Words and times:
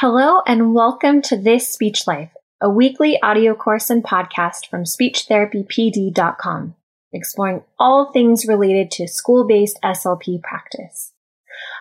Hello 0.00 0.40
and 0.46 0.72
welcome 0.72 1.20
to 1.20 1.36
This 1.36 1.68
Speech 1.68 2.06
Life, 2.06 2.30
a 2.58 2.70
weekly 2.70 3.20
audio 3.20 3.54
course 3.54 3.90
and 3.90 4.02
podcast 4.02 4.66
from 4.66 4.84
speechtherapypd.com, 4.84 6.74
exploring 7.12 7.64
all 7.78 8.10
things 8.10 8.46
related 8.46 8.90
to 8.92 9.06
school-based 9.06 9.78
SLP 9.84 10.42
practice. 10.42 11.12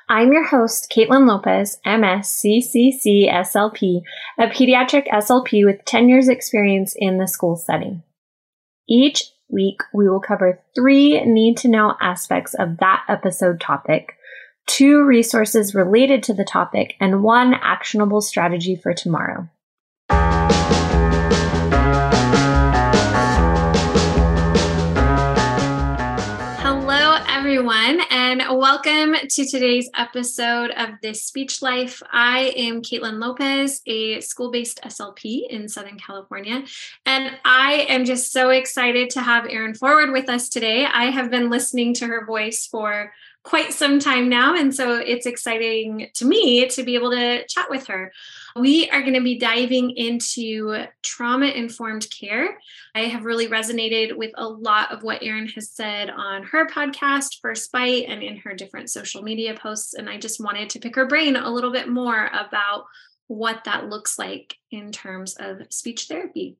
I'm 0.10 0.34
your 0.34 0.44
host, 0.46 0.92
Caitlin 0.94 1.29
Lopez, 1.29 1.79
MS, 1.86 2.28
CCC, 2.44 3.32
SLP, 3.32 4.02
a 4.38 4.47
pediatric 4.47 5.07
SLP 5.07 5.63
with 5.63 5.86
10 5.86 6.09
years 6.09 6.27
experience 6.27 6.95
in 6.97 7.20
the 7.20 7.25
school 7.25 7.55
setting. 7.55 8.04
Each 8.89 9.31
week, 9.47 9.79
we 9.93 10.09
will 10.09 10.20
cover 10.20 10.61
three 10.75 11.21
need 11.23 11.55
to 11.59 11.70
know 11.70 11.95
aspects 12.01 12.54
of 12.54 12.79
that 12.79 13.05
episode 13.07 13.61
topic, 13.61 14.17
two 14.70 15.04
resources 15.04 15.73
related 15.73 16.21
to 16.21 16.33
the 16.33 16.45
topic, 16.45 16.95
and 16.99 17.23
one 17.23 17.55
actionable 17.55 18.21
strategy 18.21 18.75
for 18.75 18.93
tomorrow. 18.93 19.50
Hello, 26.61 27.18
everyone, 27.27 28.01
and 28.11 28.43
welcome 28.51 29.15
to 29.27 29.46
today's 29.47 29.89
episode 29.97 30.69
of 30.77 30.89
This 31.01 31.24
Speech 31.24 31.63
Life. 31.63 32.03
I 32.11 32.53
am 32.55 32.83
Caitlin 32.83 33.19
Lopez, 33.19 33.81
a 33.88 34.22
school 34.22 34.52
based 34.52 34.80
SLP 34.86 35.49
in 35.49 35.67
Southern 35.67 35.97
California, 35.97 36.63
and 37.08 37.31
I 37.44 37.88
am 37.89 38.05
just 38.05 38.31
so 38.31 38.52
excited 38.52 39.09
to 39.11 39.22
have 39.22 39.47
Erin 39.49 39.73
Forward 39.73 40.11
with 40.11 40.30
us 40.30 40.47
today. 40.47 40.86
I 40.86 41.05
have 41.05 41.31
been 41.31 41.49
listening 41.49 41.95
to 41.95 42.05
her 42.05 42.23
voice 42.27 42.67
for 42.69 43.11
quite 43.44 43.73
some 43.73 44.00
time 44.00 44.28
now. 44.28 44.56
And 44.56 44.75
so 44.75 44.95
it's 44.95 45.25
exciting 45.25 46.09
to 46.16 46.25
me 46.25 46.67
to 46.67 46.84
be 46.84 46.95
able 46.95 47.11
to 47.11 47.45
chat 47.47 47.70
with 47.70 47.88
her. 47.88 48.11
We 48.56 48.89
are 48.89 49.02
going 49.02 49.14
to 49.14 49.22
be 49.22 49.39
diving 49.39 49.92
into 49.92 50.86
trauma 51.02 51.47
informed 51.47 52.08
care. 52.11 52.59
I 52.94 53.02
have 53.02 53.23
really 53.23 53.47
resonated 53.47 54.16
with 54.16 54.31
a 54.36 54.47
lot 54.47 54.91
of 54.91 55.03
what 55.03 55.23
Erin 55.23 55.47
has 55.50 55.72
said 55.72 56.09
on 56.09 56.44
her 56.44 56.67
podcast, 56.67 57.39
First 57.41 57.72
Bite, 57.72 58.05
and 58.08 58.22
in 58.22 58.38
her 58.38 58.53
different 58.53 58.89
social 58.89 59.22
media 59.22 59.56
posts. 59.56 59.94
And 59.94 60.09
I 60.09 60.17
just 60.17 60.44
wanted 60.44 60.69
to 60.72 60.80
pick 60.80 60.95
her 60.95 61.08
brain 61.08 61.35
a 61.35 61.50
little 61.50 61.72
bit 61.72 61.88
more 61.88 62.30
about 62.33 62.85
what 63.28 63.63
that 63.66 63.88
looks 63.88 64.19
like 64.19 64.58
in 64.72 64.91
terms 64.91 65.35
of 65.39 65.61
speech 65.69 66.08
therapy. 66.08 66.58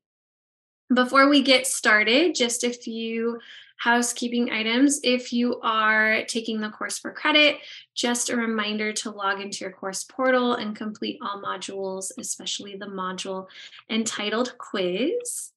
Before 0.94 1.30
we 1.30 1.44
get 1.44 1.68
started, 1.68 2.34
just 2.34 2.64
a 2.64 2.74
few 2.74 3.40
housekeeping 3.78 4.52
items. 4.52 5.00
If 5.04 5.32
you 5.32 5.60
are 5.62 6.24
taking 6.28 6.60
the 6.60 6.70
course 6.70 6.98
for 6.98 7.12
credit, 7.12 7.58
just 7.94 8.30
a 8.30 8.36
reminder 8.36 8.92
to 8.94 9.12
log 9.12 9.40
into 9.40 9.60
your 9.60 9.72
course 9.72 10.04
portal 10.04 10.56
and 10.56 10.76
complete 10.76 11.20
all 11.22 11.42
modules, 11.42 12.12
especially 12.18 12.76
the 12.76 12.88
module 12.88 13.48
entitled 13.90 14.58
Quiz. 14.58 15.52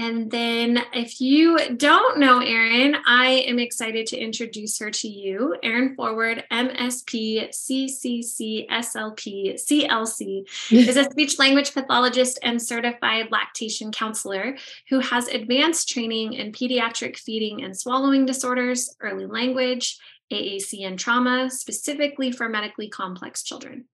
And 0.00 0.30
then, 0.30 0.80
if 0.92 1.20
you 1.20 1.74
don't 1.76 2.20
know 2.20 2.38
Erin, 2.38 2.96
I 3.04 3.44
am 3.48 3.58
excited 3.58 4.06
to 4.08 4.16
introduce 4.16 4.78
her 4.78 4.92
to 4.92 5.08
you. 5.08 5.56
Erin 5.62 5.96
Forward, 5.96 6.44
MSP, 6.52 7.48
CCC, 7.48 8.68
SLP, 8.68 9.54
CLC, 9.54 10.48
is 10.70 10.96
a 10.96 11.04
speech 11.10 11.40
language 11.40 11.74
pathologist 11.74 12.38
and 12.44 12.62
certified 12.62 13.32
lactation 13.32 13.90
counselor 13.90 14.56
who 14.88 15.00
has 15.00 15.26
advanced 15.26 15.88
training 15.88 16.34
in 16.34 16.52
pediatric 16.52 17.16
feeding 17.18 17.64
and 17.64 17.76
swallowing 17.76 18.24
disorders, 18.24 18.94
early 19.00 19.26
language, 19.26 19.98
AAC, 20.32 20.86
and 20.86 20.96
trauma, 20.96 21.50
specifically 21.50 22.30
for 22.30 22.48
medically 22.48 22.88
complex 22.88 23.42
children. 23.42 23.86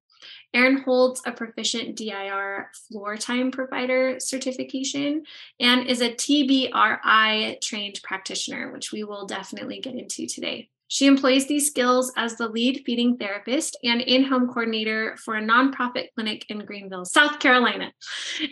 Erin 0.55 0.79
holds 0.79 1.21
a 1.27 1.33
proficient 1.33 1.97
DIR 1.97 2.71
floor 2.89 3.17
time 3.17 3.51
provider 3.51 4.19
certification 4.21 5.25
and 5.59 5.87
is 5.87 6.01
a 6.01 6.11
TBRI 6.11 7.61
trained 7.61 8.01
practitioner, 8.03 8.73
which 8.73 8.93
we 8.93 9.05
will 9.05 9.27
definitely 9.27 9.81
get 9.81 9.95
into 9.95 10.27
today. 10.27 10.71
She 10.89 11.07
employs 11.07 11.47
these 11.49 11.67
skills 11.67 12.13
as 12.17 12.37
the 12.37 12.49
lead 12.49 12.83
feeding 12.87 13.17
therapist 13.17 13.77
and 13.83 14.01
in 14.01 14.23
home 14.23 14.47
coordinator 14.47 15.17
for 15.17 15.35
a 15.35 15.43
nonprofit 15.43 16.09
clinic 16.15 16.47
in 16.49 16.65
Greenville, 16.65 17.05
South 17.05 17.41
Carolina. 17.41 17.93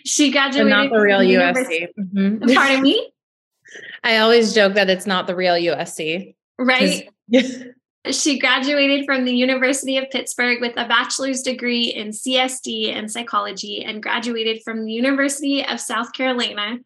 She 0.05 0.33
graduated. 0.33 0.71
not 0.71 0.91
the 0.91 1.01
real 1.01 1.21
USC. 1.21 1.89
Mm-hmm. 1.99 2.53
Pardon 2.53 2.83
me? 2.83 3.13
I 4.05 4.19
always 4.19 4.55
joke 4.55 4.75
that 4.75 4.91
it's 4.91 5.07
not 5.07 5.27
the 5.27 5.37
real 5.37 5.55
USC. 5.55 6.35
Right. 6.59 7.09
She 8.11 8.41
graduated 8.41 9.07
from 9.07 9.25
the 9.25 9.35
University 9.35 9.97
of 9.97 10.11
Pittsburgh 10.11 10.61
with 10.61 10.73
a 10.77 10.89
bachelor's 10.89 11.41
degree 11.41 11.85
in 11.85 12.09
CSD 12.09 12.93
and 12.93 13.09
psychology 13.09 13.85
and 13.85 14.03
graduated 14.03 14.63
from 14.65 14.85
the 14.85 14.93
University 14.93 15.65
of 15.65 15.81
South 15.81 16.13
Carolina, 16.13 16.79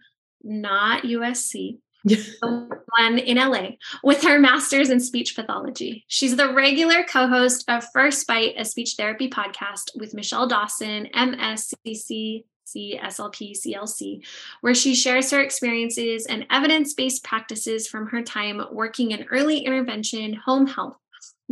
not 0.42 1.04
USC, 1.04 1.78
one 2.42 3.18
in 3.18 3.38
LA, 3.38 3.70
with 4.04 4.22
her 4.24 4.38
master's 4.38 4.90
in 4.90 5.00
speech 5.00 5.34
pathology. 5.34 6.04
She's 6.06 6.36
the 6.36 6.52
regular 6.52 7.02
co 7.04 7.26
host 7.28 7.64
of 7.66 7.86
First 7.94 8.26
Bite, 8.26 8.54
a 8.58 8.66
speech 8.66 8.94
therapy 8.98 9.30
podcast 9.30 9.98
with 9.98 10.14
Michelle 10.14 10.46
Dawson, 10.46 11.08
MSCC. 11.14 12.44
SLP, 12.76 13.52
CLC, 13.52 14.26
where 14.60 14.74
she 14.74 14.94
shares 14.94 15.30
her 15.30 15.40
experiences 15.40 16.26
and 16.26 16.44
evidence 16.50 16.94
based 16.94 17.24
practices 17.24 17.86
from 17.86 18.08
her 18.08 18.22
time 18.22 18.60
working 18.72 19.12
in 19.12 19.24
early 19.30 19.60
intervention 19.60 20.34
home 20.34 20.66
health 20.66 20.96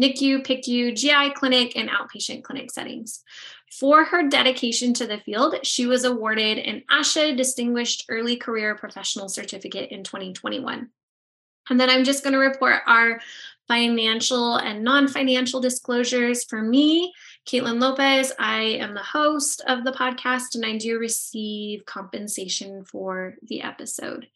NICU, 0.01 0.45
PICU, 0.45 0.95
GI 0.95 1.35
clinic, 1.35 1.77
and 1.77 1.89
outpatient 1.89 2.43
clinic 2.43 2.71
settings. 2.71 3.23
For 3.79 4.05
her 4.05 4.29
dedication 4.29 4.95
to 4.95 5.07
the 5.07 5.19
field, 5.19 5.57
she 5.65 5.87
was 5.87 6.05
awarded 6.05 6.59
an 6.59 6.85
ASHA 6.91 7.37
Distinguished 7.37 8.05
Early 8.09 8.37
Career 8.37 8.77
Professional 8.77 9.29
Certificate 9.29 9.91
in 9.91 10.05
2021. 10.05 10.91
And 11.71 11.81
then 11.81 11.91
I'm 11.91 12.05
just 12.05 12.23
going 12.23 12.35
to 12.35 12.39
report 12.39 12.83
our 12.87 13.21
financial 13.67 14.57
and 14.57 14.85
non 14.85 15.09
financial 15.09 15.61
disclosures. 15.61 16.45
For 16.45 16.61
me, 16.61 17.13
Caitlin 17.47 17.81
Lopez, 17.81 18.33
I 18.39 18.61
am 18.61 18.95
the 18.95 19.03
host 19.03 19.63
of 19.67 19.85
the 19.85 19.93
podcast 19.93 20.55
and 20.55 20.65
I 20.65 20.77
do 20.77 20.99
receive 20.99 21.85
compensation 21.87 22.85
for 22.85 23.37
the 23.43 23.63
episode. 23.63 24.29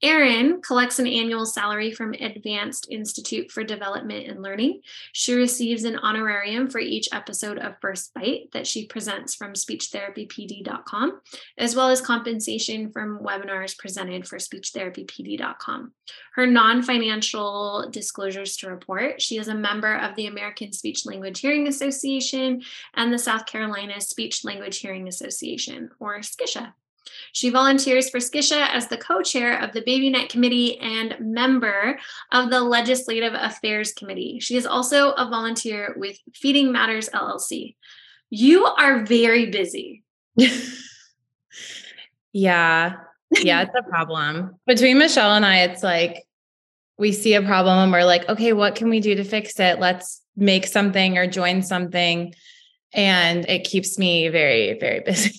Erin 0.00 0.62
collects 0.62 1.00
an 1.00 1.08
annual 1.08 1.44
salary 1.44 1.90
from 1.90 2.14
Advanced 2.14 2.86
Institute 2.88 3.50
for 3.50 3.64
Development 3.64 4.28
and 4.28 4.42
Learning. 4.42 4.80
She 5.12 5.34
receives 5.34 5.82
an 5.82 5.96
honorarium 5.96 6.70
for 6.70 6.78
each 6.78 7.08
episode 7.12 7.58
of 7.58 7.74
First 7.80 8.14
Bite 8.14 8.50
that 8.52 8.66
she 8.66 8.86
presents 8.86 9.34
from 9.34 9.54
speechtherapypd.com, 9.54 11.20
as 11.58 11.74
well 11.74 11.88
as 11.88 12.00
compensation 12.00 12.92
from 12.92 13.18
webinars 13.18 13.76
presented 13.76 14.28
for 14.28 14.38
speechtherapypd.com. 14.38 15.92
Her 16.34 16.46
non 16.46 16.82
financial 16.82 17.88
disclosures 17.90 18.56
to 18.58 18.70
report 18.70 19.20
she 19.20 19.38
is 19.38 19.48
a 19.48 19.54
member 19.54 19.96
of 19.96 20.14
the 20.14 20.26
American 20.26 20.72
Speech 20.72 21.06
Language 21.06 21.40
Hearing 21.40 21.66
Association 21.66 22.62
and 22.94 23.12
the 23.12 23.18
South 23.18 23.46
Carolina 23.46 24.00
Speech 24.00 24.44
Language 24.44 24.78
Hearing 24.78 25.08
Association, 25.08 25.90
or 25.98 26.18
SCISHA. 26.20 26.72
She 27.32 27.50
volunteers 27.50 28.10
for 28.10 28.18
SCISHA 28.18 28.70
as 28.72 28.88
the 28.88 28.96
co 28.96 29.22
chair 29.22 29.60
of 29.62 29.72
the 29.72 29.82
Baby 29.82 30.10
BabyNet 30.10 30.28
Committee 30.28 30.78
and 30.78 31.16
member 31.20 31.98
of 32.32 32.50
the 32.50 32.60
Legislative 32.60 33.34
Affairs 33.34 33.92
Committee. 33.92 34.38
She 34.40 34.56
is 34.56 34.66
also 34.66 35.12
a 35.12 35.28
volunteer 35.28 35.94
with 35.96 36.18
Feeding 36.34 36.72
Matters 36.72 37.08
LLC. 37.10 37.76
You 38.30 38.64
are 38.64 39.04
very 39.04 39.50
busy. 39.50 40.04
yeah. 42.32 42.94
Yeah, 43.30 43.62
it's 43.62 43.74
a 43.78 43.82
problem. 43.82 44.56
Between 44.66 44.98
Michelle 44.98 45.34
and 45.34 45.44
I, 45.44 45.62
it's 45.62 45.82
like 45.82 46.24
we 46.98 47.12
see 47.12 47.34
a 47.34 47.42
problem 47.42 47.78
and 47.78 47.92
we're 47.92 48.04
like, 48.04 48.28
okay, 48.28 48.52
what 48.52 48.74
can 48.74 48.90
we 48.90 49.00
do 49.00 49.14
to 49.14 49.24
fix 49.24 49.58
it? 49.60 49.78
Let's 49.78 50.22
make 50.36 50.66
something 50.66 51.18
or 51.18 51.26
join 51.26 51.62
something. 51.62 52.34
And 52.92 53.48
it 53.48 53.64
keeps 53.64 53.98
me 53.98 54.28
very, 54.28 54.78
very 54.78 55.00
busy. 55.06 55.38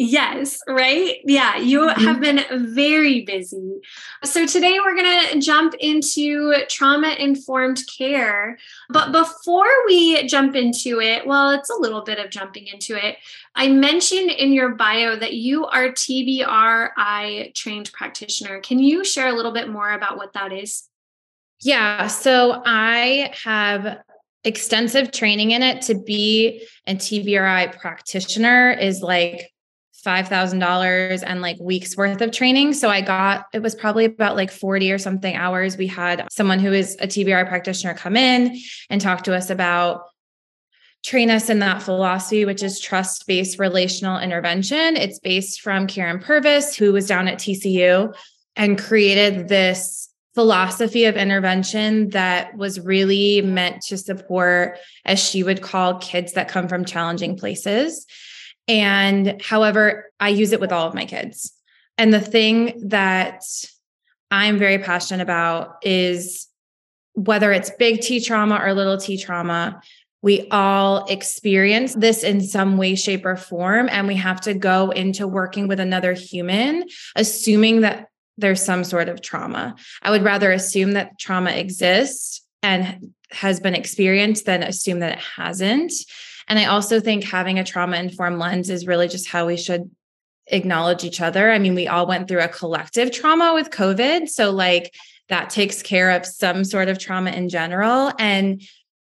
Yes, 0.00 0.60
right? 0.68 1.16
Yeah, 1.24 1.56
you 1.56 1.80
mm-hmm. 1.80 2.04
have 2.04 2.20
been 2.20 2.44
very 2.72 3.22
busy. 3.22 3.80
So 4.22 4.46
today 4.46 4.78
we're 4.78 4.94
going 4.94 5.28
to 5.28 5.40
jump 5.40 5.74
into 5.80 6.54
trauma 6.68 7.16
informed 7.18 7.82
care. 7.98 8.58
But 8.90 9.10
before 9.10 9.66
we 9.86 10.24
jump 10.28 10.54
into 10.54 11.00
it, 11.00 11.26
well, 11.26 11.50
it's 11.50 11.68
a 11.68 11.74
little 11.74 12.02
bit 12.02 12.20
of 12.20 12.30
jumping 12.30 12.68
into 12.68 12.94
it. 12.94 13.16
I 13.56 13.66
mentioned 13.66 14.30
in 14.30 14.52
your 14.52 14.76
bio 14.76 15.16
that 15.16 15.34
you 15.34 15.66
are 15.66 15.88
TBRI 15.88 17.52
trained 17.54 17.90
practitioner. 17.92 18.60
Can 18.60 18.78
you 18.78 19.04
share 19.04 19.26
a 19.26 19.34
little 19.34 19.52
bit 19.52 19.68
more 19.68 19.90
about 19.90 20.16
what 20.16 20.32
that 20.34 20.52
is? 20.52 20.88
Yeah, 21.60 22.06
so 22.06 22.62
I 22.64 23.34
have 23.42 23.98
extensive 24.44 25.10
training 25.10 25.50
in 25.50 25.64
it 25.64 25.82
to 25.82 25.96
be 25.96 26.64
a 26.86 26.94
TBRI 26.94 27.76
practitioner 27.80 28.70
is 28.70 29.02
like 29.02 29.52
$5,000 30.04 31.22
and 31.26 31.42
like 31.42 31.58
weeks 31.60 31.96
worth 31.96 32.20
of 32.20 32.30
training. 32.30 32.72
So 32.72 32.88
I 32.88 33.00
got, 33.00 33.46
it 33.52 33.62
was 33.62 33.74
probably 33.74 34.04
about 34.04 34.36
like 34.36 34.50
40 34.50 34.92
or 34.92 34.98
something 34.98 35.34
hours. 35.34 35.76
We 35.76 35.86
had 35.88 36.26
someone 36.30 36.60
who 36.60 36.72
is 36.72 36.96
a 37.00 37.06
TBR 37.06 37.48
practitioner 37.48 37.94
come 37.94 38.16
in 38.16 38.58
and 38.90 39.00
talk 39.00 39.24
to 39.24 39.34
us 39.34 39.50
about 39.50 40.02
train 41.04 41.30
us 41.30 41.48
in 41.48 41.60
that 41.60 41.82
philosophy, 41.82 42.44
which 42.44 42.62
is 42.62 42.80
trust 42.80 43.26
based 43.26 43.58
relational 43.58 44.18
intervention. 44.18 44.96
It's 44.96 45.18
based 45.18 45.60
from 45.60 45.86
Karyn 45.86 46.22
Purvis, 46.22 46.76
who 46.76 46.92
was 46.92 47.06
down 47.06 47.28
at 47.28 47.38
TCU 47.38 48.14
and 48.56 48.78
created 48.78 49.48
this 49.48 50.08
philosophy 50.34 51.04
of 51.04 51.16
intervention 51.16 52.10
that 52.10 52.56
was 52.56 52.80
really 52.80 53.42
meant 53.42 53.82
to 53.82 53.96
support, 53.96 54.78
as 55.04 55.18
she 55.18 55.42
would 55.42 55.62
call, 55.62 55.98
kids 55.98 56.34
that 56.34 56.48
come 56.48 56.68
from 56.68 56.84
challenging 56.84 57.36
places. 57.36 58.06
And 58.68 59.40
however, 59.42 60.12
I 60.20 60.28
use 60.28 60.52
it 60.52 60.60
with 60.60 60.72
all 60.72 60.86
of 60.86 60.94
my 60.94 61.06
kids. 61.06 61.52
And 61.96 62.12
the 62.12 62.20
thing 62.20 62.88
that 62.88 63.42
I'm 64.30 64.58
very 64.58 64.78
passionate 64.78 65.22
about 65.22 65.76
is 65.82 66.46
whether 67.14 67.50
it's 67.50 67.70
big 67.70 68.00
T 68.00 68.20
trauma 68.20 68.60
or 68.62 68.72
little 68.74 68.98
T 68.98 69.16
trauma, 69.16 69.80
we 70.20 70.48
all 70.50 71.06
experience 71.06 71.94
this 71.94 72.22
in 72.22 72.40
some 72.40 72.76
way, 72.76 72.94
shape, 72.94 73.24
or 73.24 73.36
form. 73.36 73.88
And 73.90 74.06
we 74.06 74.16
have 74.16 74.40
to 74.42 74.54
go 74.54 74.90
into 74.90 75.26
working 75.26 75.68
with 75.68 75.80
another 75.80 76.12
human, 76.12 76.84
assuming 77.16 77.80
that 77.80 78.08
there's 78.36 78.64
some 78.64 78.84
sort 78.84 79.08
of 79.08 79.20
trauma. 79.20 79.74
I 80.02 80.10
would 80.10 80.22
rather 80.22 80.52
assume 80.52 80.92
that 80.92 81.18
trauma 81.18 81.50
exists 81.50 82.44
and 82.62 83.12
has 83.30 83.60
been 83.60 83.74
experienced 83.74 84.46
than 84.46 84.62
assume 84.62 85.00
that 85.00 85.18
it 85.18 85.24
hasn't. 85.36 85.92
And 86.48 86.58
I 86.58 86.64
also 86.64 86.98
think 87.00 87.24
having 87.24 87.58
a 87.58 87.64
trauma 87.64 87.96
informed 87.96 88.38
lens 88.38 88.70
is 88.70 88.86
really 88.86 89.08
just 89.08 89.28
how 89.28 89.46
we 89.46 89.56
should 89.56 89.90
acknowledge 90.46 91.04
each 91.04 91.20
other. 91.20 91.50
I 91.50 91.58
mean, 91.58 91.74
we 91.74 91.86
all 91.86 92.06
went 92.06 92.26
through 92.26 92.40
a 92.40 92.48
collective 92.48 93.12
trauma 93.12 93.52
with 93.54 93.70
COVID. 93.70 94.28
So, 94.28 94.50
like, 94.50 94.94
that 95.28 95.50
takes 95.50 95.82
care 95.82 96.10
of 96.10 96.24
some 96.24 96.64
sort 96.64 96.88
of 96.88 96.98
trauma 96.98 97.30
in 97.32 97.48
general. 97.48 98.12
And 98.18 98.62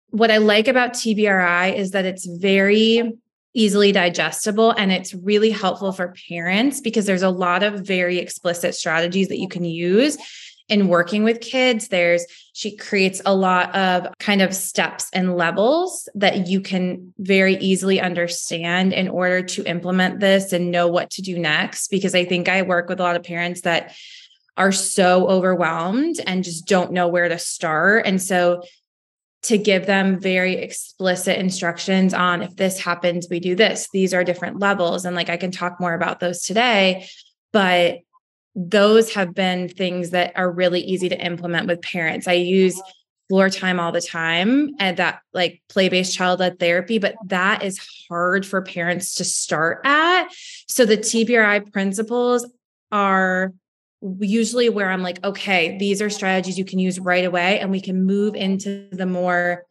what 0.08 0.30
I 0.30 0.38
like 0.38 0.68
about 0.68 0.94
TBRI 0.94 1.76
is 1.76 1.90
that 1.90 2.06
it's 2.06 2.24
very 2.24 3.12
easily 3.54 3.92
digestible 3.92 4.70
and 4.72 4.92
it's 4.92 5.14
really 5.14 5.50
helpful 5.50 5.92
for 5.92 6.14
parents 6.28 6.80
because 6.80 7.06
there's 7.06 7.22
a 7.22 7.30
lot 7.30 7.62
of 7.62 7.80
very 7.80 8.18
explicit 8.18 8.74
strategies 8.74 9.28
that 9.28 9.38
you 9.38 9.48
can 9.48 9.64
use 9.64 10.16
in 10.68 10.88
working 10.88 11.24
with 11.24 11.40
kids 11.40 11.88
there's 11.88 12.26
she 12.58 12.74
creates 12.74 13.22
a 13.24 13.32
lot 13.32 13.72
of 13.76 14.08
kind 14.18 14.42
of 14.42 14.52
steps 14.52 15.08
and 15.12 15.36
levels 15.36 16.08
that 16.16 16.48
you 16.48 16.60
can 16.60 17.14
very 17.18 17.54
easily 17.58 18.00
understand 18.00 18.92
in 18.92 19.08
order 19.08 19.42
to 19.42 19.62
implement 19.64 20.18
this 20.18 20.52
and 20.52 20.72
know 20.72 20.88
what 20.88 21.08
to 21.08 21.22
do 21.22 21.38
next. 21.38 21.86
Because 21.86 22.16
i 22.16 22.24
think 22.24 22.48
i 22.48 22.62
work 22.62 22.88
with 22.88 22.98
a 22.98 23.02
lot 23.04 23.14
of 23.14 23.22
parents 23.22 23.60
that 23.60 23.94
are 24.56 24.72
so 24.72 25.28
overwhelmed 25.28 26.16
and 26.26 26.42
just 26.42 26.66
don't 26.66 26.90
know 26.90 27.06
where 27.06 27.28
to 27.28 27.38
start. 27.38 28.04
And 28.06 28.20
so 28.20 28.64
to 29.44 29.56
give 29.56 29.86
them 29.86 30.18
very 30.18 30.54
explicit 30.54 31.38
instructions 31.38 32.12
on 32.12 32.42
if 32.42 32.56
this 32.56 32.80
happens 32.80 33.28
we 33.30 33.38
do 33.38 33.54
this. 33.54 33.88
These 33.92 34.12
are 34.12 34.24
different 34.24 34.58
levels. 34.58 35.04
And 35.04 35.14
like 35.14 35.30
i 35.30 35.36
can 35.36 35.52
talk 35.52 35.78
more 35.78 35.94
about 35.94 36.18
those 36.18 36.42
today 36.42 37.06
but 37.52 37.98
those 38.60 39.14
have 39.14 39.34
been 39.34 39.68
things 39.68 40.10
that 40.10 40.32
are 40.34 40.50
really 40.50 40.80
easy 40.80 41.08
to 41.08 41.24
implement 41.24 41.68
with 41.68 41.80
parents. 41.80 42.26
I 42.26 42.32
use 42.32 42.80
floor 43.28 43.48
time 43.50 43.78
all 43.78 43.92
the 43.92 44.00
time 44.00 44.70
and 44.80 44.96
that 44.96 45.20
like 45.32 45.62
play-based 45.68 46.16
child-led 46.16 46.58
therapy, 46.58 46.98
but 46.98 47.14
that 47.26 47.62
is 47.62 47.78
hard 48.08 48.44
for 48.44 48.60
parents 48.62 49.14
to 49.14 49.24
start 49.24 49.82
at. 49.84 50.28
So 50.66 50.84
the 50.84 50.96
TBRI 50.96 51.70
principles 51.72 52.50
are 52.90 53.52
usually 54.18 54.70
where 54.70 54.90
I'm 54.90 55.02
like, 55.02 55.22
okay, 55.24 55.78
these 55.78 56.02
are 56.02 56.10
strategies 56.10 56.58
you 56.58 56.64
can 56.64 56.78
use 56.78 56.98
right 56.98 57.24
away, 57.24 57.60
and 57.60 57.70
we 57.70 57.80
can 57.80 58.04
move 58.04 58.34
into 58.34 58.88
the 58.90 59.06
more 59.06 59.64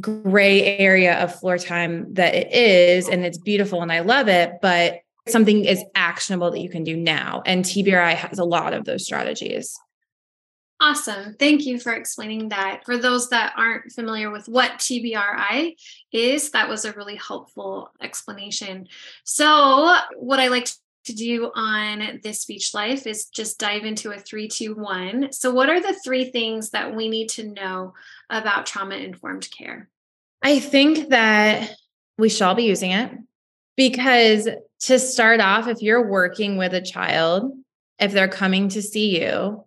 gray 0.00 0.78
area 0.78 1.22
of 1.22 1.38
floor 1.38 1.58
time 1.58 2.12
that 2.14 2.34
it 2.34 2.52
is. 2.52 3.08
And 3.08 3.24
it's 3.24 3.38
beautiful 3.38 3.82
and 3.82 3.90
I 3.90 4.00
love 4.00 4.28
it. 4.28 4.54
But 4.60 5.00
something 5.30 5.64
is 5.64 5.84
actionable 5.94 6.50
that 6.50 6.60
you 6.60 6.68
can 6.68 6.84
do 6.84 6.96
now. 6.96 7.42
And 7.46 7.64
TBRI 7.64 8.14
has 8.14 8.38
a 8.38 8.44
lot 8.44 8.74
of 8.74 8.84
those 8.84 9.04
strategies. 9.04 9.78
Awesome. 10.80 11.34
Thank 11.34 11.66
you 11.66 11.80
for 11.80 11.92
explaining 11.92 12.50
that. 12.50 12.82
For 12.84 12.96
those 12.96 13.30
that 13.30 13.52
aren't 13.56 13.90
familiar 13.90 14.30
with 14.30 14.48
what 14.48 14.72
TBRI 14.72 15.74
is, 16.12 16.50
that 16.52 16.68
was 16.68 16.84
a 16.84 16.92
really 16.92 17.16
helpful 17.16 17.90
explanation. 18.00 18.86
So, 19.24 19.96
what 20.16 20.38
I 20.38 20.48
like 20.48 20.68
to 21.06 21.14
do 21.14 21.50
on 21.54 22.20
this 22.22 22.42
speech 22.42 22.74
life 22.74 23.08
is 23.08 23.26
just 23.26 23.58
dive 23.58 23.84
into 23.84 24.12
a 24.12 24.18
three, 24.18 24.46
two, 24.46 24.76
one. 24.76 25.32
So, 25.32 25.52
what 25.52 25.68
are 25.68 25.80
the 25.80 25.98
three 26.04 26.30
things 26.30 26.70
that 26.70 26.94
we 26.94 27.08
need 27.08 27.30
to 27.30 27.48
know 27.48 27.94
about 28.30 28.66
trauma 28.66 28.94
informed 28.94 29.48
care? 29.50 29.88
I 30.42 30.60
think 30.60 31.08
that 31.08 31.74
we 32.18 32.28
shall 32.28 32.54
be 32.54 32.64
using 32.64 32.92
it 32.92 33.10
because 33.78 34.48
to 34.80 34.98
start 34.98 35.40
off, 35.40 35.68
if 35.68 35.80
you're 35.80 36.06
working 36.06 36.56
with 36.56 36.74
a 36.74 36.82
child, 36.82 37.52
if 38.00 38.12
they're 38.12 38.26
coming 38.26 38.68
to 38.70 38.82
see 38.82 39.22
you, 39.22 39.64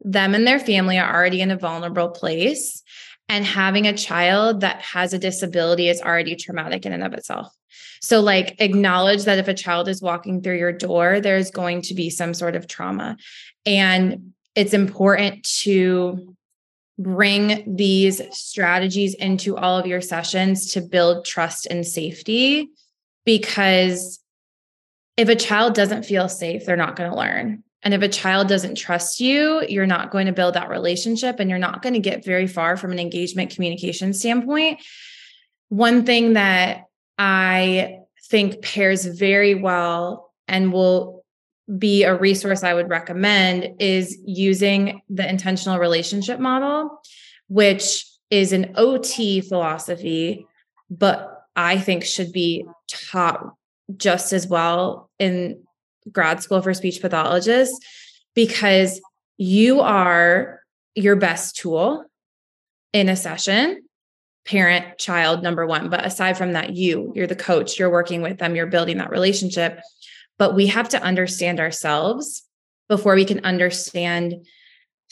them 0.00 0.34
and 0.34 0.46
their 0.46 0.58
family 0.58 0.98
are 0.98 1.14
already 1.14 1.42
in 1.42 1.50
a 1.50 1.58
vulnerable 1.58 2.08
place. 2.08 2.82
And 3.28 3.44
having 3.44 3.86
a 3.86 3.96
child 3.96 4.62
that 4.62 4.80
has 4.80 5.12
a 5.12 5.18
disability 5.18 5.88
is 5.88 6.00
already 6.00 6.34
traumatic 6.34 6.84
in 6.84 6.92
and 6.92 7.04
of 7.04 7.12
itself. 7.12 7.54
So, 8.00 8.20
like, 8.20 8.56
acknowledge 8.60 9.24
that 9.24 9.38
if 9.38 9.46
a 9.46 9.54
child 9.54 9.88
is 9.88 10.02
walking 10.02 10.40
through 10.40 10.58
your 10.58 10.72
door, 10.72 11.20
there's 11.20 11.50
going 11.50 11.82
to 11.82 11.94
be 11.94 12.10
some 12.10 12.32
sort 12.32 12.56
of 12.56 12.66
trauma. 12.66 13.18
And 13.66 14.32
it's 14.56 14.72
important 14.72 15.44
to 15.60 16.34
bring 16.98 17.76
these 17.76 18.20
strategies 18.32 19.14
into 19.14 19.56
all 19.56 19.78
of 19.78 19.86
your 19.86 20.00
sessions 20.00 20.72
to 20.72 20.80
build 20.80 21.24
trust 21.24 21.66
and 21.66 21.86
safety 21.86 22.70
because 23.30 24.18
if 25.16 25.28
a 25.28 25.36
child 25.36 25.72
doesn't 25.72 26.04
feel 26.04 26.28
safe, 26.28 26.66
they're 26.66 26.74
not 26.74 26.96
going 26.96 27.08
to 27.08 27.16
learn. 27.16 27.62
And 27.84 27.94
if 27.94 28.02
a 28.02 28.08
child 28.08 28.48
doesn't 28.48 28.74
trust 28.74 29.20
you, 29.20 29.64
you're 29.68 29.86
not 29.86 30.10
going 30.10 30.26
to 30.26 30.32
build 30.32 30.54
that 30.54 30.68
relationship 30.68 31.38
and 31.38 31.48
you're 31.48 31.60
not 31.60 31.80
going 31.80 31.92
to 31.92 32.00
get 32.00 32.24
very 32.24 32.48
far 32.48 32.76
from 32.76 32.90
an 32.90 32.98
engagement 32.98 33.54
communication 33.54 34.12
standpoint. 34.14 34.80
One 35.68 36.04
thing 36.04 36.32
that 36.32 36.86
I 37.18 37.98
think 38.28 38.62
pairs 38.62 39.06
very 39.06 39.54
well 39.54 40.32
and 40.48 40.72
will 40.72 41.24
be 41.78 42.02
a 42.02 42.18
resource 42.18 42.64
I 42.64 42.74
would 42.74 42.90
recommend 42.90 43.80
is 43.80 44.18
using 44.26 45.02
the 45.08 45.28
intentional 45.28 45.78
relationship 45.78 46.40
model, 46.40 47.00
which 47.46 48.06
is 48.28 48.52
an 48.52 48.72
OT 48.74 49.40
philosophy, 49.40 50.48
but 50.90 51.29
I 51.56 51.78
think 51.78 52.04
should 52.04 52.32
be 52.32 52.64
taught 52.88 53.54
just 53.96 54.32
as 54.32 54.46
well 54.46 55.10
in 55.18 55.62
grad 56.10 56.42
school 56.42 56.62
for 56.62 56.74
speech 56.74 57.00
pathologists 57.00 57.78
because 58.34 59.00
you 59.36 59.80
are 59.80 60.60
your 60.94 61.16
best 61.16 61.56
tool 61.56 62.04
in 62.92 63.08
a 63.08 63.16
session. 63.16 63.82
Parent 64.46 64.98
child 64.98 65.42
number 65.42 65.66
one 65.66 65.90
but 65.90 66.04
aside 66.04 66.36
from 66.36 66.52
that 66.52 66.74
you 66.74 67.12
you're 67.14 67.26
the 67.26 67.36
coach 67.36 67.78
you're 67.78 67.90
working 67.90 68.22
with 68.22 68.38
them 68.38 68.56
you're 68.56 68.66
building 68.66 68.98
that 68.98 69.10
relationship. 69.10 69.80
But 70.38 70.54
we 70.54 70.66
have 70.68 70.88
to 70.90 71.02
understand 71.02 71.60
ourselves 71.60 72.42
before 72.88 73.14
we 73.14 73.24
can 73.24 73.44
understand 73.44 74.46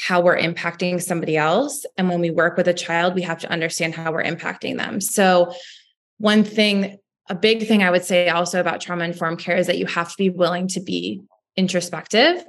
how 0.01 0.21
we're 0.21 0.39
impacting 0.39 1.03
somebody 1.03 1.37
else. 1.37 1.85
And 1.97 2.09
when 2.09 2.21
we 2.21 2.31
work 2.31 2.57
with 2.57 2.69
a 2.69 2.75
child 2.75 3.15
we 3.15 3.23
have 3.23 3.41
to 3.41 3.51
understand 3.51 3.95
how 3.95 4.13
we're 4.13 4.25
impacting 4.25 4.79
them. 4.79 5.01
So 5.01 5.53
one 6.19 6.45
thing, 6.45 6.99
a 7.29 7.35
big 7.35 7.67
thing 7.67 7.83
I 7.83 7.91
would 7.91 8.05
say 8.05 8.29
also 8.29 8.61
about 8.61 8.81
trauma 8.81 9.05
informed 9.05 9.39
care 9.39 9.57
is 9.57 9.67
that 9.67 9.79
you 9.79 9.87
have 9.87 10.11
to 10.11 10.17
be 10.19 10.31
willing 10.31 10.69
to 10.69 10.81
be 10.81 11.23
introspective 11.57 12.45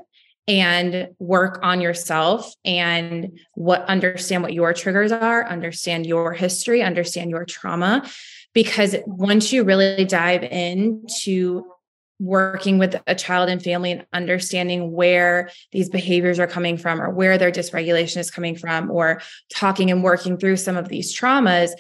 and 0.47 1.09
work 1.19 1.59
on 1.61 1.79
yourself 1.79 2.53
and 2.65 3.39
what 3.53 3.83
understand 3.83 4.41
what 4.41 4.53
your 4.53 4.73
triggers 4.73 5.11
are, 5.11 5.47
understand 5.47 6.07
your 6.07 6.33
history, 6.33 6.81
understand 6.81 7.29
your 7.29 7.45
trauma. 7.45 8.09
Because 8.53 8.95
once 9.05 9.53
you 9.53 9.63
really 9.63 10.05
dive 10.05 10.41
into 10.43 11.63
working 12.19 12.79
with 12.79 12.99
a 13.07 13.15
child 13.15 13.47
and 13.47 13.63
family 13.63 13.91
and 13.91 14.05
understanding 14.11 14.91
where 14.91 15.49
these 15.71 15.87
behaviors 15.87 16.39
are 16.39 16.47
coming 16.47 16.77
from 16.77 16.99
or 17.01 17.09
where 17.09 17.37
their 17.37 17.51
dysregulation 17.51 18.17
is 18.17 18.31
coming 18.31 18.55
from 18.55 18.91
or 18.91 19.21
talking 19.53 19.89
and 19.89 20.03
working 20.03 20.37
through 20.37 20.57
some 20.57 20.75
of 20.75 20.89
these 20.89 21.17
traumas 21.17 21.71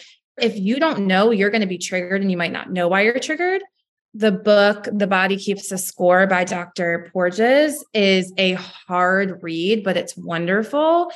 if 0.41 0.57
you 0.57 0.79
don't 0.79 1.07
know 1.07 1.31
you're 1.31 1.49
going 1.49 1.61
to 1.61 1.67
be 1.67 1.77
triggered 1.77 2.21
and 2.21 2.31
you 2.31 2.37
might 2.37 2.51
not 2.51 2.71
know 2.71 2.87
why 2.87 3.01
you're 3.01 3.19
triggered, 3.19 3.61
the 4.13 4.31
book 4.31 4.87
The 4.91 5.07
Body 5.07 5.37
Keeps 5.37 5.71
a 5.71 5.77
Score 5.77 6.25
by 6.27 6.43
Dr. 6.43 7.09
Porges 7.13 7.83
is 7.93 8.33
a 8.37 8.53
hard 8.53 9.43
read, 9.43 9.83
but 9.83 9.97
it's 9.97 10.17
wonderful. 10.17 11.11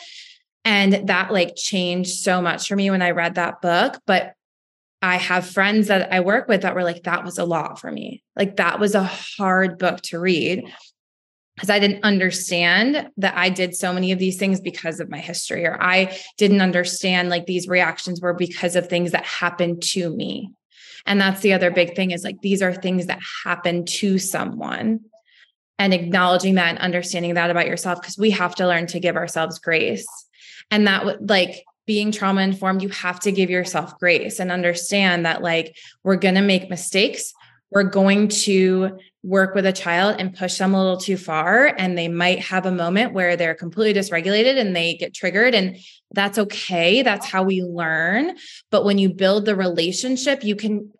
And 0.64 1.08
that 1.08 1.32
like 1.32 1.56
changed 1.56 2.12
so 2.20 2.42
much 2.42 2.68
for 2.68 2.76
me 2.76 2.92
when 2.92 3.02
I 3.02 3.12
read 3.12 3.36
that 3.36 3.62
book. 3.62 4.00
But 4.06 4.34
I 5.02 5.18
have 5.18 5.50
friends 5.50 5.88
that 5.88 6.14
I 6.14 6.22
work 6.22 6.48
with 6.48 6.62
that 6.62 6.76
were 6.76 6.84
like, 6.84 7.04
that 7.04 7.26
was 7.26 7.38
a 7.38 7.46
lot 7.46 7.80
for 7.80 7.92
me. 7.92 8.24
Like 8.38 8.56
that 8.56 8.80
was 8.80 8.96
a 8.96 9.04
hard 9.04 9.78
book 9.78 10.02
to 10.04 10.20
read. 10.20 10.64
Because 11.56 11.70
I 11.70 11.80
didn't 11.80 12.04
understand 12.04 13.10
that 13.18 13.38
I 13.38 13.50
did 13.50 13.76
so 13.76 13.94
many 13.94 14.12
of 14.12 14.20
these 14.20 14.38
things 14.38 14.60
because 14.60 15.00
of 15.00 15.10
my 15.10 15.20
history, 15.20 15.66
or 15.66 15.82
I 15.82 16.18
didn't 16.38 16.62
understand 16.62 17.30
like 17.30 17.46
these 17.46 17.68
reactions 17.68 18.22
were 18.22 18.34
because 18.34 18.76
of 18.76 18.88
things 18.88 19.12
that 19.12 19.26
happened 19.26 19.84
to 19.84 20.10
me. 20.16 20.52
And 21.06 21.20
that's 21.20 21.42
the 21.42 21.54
other 21.54 21.70
big 21.70 21.96
thing 21.96 22.12
is 22.12 22.24
like 22.24 22.42
these 22.42 22.62
are 22.62 22.74
things 22.74 23.08
that 23.08 23.20
happen 23.44 23.86
to 23.86 24.18
someone 24.18 25.02
and 25.78 25.94
acknowledging 25.94 26.56
that 26.56 26.70
and 26.70 26.80
understanding 26.80 27.34
that 27.34 27.50
about 27.52 27.68
yourself 27.68 28.02
because 28.02 28.18
we 28.18 28.32
have 28.32 28.56
to 28.56 28.68
learn 28.68 28.88
to 28.88 29.00
give 29.00 29.16
ourselves 29.16 29.60
grace. 29.60 30.08
And 30.72 30.88
that 30.88 31.06
would 31.06 31.30
like 31.30 31.64
being 31.86 32.12
trauma 32.12 32.42
informed, 32.42 32.82
you 32.82 32.90
have 32.90 33.20
to 33.22 33.32
give 33.32 33.50
yourself 33.50 34.00
grace 34.00 34.40
and 34.40 34.52
understand 34.52 35.26
that 35.26 35.42
like 35.42 35.76
we're 36.04 36.16
going 36.16 36.36
to 36.36 36.42
make 36.42 36.70
mistakes. 36.70 37.34
We're 37.70 37.84
going 37.84 38.30
to 38.30 38.98
work 39.24 39.56
with 39.56 39.66
a 39.66 39.72
child 39.72 40.18
and 40.20 40.36
push 40.36 40.58
them 40.58 40.74
a 40.74 40.78
little 40.78 40.98
too 40.98 41.16
far 41.16 41.68
and 41.78 41.98
they 41.98 42.10
might 42.10 42.40
have 42.40 42.66
a 42.66 42.72
moment 42.72 43.14
where 43.14 43.38
they're 43.38 43.56
completely 43.56 44.00
dysregulated 44.00 44.60
and 44.60 44.76
they 44.76 44.96
get 44.96 45.14
triggered 45.14 45.56
and 45.56 45.78
that's 46.12 46.38
okay. 46.38 47.02
That's 47.02 47.26
how 47.26 47.44
we 47.44 47.64
learn. 47.64 48.36
But 48.70 48.84
when 48.84 48.98
you 48.98 49.14
build 49.14 49.46
the 49.46 49.56
relationship 49.56 50.44
you 50.44 50.58
can 50.58 50.92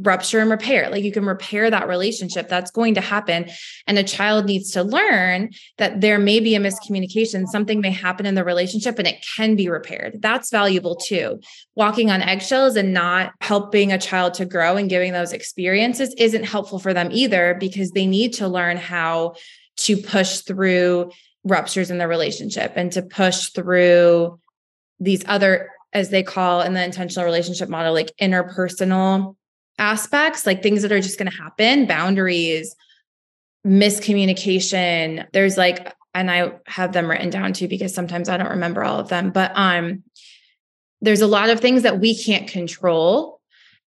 rupture 0.00 0.38
and 0.38 0.50
repair. 0.50 0.88
Like 0.90 1.02
you 1.02 1.12
can 1.12 1.24
repair 1.24 1.70
that 1.70 1.88
relationship. 1.88 2.48
That's 2.48 2.70
going 2.70 2.94
to 2.94 3.00
happen. 3.00 3.50
And 3.86 3.98
a 3.98 4.04
child 4.04 4.46
needs 4.46 4.70
to 4.72 4.82
learn 4.82 5.50
that 5.78 6.00
there 6.00 6.18
may 6.18 6.40
be 6.40 6.54
a 6.54 6.60
miscommunication. 6.60 7.46
Something 7.46 7.80
may 7.80 7.90
happen 7.90 8.24
in 8.24 8.36
the 8.36 8.44
relationship 8.44 8.98
and 8.98 9.08
it 9.08 9.24
can 9.36 9.56
be 9.56 9.68
repaired. 9.68 10.20
That's 10.20 10.50
valuable 10.50 10.96
too. 10.96 11.40
Walking 11.74 12.10
on 12.10 12.22
eggshells 12.22 12.76
and 12.76 12.94
not 12.94 13.32
helping 13.40 13.92
a 13.92 13.98
child 13.98 14.34
to 14.34 14.44
grow 14.44 14.76
and 14.76 14.88
giving 14.88 15.12
those 15.12 15.32
experiences 15.32 16.14
isn't 16.16 16.44
helpful 16.44 16.78
for 16.78 16.94
them 16.94 17.08
either 17.10 17.56
because 17.58 17.90
they 17.90 18.06
need 18.06 18.34
to 18.34 18.46
learn 18.46 18.76
how 18.76 19.34
to 19.78 19.96
push 19.96 20.40
through 20.40 21.10
ruptures 21.44 21.90
in 21.90 21.98
the 21.98 22.08
relationship 22.08 22.72
and 22.76 22.92
to 22.92 23.02
push 23.02 23.50
through 23.50 24.38
these 25.00 25.24
other 25.26 25.70
as 25.92 26.10
they 26.10 26.22
call 26.22 26.60
in 26.60 26.74
the 26.74 26.84
intentional 26.84 27.24
relationship 27.24 27.68
model 27.68 27.94
like 27.94 28.12
interpersonal 28.20 29.36
aspects, 29.78 30.46
like 30.46 30.62
things 30.62 30.82
that 30.82 30.92
are 30.92 31.00
just 31.00 31.18
going 31.18 31.30
to 31.30 31.36
happen, 31.36 31.86
boundaries, 31.86 32.74
miscommunication. 33.66 35.26
There's 35.32 35.56
like, 35.56 35.94
and 36.14 36.30
I 36.30 36.52
have 36.66 36.92
them 36.92 37.08
written 37.08 37.30
down 37.30 37.52
too 37.52 37.68
because 37.68 37.94
sometimes 37.94 38.28
I 38.28 38.36
don't 38.36 38.50
remember 38.50 38.82
all 38.82 38.98
of 38.98 39.08
them, 39.08 39.30
but 39.30 39.52
um 39.54 40.02
there's 41.00 41.20
a 41.20 41.28
lot 41.28 41.48
of 41.48 41.60
things 41.60 41.82
that 41.82 42.00
we 42.00 42.16
can't 42.20 42.48
control 42.48 43.40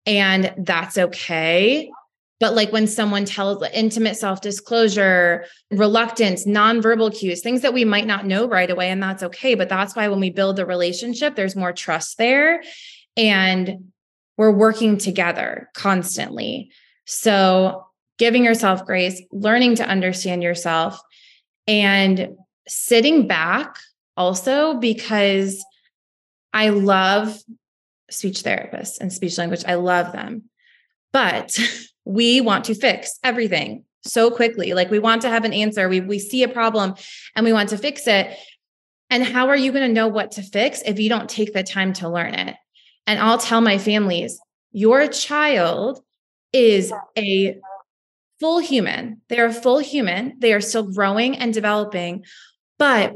and 0.05 0.53
that's 0.57 0.97
okay. 0.97 1.91
But 2.39 2.55
like 2.55 2.71
when 2.71 2.87
someone 2.87 3.25
tells 3.25 3.61
intimate 3.73 4.15
self-disclosure, 4.15 5.45
reluctance, 5.71 6.47
nonverbal 6.47 7.13
cues, 7.13 7.41
things 7.41 7.61
that 7.61 7.73
we 7.73 7.83
might 7.83 8.07
not 8.07 8.25
know 8.25 8.47
right 8.47 8.69
away 8.69 8.89
and 8.89 9.03
that's 9.03 9.23
okay, 9.23 9.55
but 9.55 9.67
that's 9.67 9.95
why 9.95 10.07
when 10.07 10.21
we 10.21 10.29
build 10.29 10.55
the 10.55 10.65
relationship 10.65 11.35
there's 11.35 11.55
more 11.55 11.73
trust 11.73 12.17
there 12.17 12.63
and 13.17 13.90
we're 14.41 14.49
working 14.49 14.97
together 14.97 15.69
constantly. 15.75 16.71
So, 17.05 17.85
giving 18.17 18.43
yourself 18.43 18.83
grace, 18.87 19.21
learning 19.31 19.75
to 19.75 19.87
understand 19.87 20.41
yourself, 20.41 20.99
and 21.67 22.29
sitting 22.67 23.27
back 23.27 23.75
also 24.17 24.79
because 24.79 25.63
I 26.53 26.69
love 26.69 27.37
speech 28.09 28.41
therapists 28.41 28.99
and 28.99 29.13
speech 29.13 29.37
language. 29.37 29.63
I 29.67 29.75
love 29.75 30.11
them. 30.11 30.49
But 31.13 31.55
we 32.05 32.41
want 32.41 32.65
to 32.65 32.73
fix 32.73 33.19
everything 33.23 33.85
so 34.01 34.31
quickly. 34.31 34.73
Like 34.73 34.89
we 34.89 34.97
want 34.97 35.21
to 35.21 35.29
have 35.29 35.45
an 35.45 35.53
answer. 35.53 35.87
We 35.87 36.01
we 36.01 36.17
see 36.17 36.41
a 36.41 36.47
problem 36.47 36.95
and 37.35 37.45
we 37.45 37.53
want 37.53 37.69
to 37.69 37.77
fix 37.77 38.07
it. 38.07 38.35
And 39.11 39.23
how 39.23 39.49
are 39.49 39.55
you 39.55 39.71
going 39.71 39.87
to 39.87 39.93
know 39.93 40.07
what 40.07 40.31
to 40.31 40.41
fix 40.41 40.81
if 40.83 40.99
you 40.99 41.09
don't 41.09 41.29
take 41.29 41.53
the 41.53 41.61
time 41.61 41.93
to 41.93 42.09
learn 42.09 42.33
it? 42.33 42.55
And 43.07 43.19
I'll 43.19 43.37
tell 43.37 43.61
my 43.61 43.77
families, 43.77 44.39
your 44.71 45.07
child 45.07 46.01
is 46.53 46.93
a 47.17 47.57
full 48.39 48.59
human. 48.59 49.21
They're 49.29 49.45
a 49.45 49.53
full 49.53 49.79
human. 49.79 50.35
They 50.39 50.53
are 50.53 50.61
still 50.61 50.83
growing 50.83 51.37
and 51.37 51.53
developing. 51.53 52.25
But 52.79 53.13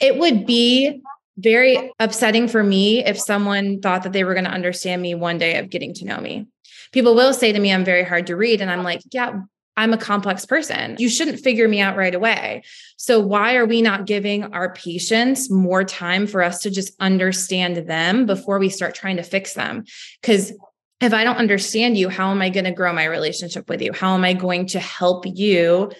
it 0.00 0.16
would 0.18 0.46
be 0.46 1.02
very 1.38 1.92
upsetting 1.98 2.48
for 2.48 2.62
me 2.62 3.04
if 3.04 3.18
someone 3.18 3.80
thought 3.80 4.02
that 4.02 4.12
they 4.12 4.24
were 4.24 4.34
going 4.34 4.44
to 4.44 4.50
understand 4.50 5.00
me 5.02 5.14
one 5.14 5.38
day 5.38 5.58
of 5.58 5.70
getting 5.70 5.94
to 5.94 6.04
know 6.04 6.20
me. 6.20 6.46
People 6.92 7.14
will 7.14 7.32
say 7.32 7.52
to 7.52 7.58
me, 7.58 7.72
I'm 7.72 7.84
very 7.84 8.04
hard 8.04 8.26
to 8.28 8.36
read. 8.36 8.60
And 8.60 8.70
I'm 8.70 8.82
like, 8.82 9.00
yeah, 9.10 9.40
I'm 9.76 9.92
a 9.92 9.98
complex 9.98 10.44
person. 10.44 10.96
You 10.98 11.08
shouldn't 11.08 11.40
figure 11.40 11.66
me 11.68 11.80
out 11.80 11.96
right 11.96 12.14
away. 12.14 12.62
So, 12.96 13.20
why 13.20 13.56
are 13.56 13.66
we 13.66 13.82
not 13.82 14.06
giving 14.06 14.44
our 14.52 14.74
patients 14.74 15.50
more 15.50 15.84
time 15.84 16.26
for 16.26 16.42
us 16.42 16.60
to 16.60 16.70
just 16.70 16.94
understand 17.00 17.88
them 17.88 18.26
before 18.26 18.58
we 18.58 18.68
start 18.68 18.94
trying 18.94 19.16
to 19.16 19.22
fix 19.22 19.54
them? 19.54 19.84
Because 20.20 20.52
if 21.00 21.14
I 21.14 21.24
don't 21.24 21.36
understand 21.36 21.96
you, 21.96 22.08
how 22.08 22.30
am 22.30 22.42
I 22.42 22.50
going 22.50 22.64
to 22.64 22.72
grow 22.72 22.92
my 22.92 23.04
relationship 23.04 23.68
with 23.68 23.80
you? 23.80 23.92
How 23.92 24.14
am 24.14 24.24
I 24.24 24.34
going 24.34 24.66
to 24.68 24.80
help 24.80 25.24
you 25.26 25.90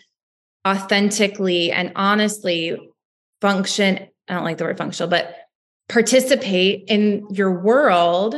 authentically 0.66 1.72
and 1.72 1.92
honestly 1.96 2.78
function? 3.40 4.08
I 4.28 4.34
don't 4.34 4.44
like 4.44 4.58
the 4.58 4.64
word 4.64 4.78
functional, 4.78 5.08
but 5.08 5.34
participate 5.88 6.84
in 6.88 7.26
your 7.30 7.62
world 7.62 8.36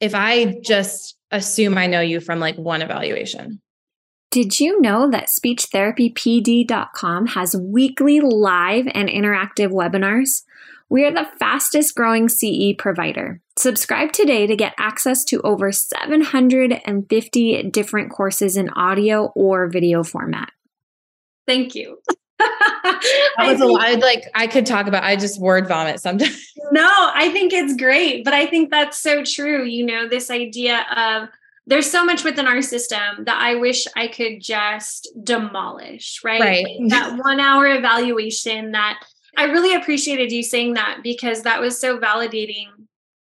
if 0.00 0.14
I 0.14 0.60
just 0.62 1.16
assume 1.30 1.76
I 1.76 1.86
know 1.86 2.00
you 2.00 2.20
from 2.20 2.38
like 2.38 2.56
one 2.56 2.82
evaluation. 2.82 3.60
Did 4.36 4.60
you 4.60 4.78
know 4.82 5.10
that 5.10 5.28
speechtherapypd.com 5.28 7.26
has 7.28 7.56
weekly 7.56 8.20
live 8.20 8.86
and 8.92 9.08
interactive 9.08 9.70
webinars? 9.70 10.42
We 10.90 11.06
are 11.06 11.10
the 11.10 11.26
fastest 11.38 11.94
growing 11.94 12.28
CE 12.28 12.74
provider. 12.76 13.40
Subscribe 13.58 14.12
today 14.12 14.46
to 14.46 14.54
get 14.54 14.74
access 14.78 15.24
to 15.24 15.40
over 15.40 15.72
750 15.72 17.62
different 17.70 18.10
courses 18.10 18.58
in 18.58 18.68
audio 18.74 19.32
or 19.34 19.68
video 19.70 20.04
format. 20.04 20.50
Thank 21.46 21.74
you. 21.74 21.98
that 22.38 23.00
was 23.38 23.62
a 23.62 23.66
lot. 23.66 24.00
Like 24.00 24.24
I 24.34 24.48
could 24.48 24.66
talk 24.66 24.86
about, 24.86 25.02
I 25.02 25.16
just 25.16 25.40
word 25.40 25.66
vomit 25.66 25.98
sometimes. 25.98 26.46
No, 26.72 26.86
I 27.14 27.30
think 27.30 27.54
it's 27.54 27.74
great, 27.74 28.22
but 28.22 28.34
I 28.34 28.44
think 28.44 28.70
that's 28.70 28.98
so 28.98 29.24
true. 29.24 29.64
You 29.64 29.86
know, 29.86 30.06
this 30.06 30.30
idea 30.30 30.84
of 30.94 31.30
there's 31.66 31.90
so 31.90 32.04
much 32.04 32.22
within 32.22 32.46
our 32.46 32.62
system 32.62 33.24
that 33.24 33.40
I 33.40 33.56
wish 33.56 33.86
I 33.96 34.06
could 34.06 34.40
just 34.40 35.08
demolish, 35.22 36.20
right? 36.22 36.40
Right. 36.40 36.76
That 36.88 37.16
one 37.24 37.40
hour 37.40 37.66
evaluation 37.66 38.72
that 38.72 39.00
I 39.36 39.44
really 39.44 39.74
appreciated 39.74 40.32
you 40.32 40.42
saying 40.42 40.74
that 40.74 41.00
because 41.02 41.42
that 41.42 41.60
was 41.60 41.78
so 41.78 41.98
validating 41.98 42.68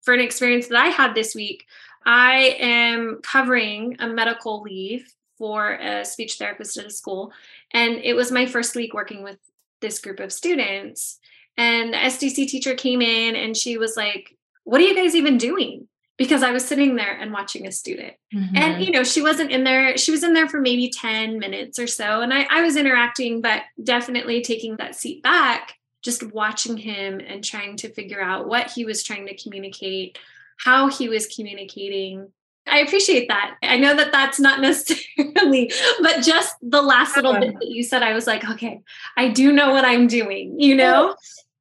for 0.03 0.13
an 0.13 0.19
experience 0.19 0.67
that 0.67 0.77
I 0.77 0.87
had 0.87 1.15
this 1.15 1.33
week. 1.33 1.65
I 2.05 2.55
am 2.59 3.19
covering 3.23 3.97
a 3.99 4.07
medical 4.07 4.61
leave 4.61 5.11
for 5.37 5.73
a 5.73 6.05
speech 6.05 6.37
therapist 6.37 6.77
at 6.77 6.85
a 6.85 6.91
school. 6.91 7.33
And 7.71 7.95
it 7.95 8.15
was 8.15 8.31
my 8.31 8.45
first 8.45 8.75
week 8.75 8.93
working 8.93 9.23
with 9.23 9.37
this 9.81 9.99
group 9.99 10.19
of 10.19 10.31
students. 10.31 11.19
And 11.57 11.93
the 11.93 11.97
SDC 11.97 12.47
teacher 12.47 12.75
came 12.75 13.01
in 13.01 13.35
and 13.35 13.57
she 13.57 13.77
was 13.77 13.97
like, 13.97 14.37
What 14.63 14.79
are 14.81 14.85
you 14.85 14.95
guys 14.95 15.15
even 15.15 15.37
doing? 15.37 15.87
Because 16.17 16.43
I 16.43 16.51
was 16.51 16.65
sitting 16.65 16.95
there 16.95 17.11
and 17.11 17.33
watching 17.33 17.67
a 17.67 17.71
student. 17.71 18.13
Mm-hmm. 18.33 18.55
And, 18.55 18.83
you 18.83 18.91
know, 18.91 19.03
she 19.03 19.21
wasn't 19.21 19.51
in 19.51 19.63
there, 19.63 19.97
she 19.97 20.11
was 20.11 20.23
in 20.23 20.33
there 20.33 20.47
for 20.47 20.61
maybe 20.61 20.89
10 20.89 21.39
minutes 21.39 21.77
or 21.77 21.87
so. 21.87 22.21
And 22.21 22.33
I, 22.33 22.47
I 22.49 22.61
was 22.61 22.77
interacting, 22.77 23.41
but 23.41 23.63
definitely 23.83 24.41
taking 24.41 24.77
that 24.77 24.95
seat 24.95 25.21
back, 25.23 25.73
just 26.03 26.23
watching 26.31 26.77
him 26.77 27.19
and 27.19 27.43
trying 27.43 27.75
to 27.77 27.89
figure 27.89 28.21
out 28.21 28.47
what 28.47 28.71
he 28.71 28.85
was 28.85 29.03
trying 29.03 29.27
to 29.27 29.35
communicate, 29.35 30.17
how 30.57 30.87
he 30.89 31.09
was 31.09 31.27
communicating. 31.27 32.31
I 32.65 32.79
appreciate 32.79 33.27
that. 33.27 33.57
I 33.61 33.77
know 33.77 33.95
that 33.95 34.13
that's 34.13 34.39
not 34.39 34.61
necessarily, 34.61 35.71
but 36.01 36.23
just 36.23 36.55
the 36.61 36.81
last 36.81 37.17
little 37.17 37.33
bit 37.33 37.53
that 37.59 37.67
you 37.67 37.83
said, 37.83 38.03
I 38.03 38.13
was 38.13 38.25
like, 38.25 38.49
okay, 38.49 38.81
I 39.17 39.29
do 39.29 39.51
know 39.51 39.71
what 39.71 39.83
I'm 39.83 40.07
doing, 40.07 40.59
you 40.59 40.75
know? 40.75 41.15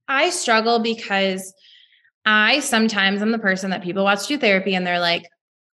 I 0.07 0.31
struggle 0.31 0.79
because 0.79 1.55
I 2.25 2.61
sometimes 2.61 3.21
I'm 3.21 3.33
the 3.33 3.39
person 3.39 3.71
that 3.71 3.83
people 3.83 4.05
watch 4.05 4.27
do 4.27 4.39
therapy 4.39 4.75
and 4.75 4.87
they're 4.87 5.01
like, 5.01 5.29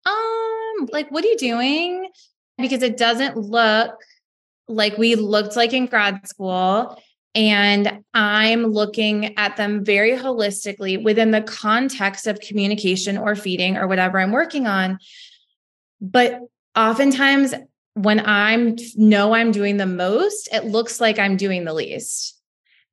um, 0.05 0.87
like, 0.91 1.09
what 1.11 1.23
are 1.23 1.27
you 1.27 1.37
doing? 1.37 2.09
Because 2.57 2.83
it 2.83 2.97
doesn't 2.97 3.37
look 3.37 3.95
like 4.67 4.97
we 4.97 5.15
looked 5.15 5.55
like 5.55 5.73
in 5.73 5.85
grad 5.87 6.27
school. 6.27 7.01
And 7.35 8.03
I'm 8.13 8.65
looking 8.65 9.37
at 9.37 9.57
them 9.57 9.85
very 9.85 10.13
holistically 10.13 11.01
within 11.03 11.31
the 11.31 11.41
context 11.41 12.25
of 12.25 12.39
communication 12.39 13.17
or 13.17 13.35
feeding 13.35 13.77
or 13.77 13.87
whatever 13.87 14.19
I'm 14.19 14.31
working 14.31 14.65
on. 14.65 14.97
But 16.01 16.39
oftentimes, 16.75 17.53
when 17.93 18.19
I'm 18.25 18.75
know 18.95 19.33
I'm 19.33 19.51
doing 19.51 19.77
the 19.77 19.85
most, 19.85 20.49
it 20.51 20.65
looks 20.65 20.99
like 21.01 21.19
I'm 21.19 21.37
doing 21.37 21.65
the 21.65 21.73
least 21.73 22.36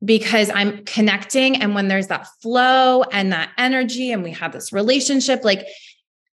because 0.04 0.50
I'm 0.50 0.84
connecting. 0.84 1.60
And 1.60 1.74
when 1.74 1.88
there's 1.88 2.08
that 2.08 2.26
flow 2.42 3.02
and 3.04 3.32
that 3.32 3.50
energy, 3.58 4.12
and 4.12 4.22
we 4.22 4.32
have 4.32 4.52
this 4.52 4.72
relationship, 4.72 5.44
like, 5.44 5.66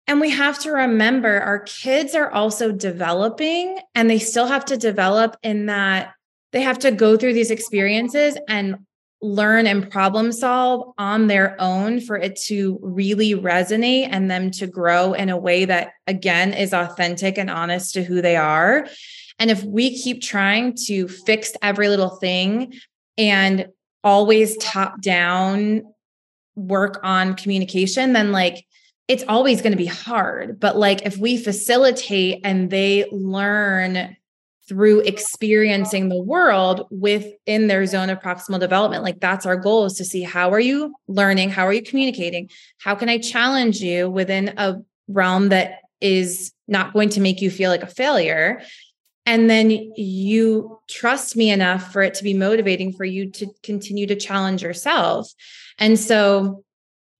and 0.06 0.20
we 0.20 0.30
have 0.30 0.58
to 0.60 0.72
remember 0.72 1.40
our 1.40 1.60
kids 1.60 2.14
are 2.14 2.30
also 2.30 2.72
developing 2.72 3.78
and 3.94 4.08
they 4.08 4.18
still 4.18 4.46
have 4.46 4.64
to 4.66 4.76
develop 4.76 5.36
in 5.42 5.66
that 5.66 6.12
they 6.52 6.62
have 6.62 6.78
to 6.78 6.90
go 6.90 7.16
through 7.16 7.34
these 7.34 7.50
experiences 7.50 8.38
and 8.48 8.78
learn 9.20 9.66
and 9.66 9.90
problem 9.90 10.32
solve 10.32 10.94
on 10.96 11.26
their 11.26 11.60
own 11.60 12.00
for 12.00 12.16
it 12.16 12.36
to 12.36 12.78
really 12.82 13.34
resonate 13.34 14.08
and 14.10 14.30
them 14.30 14.50
to 14.52 14.66
grow 14.66 15.12
in 15.12 15.28
a 15.28 15.36
way 15.36 15.64
that 15.64 15.90
again 16.06 16.54
is 16.54 16.72
authentic 16.72 17.36
and 17.36 17.50
honest 17.50 17.92
to 17.92 18.02
who 18.02 18.22
they 18.22 18.36
are 18.36 18.86
and 19.40 19.50
if 19.50 19.62
we 19.64 19.96
keep 19.96 20.22
trying 20.22 20.74
to 20.86 21.08
fix 21.08 21.52
every 21.62 21.88
little 21.88 22.16
thing 22.16 22.72
and 23.18 23.66
always 24.02 24.56
top 24.58 25.00
down 25.02 25.82
work 26.54 27.00
on 27.02 27.34
communication 27.34 28.14
then 28.14 28.32
like 28.32 28.64
it's 29.08 29.24
always 29.26 29.62
going 29.62 29.72
to 29.72 29.78
be 29.78 29.86
hard. 29.86 30.60
But 30.60 30.76
like 30.76 31.04
if 31.04 31.16
we 31.16 31.38
facilitate 31.38 32.42
and 32.44 32.70
they 32.70 33.06
learn 33.10 34.16
through 34.68 35.00
experiencing 35.00 36.10
the 36.10 36.22
world 36.22 36.86
within 36.90 37.68
their 37.68 37.86
zone 37.86 38.10
of 38.10 38.20
proximal 38.20 38.60
development 38.60 39.02
like 39.02 39.18
that's 39.18 39.46
our 39.46 39.56
goal 39.56 39.86
is 39.86 39.94
to 39.94 40.04
see 40.04 40.20
how 40.20 40.52
are 40.52 40.60
you 40.60 40.94
learning 41.06 41.48
how 41.48 41.66
are 41.66 41.72
you 41.72 41.82
communicating 41.82 42.50
how 42.76 42.94
can 42.94 43.08
i 43.08 43.16
challenge 43.16 43.80
you 43.80 44.10
within 44.10 44.52
a 44.58 44.76
realm 45.08 45.48
that 45.48 45.78
is 46.02 46.52
not 46.66 46.92
going 46.92 47.08
to 47.08 47.18
make 47.18 47.40
you 47.40 47.50
feel 47.50 47.70
like 47.70 47.82
a 47.82 47.86
failure 47.86 48.60
and 49.28 49.50
then 49.50 49.70
you 49.70 50.80
trust 50.88 51.36
me 51.36 51.50
enough 51.50 51.92
for 51.92 52.00
it 52.00 52.14
to 52.14 52.24
be 52.24 52.32
motivating 52.32 52.94
for 52.94 53.04
you 53.04 53.30
to 53.30 53.46
continue 53.62 54.06
to 54.06 54.16
challenge 54.16 54.62
yourself. 54.62 55.30
And 55.78 55.98
so 55.98 56.64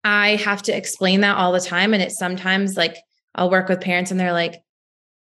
i 0.04 0.36
have 0.36 0.62
to 0.62 0.74
explain 0.74 1.20
that 1.20 1.36
all 1.36 1.52
the 1.52 1.60
time. 1.60 1.92
And 1.92 2.02
it's 2.02 2.18
sometimes 2.18 2.76
like 2.76 2.96
i'll 3.34 3.50
work 3.50 3.68
with 3.68 3.82
parents 3.82 4.10
and 4.10 4.18
they're 4.18 4.32
like 4.32 4.62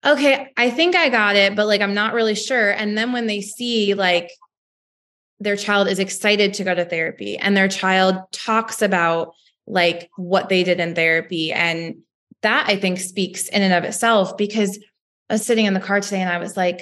okay, 0.03 0.47
I 0.57 0.71
think 0.71 0.95
I 0.95 1.09
got 1.09 1.35
it, 1.35 1.55
but 1.55 1.67
like 1.67 1.81
I'm 1.81 1.93
not 1.93 2.13
really 2.13 2.33
sure. 2.33 2.71
And 2.71 2.97
then 2.97 3.11
when 3.11 3.27
they 3.27 3.41
see 3.41 3.93
like 3.93 4.31
their 5.39 5.55
child 5.55 5.87
is 5.87 5.99
excited 5.99 6.55
to 6.55 6.63
go 6.63 6.73
to 6.73 6.85
therapy 6.85 7.37
and 7.37 7.55
their 7.55 7.67
child 7.67 8.15
talks 8.31 8.81
about 8.81 9.33
like 9.67 10.09
what 10.15 10.49
they 10.49 10.63
did 10.63 10.79
in 10.79 10.95
therapy. 10.95 11.51
And 11.51 11.97
that 12.41 12.65
I 12.67 12.77
think 12.77 12.99
speaks 12.99 13.47
in 13.49 13.61
and 13.61 13.73
of 13.73 13.83
itself 13.83 14.37
because 14.37 14.79
I 15.31 15.35
was 15.35 15.45
sitting 15.45 15.65
in 15.65 15.73
the 15.73 15.79
car 15.79 16.01
today 16.01 16.19
and 16.19 16.29
I 16.29 16.39
was 16.39 16.57
like, 16.57 16.81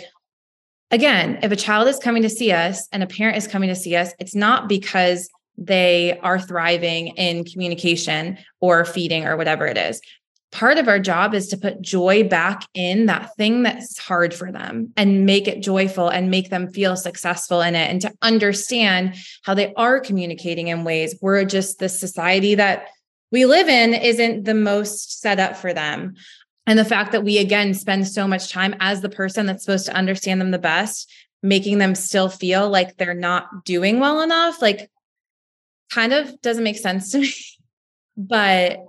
again, 0.89 1.37
if 1.43 1.51
a 1.51 1.55
child 1.55 1.87
is 1.87 1.99
coming 1.99 2.23
to 2.23 2.29
see 2.29 2.51
us 2.51 2.87
and 2.91 3.03
a 3.03 3.07
parent 3.07 3.37
is 3.37 3.47
coming 3.47 3.69
to 3.69 3.75
see 3.75 3.95
us, 3.95 4.11
it's 4.17 4.33
not 4.33 4.67
because 4.67 5.29
they 5.55 6.17
are 6.23 6.39
thriving 6.39 7.09
in 7.09 7.43
communication 7.43 8.39
or 8.59 8.85
feeding 8.85 9.27
or 9.27 9.37
whatever 9.37 9.67
it 9.67 9.77
is. 9.77 10.01
Part 10.51 10.79
of 10.79 10.87
our 10.87 10.97
job 10.97 11.35
is 11.35 11.49
to 11.49 11.57
put 11.57 11.79
joy 11.79 12.27
back 12.27 12.63
in 12.73 13.05
that 13.05 13.35
thing 13.35 13.61
that's 13.61 13.99
hard 13.99 14.33
for 14.33 14.51
them 14.51 14.93
and 14.97 15.27
make 15.27 15.47
it 15.47 15.61
joyful 15.61 16.09
and 16.09 16.31
make 16.31 16.49
them 16.49 16.71
feel 16.71 16.95
successful 16.95 17.61
in 17.61 17.75
it 17.75 17.87
and 17.87 18.01
to 18.01 18.11
understand 18.23 19.13
how 19.43 19.53
they 19.53 19.75
are 19.75 19.99
communicating 19.99 20.69
in 20.69 20.83
ways. 20.83 21.13
We're 21.21 21.45
just 21.45 21.77
the 21.77 21.87
society 21.87 22.55
that 22.55 22.87
we 23.31 23.45
live 23.45 23.67
in 23.67 23.93
isn't 23.93 24.45
the 24.45 24.55
most 24.55 25.21
set 25.21 25.39
up 25.39 25.55
for 25.55 25.71
them 25.71 26.15
and 26.69 26.79
the 26.79 26.85
fact 26.85 27.11
that 27.11 27.23
we 27.23 27.37
again 27.37 27.73
spend 27.73 28.07
so 28.07 28.27
much 28.27 28.51
time 28.51 28.75
as 28.79 29.01
the 29.01 29.09
person 29.09 29.45
that's 29.45 29.65
supposed 29.65 29.87
to 29.87 29.93
understand 29.93 30.39
them 30.39 30.51
the 30.51 30.59
best 30.59 31.11
making 31.41 31.79
them 31.79 31.95
still 31.95 32.29
feel 32.29 32.69
like 32.69 32.95
they're 32.95 33.13
not 33.13 33.65
doing 33.65 33.99
well 33.99 34.21
enough 34.21 34.61
like 34.61 34.89
kind 35.91 36.13
of 36.13 36.39
doesn't 36.41 36.63
make 36.63 36.77
sense 36.77 37.11
to 37.11 37.17
me 37.21 37.33
but 38.15 38.79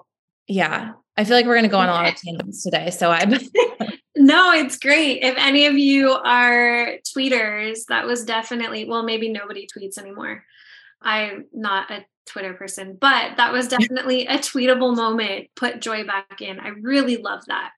yeah 0.47 0.93
I 1.21 1.25
feel 1.25 1.37
like 1.37 1.45
we're 1.45 1.55
going 1.55 1.65
to 1.65 1.69
go 1.69 1.79
on 1.79 1.91
a 1.91 1.93
lot 1.93 2.09
of 2.09 2.15
tangents 2.15 2.63
today. 2.63 2.91
So 2.91 3.11
I. 3.11 3.27
no, 4.17 4.53
it's 4.55 4.79
great. 4.79 5.23
If 5.23 5.35
any 5.37 5.67
of 5.67 5.77
you 5.77 6.13
are 6.13 6.95
tweeters, 7.15 7.81
that 7.91 8.07
was 8.07 8.25
definitely, 8.25 8.87
well, 8.87 9.03
maybe 9.03 9.29
nobody 9.29 9.67
tweets 9.67 9.99
anymore. 9.99 10.43
I'm 11.03 11.45
not 11.53 11.91
a 11.91 12.07
Twitter 12.31 12.55
person, 12.55 12.97
but 13.01 13.37
that 13.37 13.53
was 13.53 13.69
definitely 13.69 14.27
a 14.27 14.39
tweetable 14.39 14.97
moment. 14.97 15.49
Put 15.57 15.81
joy 15.81 16.05
back 16.05 16.41
in. 16.41 16.61
I 16.61 16.69
really 16.69 17.17
love 17.17 17.45
that. 17.47 17.73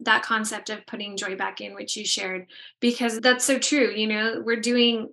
That 0.00 0.24
concept 0.24 0.70
of 0.70 0.84
putting 0.86 1.16
joy 1.16 1.36
back 1.36 1.60
in, 1.60 1.74
which 1.74 1.96
you 1.96 2.04
shared, 2.04 2.46
because 2.80 3.20
that's 3.20 3.44
so 3.44 3.58
true. 3.58 3.92
You 3.94 4.08
know, 4.08 4.42
we're 4.44 4.60
doing 4.60 5.10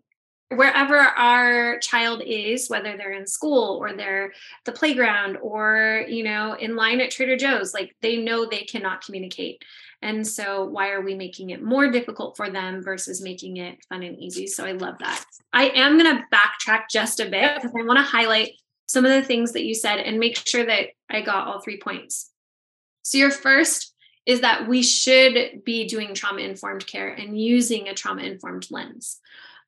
wherever 0.51 0.97
our 0.97 1.77
child 1.79 2.23
is 2.25 2.69
whether 2.69 2.97
they're 2.97 3.13
in 3.13 3.27
school 3.27 3.77
or 3.79 3.93
they're 3.93 4.33
the 4.65 4.71
playground 4.71 5.37
or 5.43 6.03
you 6.07 6.23
know 6.23 6.53
in 6.53 6.75
line 6.75 6.99
at 6.99 7.11
trader 7.11 7.37
joe's 7.37 7.73
like 7.73 7.95
they 8.01 8.17
know 8.17 8.45
they 8.45 8.63
cannot 8.63 9.03
communicate 9.05 9.63
and 10.01 10.25
so 10.25 10.65
why 10.65 10.89
are 10.89 11.01
we 11.01 11.13
making 11.13 11.51
it 11.51 11.61
more 11.61 11.91
difficult 11.91 12.35
for 12.35 12.49
them 12.49 12.81
versus 12.81 13.21
making 13.21 13.57
it 13.57 13.77
fun 13.89 14.01
and 14.01 14.17
easy 14.17 14.47
so 14.47 14.65
i 14.65 14.71
love 14.71 14.95
that 14.97 15.23
i 15.53 15.65
am 15.69 15.99
going 15.99 16.17
to 16.17 16.23
backtrack 16.33 16.81
just 16.89 17.19
a 17.19 17.29
bit 17.29 17.53
because 17.55 17.71
i 17.79 17.85
want 17.85 17.99
to 17.99 18.03
highlight 18.03 18.49
some 18.89 19.05
of 19.05 19.11
the 19.11 19.23
things 19.23 19.51
that 19.53 19.63
you 19.63 19.75
said 19.75 19.99
and 19.99 20.19
make 20.19 20.35
sure 20.35 20.65
that 20.65 20.87
i 21.09 21.21
got 21.21 21.47
all 21.47 21.61
three 21.61 21.79
points 21.79 22.31
so 23.03 23.17
your 23.17 23.31
first 23.31 23.93
is 24.25 24.41
that 24.41 24.67
we 24.67 24.83
should 24.83 25.63
be 25.63 25.87
doing 25.87 26.13
trauma 26.13 26.41
informed 26.41 26.85
care 26.85 27.09
and 27.09 27.39
using 27.39 27.87
a 27.87 27.93
trauma 27.93 28.23
informed 28.23 28.67
lens 28.69 29.19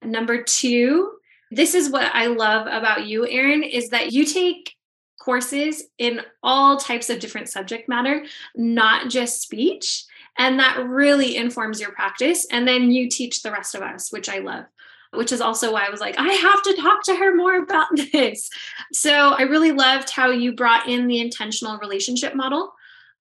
Number 0.04 0.44
two, 0.44 1.12
this 1.52 1.76
is 1.76 1.90
what 1.90 2.10
I 2.14 2.28
love 2.28 2.68
about 2.68 3.06
you, 3.06 3.28
Erin, 3.28 3.64
is 3.64 3.90
that 3.90 4.12
you 4.12 4.26
take 4.26 4.76
courses 5.20 5.84
in 6.00 6.22
all 6.42 6.78
types 6.78 7.10
of 7.10 7.20
different 7.20 7.50
subject 7.50 7.88
matter, 7.88 8.26
not 8.56 9.10
just 9.10 9.42
speech. 9.42 10.06
And 10.38 10.60
that 10.60 10.84
really 10.84 11.36
informs 11.36 11.80
your 11.80 11.92
practice. 11.92 12.48
And 12.52 12.68
then 12.68 12.90
you 12.90 13.10
teach 13.10 13.44
the 13.44 13.52
rest 13.52 13.76
of 13.76 13.82
us, 13.82 14.12
which 14.12 14.30
I 14.30 14.40
love, 14.40 14.66
which 15.14 15.32
is 15.32 15.42
also 15.42 15.74
why 15.74 15.86
I 15.86 15.90
was 15.90 16.00
like, 16.00 16.16
I 16.18 16.28
have 16.28 16.64
to 16.64 16.76
talk 16.76 17.04
to 17.04 17.16
her 17.16 17.36
more 17.36 17.58
about 17.58 17.88
this. 18.12 18.50
So 18.94 19.12
I 19.12 19.44
really 19.44 19.72
loved 19.72 20.10
how 20.10 20.30
you 20.30 20.54
brought 20.54 20.88
in 20.88 21.08
the 21.08 21.20
intentional 21.20 21.78
relationship 21.78 22.36
model. 22.36 22.74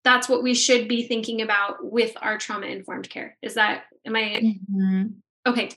That's 0.04 0.28
what 0.28 0.42
we 0.42 0.54
should 0.54 0.88
be 0.88 1.06
thinking 1.06 1.42
about 1.42 1.84
with 1.84 2.16
our 2.22 2.38
trauma 2.38 2.66
informed 2.66 3.10
care. 3.10 3.36
Is 3.42 3.54
that, 3.54 3.84
am 4.06 4.16
I? 4.16 4.40
Mm-hmm. 4.42 5.06
Okay, 5.46 5.70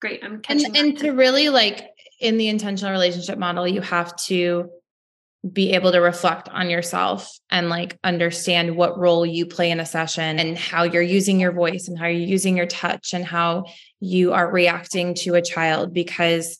great. 0.00 0.22
I'm 0.22 0.42
catching. 0.42 0.66
And, 0.66 0.76
and 0.76 0.98
to 0.98 1.12
really 1.12 1.48
like 1.48 1.88
in 2.20 2.36
the 2.36 2.48
intentional 2.48 2.92
relationship 2.92 3.38
model, 3.38 3.66
you 3.66 3.80
have 3.80 4.14
to 4.16 4.70
be 5.50 5.72
able 5.72 5.90
to 5.90 6.00
reflect 6.00 6.48
on 6.50 6.70
yourself 6.70 7.28
and 7.50 7.68
like 7.68 7.98
understand 8.04 8.76
what 8.76 8.98
role 8.98 9.26
you 9.26 9.44
play 9.44 9.70
in 9.70 9.80
a 9.80 9.86
session 9.86 10.38
and 10.38 10.56
how 10.56 10.84
you're 10.84 11.02
using 11.02 11.40
your 11.40 11.50
voice 11.50 11.88
and 11.88 11.98
how 11.98 12.06
you're 12.06 12.28
using 12.28 12.56
your 12.56 12.66
touch 12.66 13.12
and 13.12 13.24
how 13.24 13.64
you 14.02 14.32
are 14.32 14.50
reacting 14.50 15.14
to 15.14 15.36
a 15.36 15.42
child 15.42 15.94
because 15.94 16.58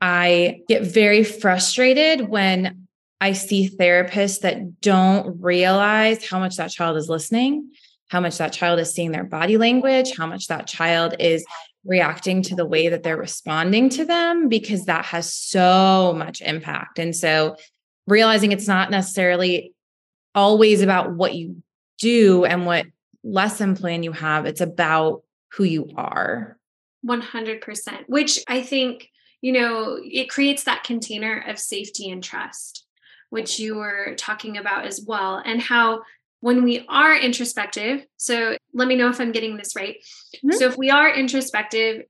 I 0.00 0.62
get 0.66 0.82
very 0.82 1.24
frustrated 1.24 2.26
when 2.26 2.86
I 3.20 3.32
see 3.32 3.68
therapists 3.68 4.40
that 4.40 4.80
don't 4.80 5.42
realize 5.42 6.26
how 6.26 6.38
much 6.38 6.56
that 6.56 6.70
child 6.70 6.96
is 6.96 7.10
listening, 7.10 7.70
how 8.08 8.20
much 8.20 8.38
that 8.38 8.54
child 8.54 8.80
is 8.80 8.94
seeing 8.94 9.12
their 9.12 9.24
body 9.24 9.58
language, 9.58 10.16
how 10.16 10.26
much 10.26 10.46
that 10.46 10.66
child 10.66 11.14
is 11.18 11.44
reacting 11.84 12.40
to 12.44 12.56
the 12.56 12.64
way 12.64 12.88
that 12.88 13.02
they're 13.02 13.14
responding 13.14 13.90
to 13.90 14.06
them 14.06 14.48
because 14.48 14.86
that 14.86 15.04
has 15.04 15.34
so 15.34 16.14
much 16.16 16.40
impact. 16.40 16.98
And 16.98 17.14
so 17.14 17.56
realizing 18.06 18.52
it's 18.52 18.68
not 18.68 18.90
necessarily 18.90 19.74
always 20.34 20.80
about 20.80 21.12
what 21.12 21.34
you 21.34 21.62
do 21.98 22.46
and 22.46 22.64
what 22.64 22.86
lesson 23.22 23.76
plan 23.76 24.02
you 24.02 24.12
have, 24.12 24.46
it's 24.46 24.62
about 24.62 25.24
who 25.52 25.64
you 25.64 25.90
are. 25.94 26.56
100%, 27.06 28.04
which 28.06 28.38
I 28.46 28.62
think, 28.62 29.10
you 29.40 29.52
know, 29.52 29.98
it 30.02 30.28
creates 30.28 30.64
that 30.64 30.84
container 30.84 31.44
of 31.46 31.58
safety 31.58 32.10
and 32.10 32.22
trust, 32.22 32.84
which 33.30 33.58
you 33.58 33.76
were 33.76 34.14
talking 34.16 34.58
about 34.58 34.86
as 34.86 35.00
well, 35.06 35.42
and 35.44 35.60
how 35.60 36.02
when 36.40 36.64
we 36.64 36.84
are 36.88 37.16
introspective, 37.16 38.04
so 38.16 38.56
let 38.72 38.88
me 38.88 38.96
know 38.96 39.08
if 39.08 39.20
I'm 39.20 39.32
getting 39.32 39.56
this 39.56 39.76
right. 39.76 39.96
Mm-hmm. 40.36 40.52
So 40.52 40.66
if 40.66 40.76
we 40.76 40.90
are 40.90 41.14
introspective 41.14 42.04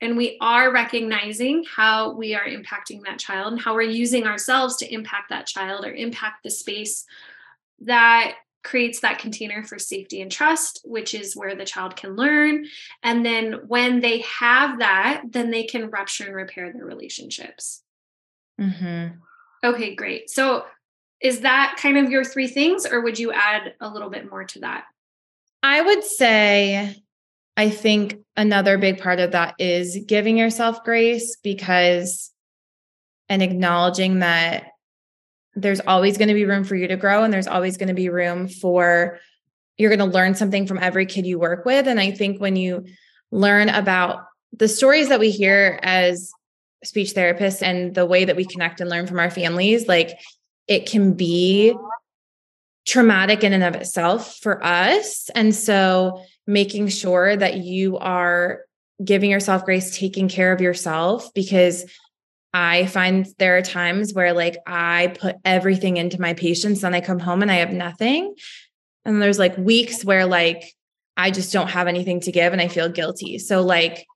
and 0.00 0.16
we 0.16 0.36
are 0.40 0.72
recognizing 0.72 1.64
how 1.64 2.12
we 2.12 2.34
are 2.34 2.44
impacting 2.44 3.02
that 3.04 3.18
child 3.18 3.52
and 3.52 3.60
how 3.60 3.74
we're 3.74 3.82
using 3.82 4.26
ourselves 4.26 4.76
to 4.78 4.92
impact 4.92 5.30
that 5.30 5.46
child 5.46 5.84
or 5.84 5.92
impact 5.92 6.42
the 6.42 6.50
space 6.50 7.04
that 7.80 8.34
creates 8.68 9.00
that 9.00 9.18
container 9.18 9.64
for 9.64 9.78
safety 9.78 10.20
and 10.20 10.30
trust, 10.30 10.82
which 10.84 11.14
is 11.14 11.34
where 11.34 11.54
the 11.54 11.64
child 11.64 11.96
can 11.96 12.14
learn. 12.16 12.66
And 13.02 13.24
then 13.24 13.60
when 13.66 14.00
they 14.00 14.18
have 14.20 14.80
that, 14.80 15.22
then 15.26 15.50
they 15.50 15.64
can 15.64 15.88
rupture 15.88 16.26
and 16.26 16.34
repair 16.34 16.70
their 16.70 16.84
relationships. 16.84 17.82
Mm-hmm. 18.60 19.16
Okay, 19.64 19.94
great. 19.94 20.28
So 20.28 20.66
is 21.22 21.40
that 21.40 21.78
kind 21.80 21.96
of 21.96 22.10
your 22.10 22.24
three 22.24 22.46
things, 22.46 22.84
or 22.84 23.00
would 23.00 23.18
you 23.18 23.32
add 23.32 23.72
a 23.80 23.88
little 23.88 24.10
bit 24.10 24.30
more 24.30 24.44
to 24.44 24.60
that? 24.60 24.84
I 25.62 25.80
would 25.80 26.04
say, 26.04 26.94
I 27.56 27.70
think 27.70 28.18
another 28.36 28.76
big 28.76 29.00
part 29.00 29.18
of 29.18 29.32
that 29.32 29.54
is 29.58 29.98
giving 30.06 30.36
yourself 30.36 30.84
grace 30.84 31.38
because 31.42 32.30
and 33.30 33.42
acknowledging 33.42 34.18
that 34.18 34.72
there's 35.60 35.80
always 35.80 36.18
going 36.18 36.28
to 36.28 36.34
be 36.34 36.44
room 36.44 36.64
for 36.64 36.76
you 36.76 36.88
to 36.88 36.96
grow 36.96 37.24
and 37.24 37.32
there's 37.32 37.48
always 37.48 37.76
going 37.76 37.88
to 37.88 37.94
be 37.94 38.08
room 38.08 38.48
for 38.48 39.18
you're 39.76 39.94
going 39.94 40.10
to 40.10 40.16
learn 40.16 40.34
something 40.34 40.66
from 40.66 40.78
every 40.78 41.06
kid 41.06 41.26
you 41.26 41.38
work 41.38 41.64
with. 41.64 41.86
And 41.86 42.00
I 42.00 42.10
think 42.10 42.40
when 42.40 42.56
you 42.56 42.86
learn 43.30 43.68
about 43.68 44.24
the 44.52 44.68
stories 44.68 45.08
that 45.08 45.20
we 45.20 45.30
hear 45.30 45.78
as 45.82 46.32
speech 46.84 47.12
therapists 47.12 47.62
and 47.62 47.94
the 47.94 48.06
way 48.06 48.24
that 48.24 48.36
we 48.36 48.44
connect 48.44 48.80
and 48.80 48.90
learn 48.90 49.06
from 49.06 49.18
our 49.18 49.30
families, 49.30 49.86
like 49.86 50.18
it 50.66 50.86
can 50.86 51.14
be 51.14 51.74
traumatic 52.86 53.44
in 53.44 53.52
and 53.52 53.62
of 53.62 53.74
itself 53.76 54.36
for 54.38 54.64
us. 54.64 55.30
And 55.34 55.54
so 55.54 56.22
making 56.46 56.88
sure 56.88 57.36
that 57.36 57.58
you 57.58 57.98
are 57.98 58.62
giving 59.04 59.30
yourself 59.30 59.64
grace, 59.64 59.96
taking 59.96 60.28
care 60.28 60.52
of 60.52 60.60
yourself, 60.60 61.32
because 61.34 61.84
I 62.54 62.86
find 62.86 63.26
there 63.38 63.56
are 63.56 63.62
times 63.62 64.14
where 64.14 64.32
like 64.32 64.56
I 64.66 65.14
put 65.18 65.36
everything 65.44 65.96
into 65.96 66.20
my 66.20 66.34
patients, 66.34 66.82
and 66.82 66.94
I 66.94 67.00
come 67.00 67.18
home 67.18 67.42
and 67.42 67.50
I 67.50 67.56
have 67.56 67.72
nothing. 67.72 68.34
And 69.04 69.22
there's 69.22 69.38
like 69.38 69.56
weeks 69.56 70.04
where 70.04 70.26
like 70.26 70.62
I 71.16 71.30
just 71.30 71.52
don't 71.52 71.68
have 71.68 71.88
anything 71.88 72.20
to 72.20 72.32
give 72.32 72.52
and 72.52 72.62
I 72.62 72.68
feel 72.68 72.88
guilty. 72.88 73.38
So 73.38 73.62
like 73.62 74.06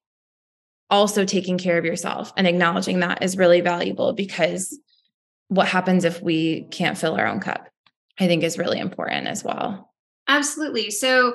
also 0.89 1.25
taking 1.25 1.59
care 1.59 1.79
of 1.79 1.85
yourself 1.85 2.33
and 2.37 2.47
acknowledging 2.47 3.01
that 3.01 3.23
is 3.23 3.37
really 3.37 3.61
valuable 3.61 4.13
because 4.13 4.79
what 5.49 5.67
happens 5.67 6.05
if 6.05 6.23
we 6.23 6.63
can't 6.71 6.97
fill 6.97 7.17
our 7.17 7.27
own 7.27 7.41
cup? 7.41 7.69
I 8.21 8.27
think 8.27 8.45
is 8.45 8.59
really 8.59 8.79
important 8.79 9.27
as 9.27 9.43
well. 9.43 9.91
Absolutely. 10.29 10.91
So, 10.91 11.35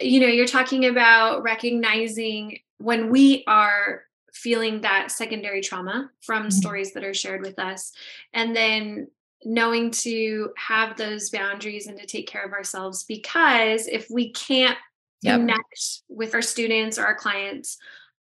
you 0.00 0.20
know, 0.20 0.26
you're 0.26 0.46
talking 0.46 0.86
about 0.86 1.42
recognizing 1.42 2.58
when 2.78 3.10
we 3.10 3.44
are 3.46 4.02
feeling 4.32 4.80
that 4.82 5.10
secondary 5.10 5.60
trauma 5.60 6.10
from 6.20 6.42
mm-hmm. 6.42 6.50
stories 6.50 6.92
that 6.92 7.04
are 7.04 7.14
shared 7.14 7.42
with 7.42 7.58
us 7.58 7.92
and 8.32 8.54
then 8.54 9.08
knowing 9.44 9.90
to 9.90 10.50
have 10.56 10.96
those 10.96 11.30
boundaries 11.30 11.86
and 11.86 11.98
to 11.98 12.06
take 12.06 12.26
care 12.26 12.44
of 12.44 12.52
ourselves 12.52 13.04
because 13.04 13.86
if 13.86 14.10
we 14.10 14.32
can't 14.32 14.76
yep. 15.22 15.38
connect 15.38 16.02
with 16.08 16.34
our 16.34 16.42
students 16.42 16.98
or 16.98 17.04
our 17.04 17.14
clients 17.14 17.78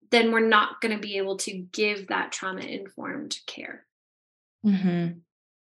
then 0.10 0.32
we're 0.32 0.40
not 0.40 0.80
going 0.82 0.96
to 0.96 1.02
be 1.02 1.18
able 1.18 1.38
to 1.38 1.52
give 1.52 2.08
that 2.08 2.32
trauma 2.32 2.62
informed 2.62 3.38
care 3.46 3.86
mm-hmm. 4.66 5.20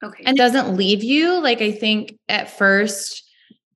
okay 0.04 0.24
and 0.26 0.38
doesn't 0.38 0.76
leave 0.76 1.04
you 1.04 1.42
like 1.42 1.62
i 1.62 1.72
think 1.72 2.18
at 2.30 2.50
first 2.50 3.24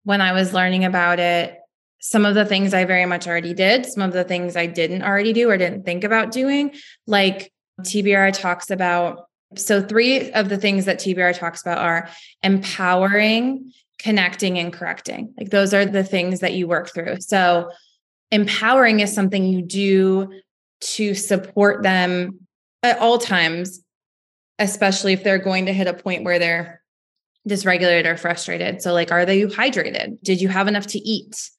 when 0.03 0.21
i 0.21 0.31
was 0.31 0.53
learning 0.53 0.85
about 0.85 1.19
it 1.19 1.59
some 2.07 2.25
of 2.25 2.35
the 2.35 2.45
things 2.45 2.73
I 2.73 2.85
very 2.85 3.05
much 3.05 3.27
already 3.27 3.53
did, 3.53 3.85
some 3.85 4.01
of 4.01 4.13
the 4.13 4.23
things 4.23 4.55
I 4.55 4.65
didn't 4.65 5.03
already 5.03 5.33
do 5.33 5.49
or 5.49 5.57
didn't 5.57 5.83
think 5.83 6.05
about 6.05 6.31
doing. 6.31 6.73
Like 7.05 7.51
TBR 7.81 8.31
talks 8.31 8.71
about. 8.71 9.25
So, 9.57 9.81
three 9.81 10.31
of 10.31 10.47
the 10.47 10.57
things 10.57 10.85
that 10.85 10.99
TBR 10.99 11.37
talks 11.37 11.61
about 11.61 11.79
are 11.79 12.09
empowering, 12.43 13.73
connecting, 13.99 14.57
and 14.57 14.71
correcting. 14.71 15.33
Like, 15.37 15.49
those 15.49 15.73
are 15.73 15.85
the 15.85 16.03
things 16.03 16.39
that 16.39 16.53
you 16.53 16.65
work 16.65 16.93
through. 16.93 17.17
So, 17.19 17.71
empowering 18.31 19.01
is 19.01 19.13
something 19.13 19.45
you 19.45 19.61
do 19.61 20.31
to 20.79 21.13
support 21.13 21.83
them 21.83 22.39
at 22.83 22.99
all 22.99 23.17
times, 23.17 23.81
especially 24.59 25.11
if 25.11 25.23
they're 25.23 25.37
going 25.37 25.65
to 25.65 25.73
hit 25.73 25.87
a 25.87 25.93
point 25.93 26.23
where 26.23 26.39
they're 26.39 26.81
dysregulated 27.47 28.05
or 28.05 28.15
frustrated. 28.15 28.81
So, 28.81 28.93
like, 28.93 29.11
are 29.11 29.25
they 29.25 29.43
hydrated? 29.43 30.21
Did 30.23 30.41
you 30.41 30.47
have 30.47 30.69
enough 30.69 30.87
to 30.87 30.99
eat? 30.99 31.49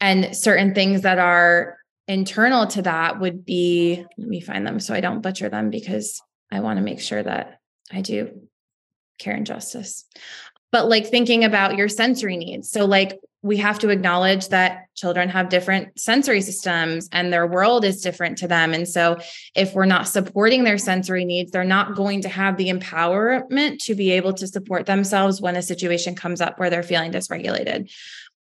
And 0.00 0.34
certain 0.36 0.74
things 0.74 1.02
that 1.02 1.18
are 1.18 1.76
internal 2.08 2.66
to 2.66 2.82
that 2.82 3.20
would 3.20 3.44
be 3.44 4.04
let 4.18 4.28
me 4.28 4.40
find 4.40 4.66
them 4.66 4.80
so 4.80 4.94
I 4.94 5.00
don't 5.00 5.20
butcher 5.20 5.48
them 5.48 5.70
because 5.70 6.20
I 6.50 6.60
want 6.60 6.78
to 6.78 6.84
make 6.84 7.00
sure 7.00 7.22
that 7.22 7.60
I 7.92 8.00
do 8.00 8.48
care 9.18 9.34
and 9.34 9.46
justice. 9.46 10.04
But 10.72 10.88
like 10.88 11.06
thinking 11.06 11.44
about 11.44 11.76
your 11.76 11.88
sensory 11.88 12.36
needs. 12.36 12.70
So, 12.70 12.84
like, 12.84 13.18
we 13.42 13.56
have 13.56 13.78
to 13.78 13.88
acknowledge 13.88 14.48
that 14.48 14.84
children 14.94 15.30
have 15.30 15.48
different 15.48 15.98
sensory 15.98 16.42
systems 16.42 17.08
and 17.10 17.32
their 17.32 17.46
world 17.46 17.86
is 17.86 18.02
different 18.02 18.36
to 18.38 18.46
them. 18.46 18.74
And 18.74 18.88
so, 18.88 19.18
if 19.54 19.74
we're 19.74 19.86
not 19.86 20.08
supporting 20.08 20.64
their 20.64 20.78
sensory 20.78 21.24
needs, 21.24 21.50
they're 21.50 21.64
not 21.64 21.96
going 21.96 22.22
to 22.22 22.28
have 22.28 22.56
the 22.56 22.68
empowerment 22.70 23.78
to 23.84 23.94
be 23.94 24.12
able 24.12 24.34
to 24.34 24.46
support 24.46 24.86
themselves 24.86 25.40
when 25.40 25.56
a 25.56 25.62
situation 25.62 26.14
comes 26.14 26.40
up 26.40 26.58
where 26.58 26.70
they're 26.70 26.82
feeling 26.82 27.12
dysregulated 27.12 27.90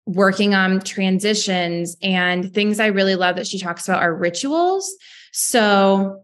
working 0.05 0.53
on 0.53 0.81
transitions 0.81 1.95
and 2.01 2.53
things 2.53 2.79
I 2.79 2.87
really 2.87 3.15
love 3.15 3.37
that 3.37 3.47
she 3.47 3.59
talks 3.59 3.87
about 3.87 4.03
are 4.03 4.13
rituals. 4.13 4.93
So 5.31 6.23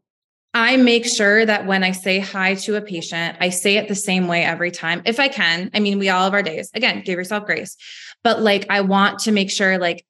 I 0.54 0.78
make 0.78 1.06
sure 1.06 1.46
that 1.46 1.66
when 1.66 1.84
I 1.84 1.92
say 1.92 2.20
hi 2.20 2.56
to 2.56 2.76
a 2.76 2.82
patient, 2.82 3.38
I 3.40 3.50
say 3.50 3.78
it 3.78 3.88
the 3.88 3.96
same 3.96 4.28
way 4.28 4.44
every 4.44 4.72
time 4.72 5.02
if 5.06 5.20
I 5.20 5.28
can. 5.28 5.70
I 5.74 5.80
mean, 5.80 6.00
we 6.00 6.10
all 6.10 6.24
have 6.24 6.34
our 6.34 6.44
days. 6.44 6.72
Again, 6.74 7.04
give 7.06 7.18
yourself 7.18 7.46
grace. 7.46 7.78
But 8.24 8.42
like 8.42 8.66
I 8.70 8.82
want 8.82 9.20
to 9.20 9.32
make 9.32 9.52
sure 9.52 9.78
like 9.78 10.06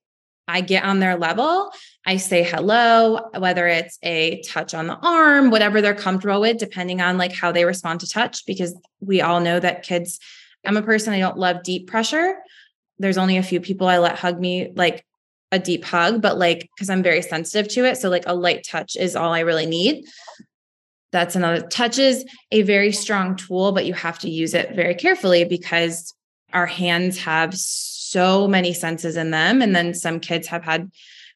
I 0.47 0.61
get 0.61 0.83
on 0.83 0.99
their 0.99 1.15
level. 1.17 1.71
I 2.05 2.17
say 2.17 2.41
hello, 2.43 3.29
whether 3.37 3.67
it's 3.67 3.99
a 4.01 4.41
touch 4.41 4.73
on 4.73 4.87
the 4.87 4.95
arm, 4.95 5.51
whatever 5.51 5.79
they're 5.79 5.93
comfortable 5.93 6.41
with, 6.41 6.57
depending 6.57 7.01
on 7.01 7.17
like 7.19 7.33
how 7.33 7.51
they 7.51 7.65
respond 7.65 7.99
to 7.99 8.07
touch, 8.07 8.45
because 8.47 8.75
we 8.99 9.21
all 9.21 9.41
know 9.41 9.59
that 9.59 9.83
kids, 9.83 10.19
I'm 10.65 10.77
a 10.77 10.81
person, 10.81 11.13
I 11.13 11.19
don't 11.19 11.37
love 11.37 11.61
deep 11.61 11.87
pressure 11.87 12.35
there's 12.99 13.17
only 13.17 13.37
a 13.37 13.43
few 13.43 13.59
people 13.59 13.87
I 13.87 13.97
let 13.97 14.19
hug 14.19 14.39
me 14.39 14.71
like 14.75 15.05
a 15.51 15.59
deep 15.59 15.83
hug, 15.83 16.21
but 16.21 16.37
like 16.37 16.69
because 16.75 16.89
I'm 16.89 17.03
very 17.03 17.21
sensitive 17.21 17.67
to 17.73 17.85
it. 17.85 17.97
So 17.97 18.09
like 18.09 18.25
a 18.27 18.35
light 18.35 18.65
touch 18.67 18.95
is 18.95 19.15
all 19.15 19.33
I 19.33 19.39
really 19.39 19.65
need. 19.65 20.05
That's 21.11 21.35
another 21.35 21.61
touch 21.61 21.97
is 21.97 22.23
a 22.51 22.61
very 22.61 22.91
strong 22.91 23.35
tool, 23.35 23.71
but 23.71 23.85
you 23.85 23.93
have 23.93 24.19
to 24.19 24.29
use 24.29 24.53
it 24.53 24.75
very 24.75 24.93
carefully 24.93 25.43
because 25.43 26.13
our 26.53 26.67
hands 26.67 27.17
have 27.19 27.55
so 27.55 28.47
many 28.47 28.73
senses 28.73 29.17
in 29.17 29.31
them. 29.31 29.61
And 29.61 29.75
then 29.75 29.93
some 29.93 30.19
kids 30.19 30.47
have 30.47 30.63
had 30.63 30.91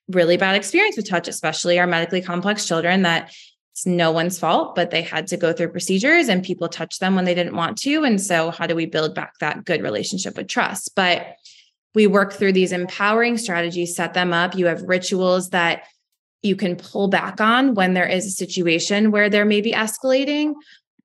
really 0.07 0.37
bad 0.37 0.55
experience 0.55 0.95
with 0.95 1.09
touch, 1.09 1.27
especially 1.27 1.79
our 1.79 1.87
medically 1.87 2.21
complex 2.21 2.67
children 2.67 3.01
that 3.03 3.33
it's 3.71 3.87
no 3.87 4.11
one's 4.11 4.37
fault, 4.37 4.75
but 4.75 4.91
they 4.91 5.01
had 5.01 5.25
to 5.27 5.37
go 5.37 5.51
through 5.51 5.69
procedures 5.69 6.27
and 6.27 6.43
people 6.43 6.67
touched 6.67 6.99
them 6.99 7.15
when 7.15 7.25
they 7.25 7.33
didn't 7.33 7.55
want 7.55 7.79
to. 7.79 8.03
And 8.03 8.21
so, 8.21 8.51
how 8.51 8.67
do 8.67 8.75
we 8.75 8.85
build 8.85 9.15
back 9.15 9.39
that 9.39 9.65
good 9.65 9.81
relationship 9.81 10.37
with 10.37 10.47
trust? 10.47 10.91
But 10.95 11.25
we 11.95 12.07
work 12.07 12.33
through 12.33 12.53
these 12.53 12.71
empowering 12.71 13.37
strategies, 13.37 13.95
set 13.95 14.13
them 14.13 14.33
up. 14.33 14.55
You 14.55 14.65
have 14.67 14.81
rituals 14.83 15.51
that 15.51 15.83
you 16.41 16.55
can 16.55 16.75
pull 16.75 17.07
back 17.07 17.39
on 17.39 17.73
when 17.73 17.93
there 17.93 18.07
is 18.07 18.25
a 18.25 18.31
situation 18.31 19.11
where 19.11 19.29
there 19.29 19.45
may 19.45 19.61
be 19.61 19.71
escalating. 19.71 20.53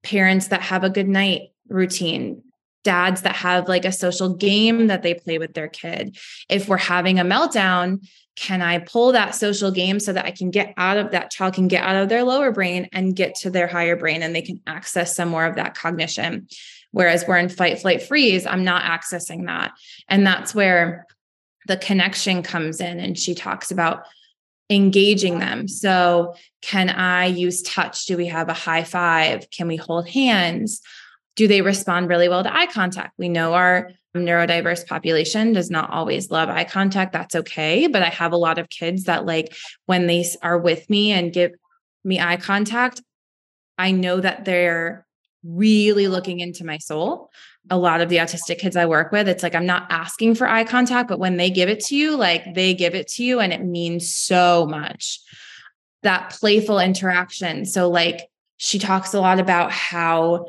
Parents 0.02 0.48
that 0.48 0.62
have 0.62 0.84
a 0.84 0.90
good 0.90 1.08
night 1.08 1.48
routine, 1.68 2.42
dads 2.84 3.22
that 3.22 3.36
have 3.36 3.68
like 3.68 3.84
a 3.84 3.92
social 3.92 4.34
game 4.34 4.86
that 4.86 5.02
they 5.02 5.14
play 5.14 5.38
with 5.38 5.54
their 5.54 5.68
kid. 5.68 6.16
If 6.48 6.68
we're 6.68 6.76
having 6.76 7.18
a 7.18 7.24
meltdown, 7.24 8.06
can 8.36 8.62
I 8.62 8.78
pull 8.78 9.12
that 9.12 9.34
social 9.34 9.72
game 9.72 9.98
so 9.98 10.12
that 10.12 10.24
I 10.24 10.30
can 10.30 10.50
get 10.50 10.72
out 10.76 10.96
of 10.96 11.10
that 11.10 11.32
child 11.32 11.54
can 11.54 11.66
get 11.66 11.82
out 11.82 11.96
of 11.96 12.08
their 12.08 12.22
lower 12.22 12.52
brain 12.52 12.88
and 12.92 13.16
get 13.16 13.34
to 13.36 13.50
their 13.50 13.66
higher 13.66 13.96
brain 13.96 14.22
and 14.22 14.34
they 14.34 14.42
can 14.42 14.60
access 14.66 15.14
some 15.14 15.28
more 15.28 15.44
of 15.44 15.56
that 15.56 15.74
cognition? 15.74 16.46
Whereas 16.92 17.24
we're 17.26 17.38
in 17.38 17.48
fight, 17.48 17.80
flight, 17.80 18.02
freeze, 18.02 18.46
I'm 18.46 18.64
not 18.64 18.82
accessing 18.82 19.46
that. 19.46 19.72
And 20.08 20.26
that's 20.26 20.54
where 20.54 21.06
the 21.66 21.76
connection 21.76 22.42
comes 22.42 22.80
in. 22.80 22.98
And 22.98 23.18
she 23.18 23.34
talks 23.34 23.70
about 23.70 24.04
engaging 24.70 25.38
them. 25.38 25.68
So, 25.68 26.34
can 26.62 26.90
I 26.90 27.26
use 27.26 27.62
touch? 27.62 28.06
Do 28.06 28.16
we 28.16 28.26
have 28.26 28.48
a 28.48 28.54
high 28.54 28.84
five? 28.84 29.48
Can 29.50 29.68
we 29.68 29.76
hold 29.76 30.08
hands? 30.08 30.80
Do 31.36 31.46
they 31.46 31.62
respond 31.62 32.08
really 32.08 32.28
well 32.28 32.42
to 32.42 32.54
eye 32.54 32.66
contact? 32.66 33.14
We 33.18 33.28
know 33.28 33.54
our 33.54 33.90
neurodiverse 34.16 34.86
population 34.86 35.52
does 35.52 35.70
not 35.70 35.90
always 35.90 36.30
love 36.30 36.48
eye 36.48 36.64
contact. 36.64 37.12
That's 37.12 37.36
okay. 37.36 37.86
But 37.86 38.02
I 38.02 38.08
have 38.08 38.32
a 38.32 38.36
lot 38.36 38.58
of 38.58 38.68
kids 38.68 39.04
that, 39.04 39.24
like, 39.24 39.54
when 39.86 40.06
they 40.06 40.24
are 40.42 40.58
with 40.58 40.88
me 40.90 41.12
and 41.12 41.32
give 41.32 41.52
me 42.04 42.20
eye 42.20 42.36
contact, 42.36 43.00
I 43.76 43.92
know 43.92 44.20
that 44.20 44.44
they're 44.44 45.06
really 45.48 46.08
looking 46.08 46.40
into 46.40 46.64
my 46.64 46.78
soul. 46.78 47.30
A 47.70 47.78
lot 47.78 48.00
of 48.00 48.08
the 48.08 48.16
autistic 48.16 48.58
kids 48.58 48.76
I 48.76 48.86
work 48.86 49.12
with, 49.12 49.28
it's 49.28 49.42
like 49.42 49.54
I'm 49.54 49.66
not 49.66 49.86
asking 49.90 50.34
for 50.34 50.46
eye 50.46 50.64
contact, 50.64 51.08
but 51.08 51.18
when 51.18 51.36
they 51.36 51.50
give 51.50 51.68
it 51.68 51.80
to 51.86 51.96
you, 51.96 52.16
like 52.16 52.54
they 52.54 52.74
give 52.74 52.94
it 52.94 53.08
to 53.08 53.24
you 53.24 53.40
and 53.40 53.52
it 53.52 53.64
means 53.64 54.14
so 54.14 54.66
much. 54.66 55.20
That 56.02 56.30
playful 56.30 56.78
interaction. 56.78 57.64
So, 57.64 57.90
like, 57.90 58.28
she 58.56 58.78
talks 58.78 59.14
a 59.14 59.20
lot 59.20 59.40
about 59.40 59.72
how 59.72 60.46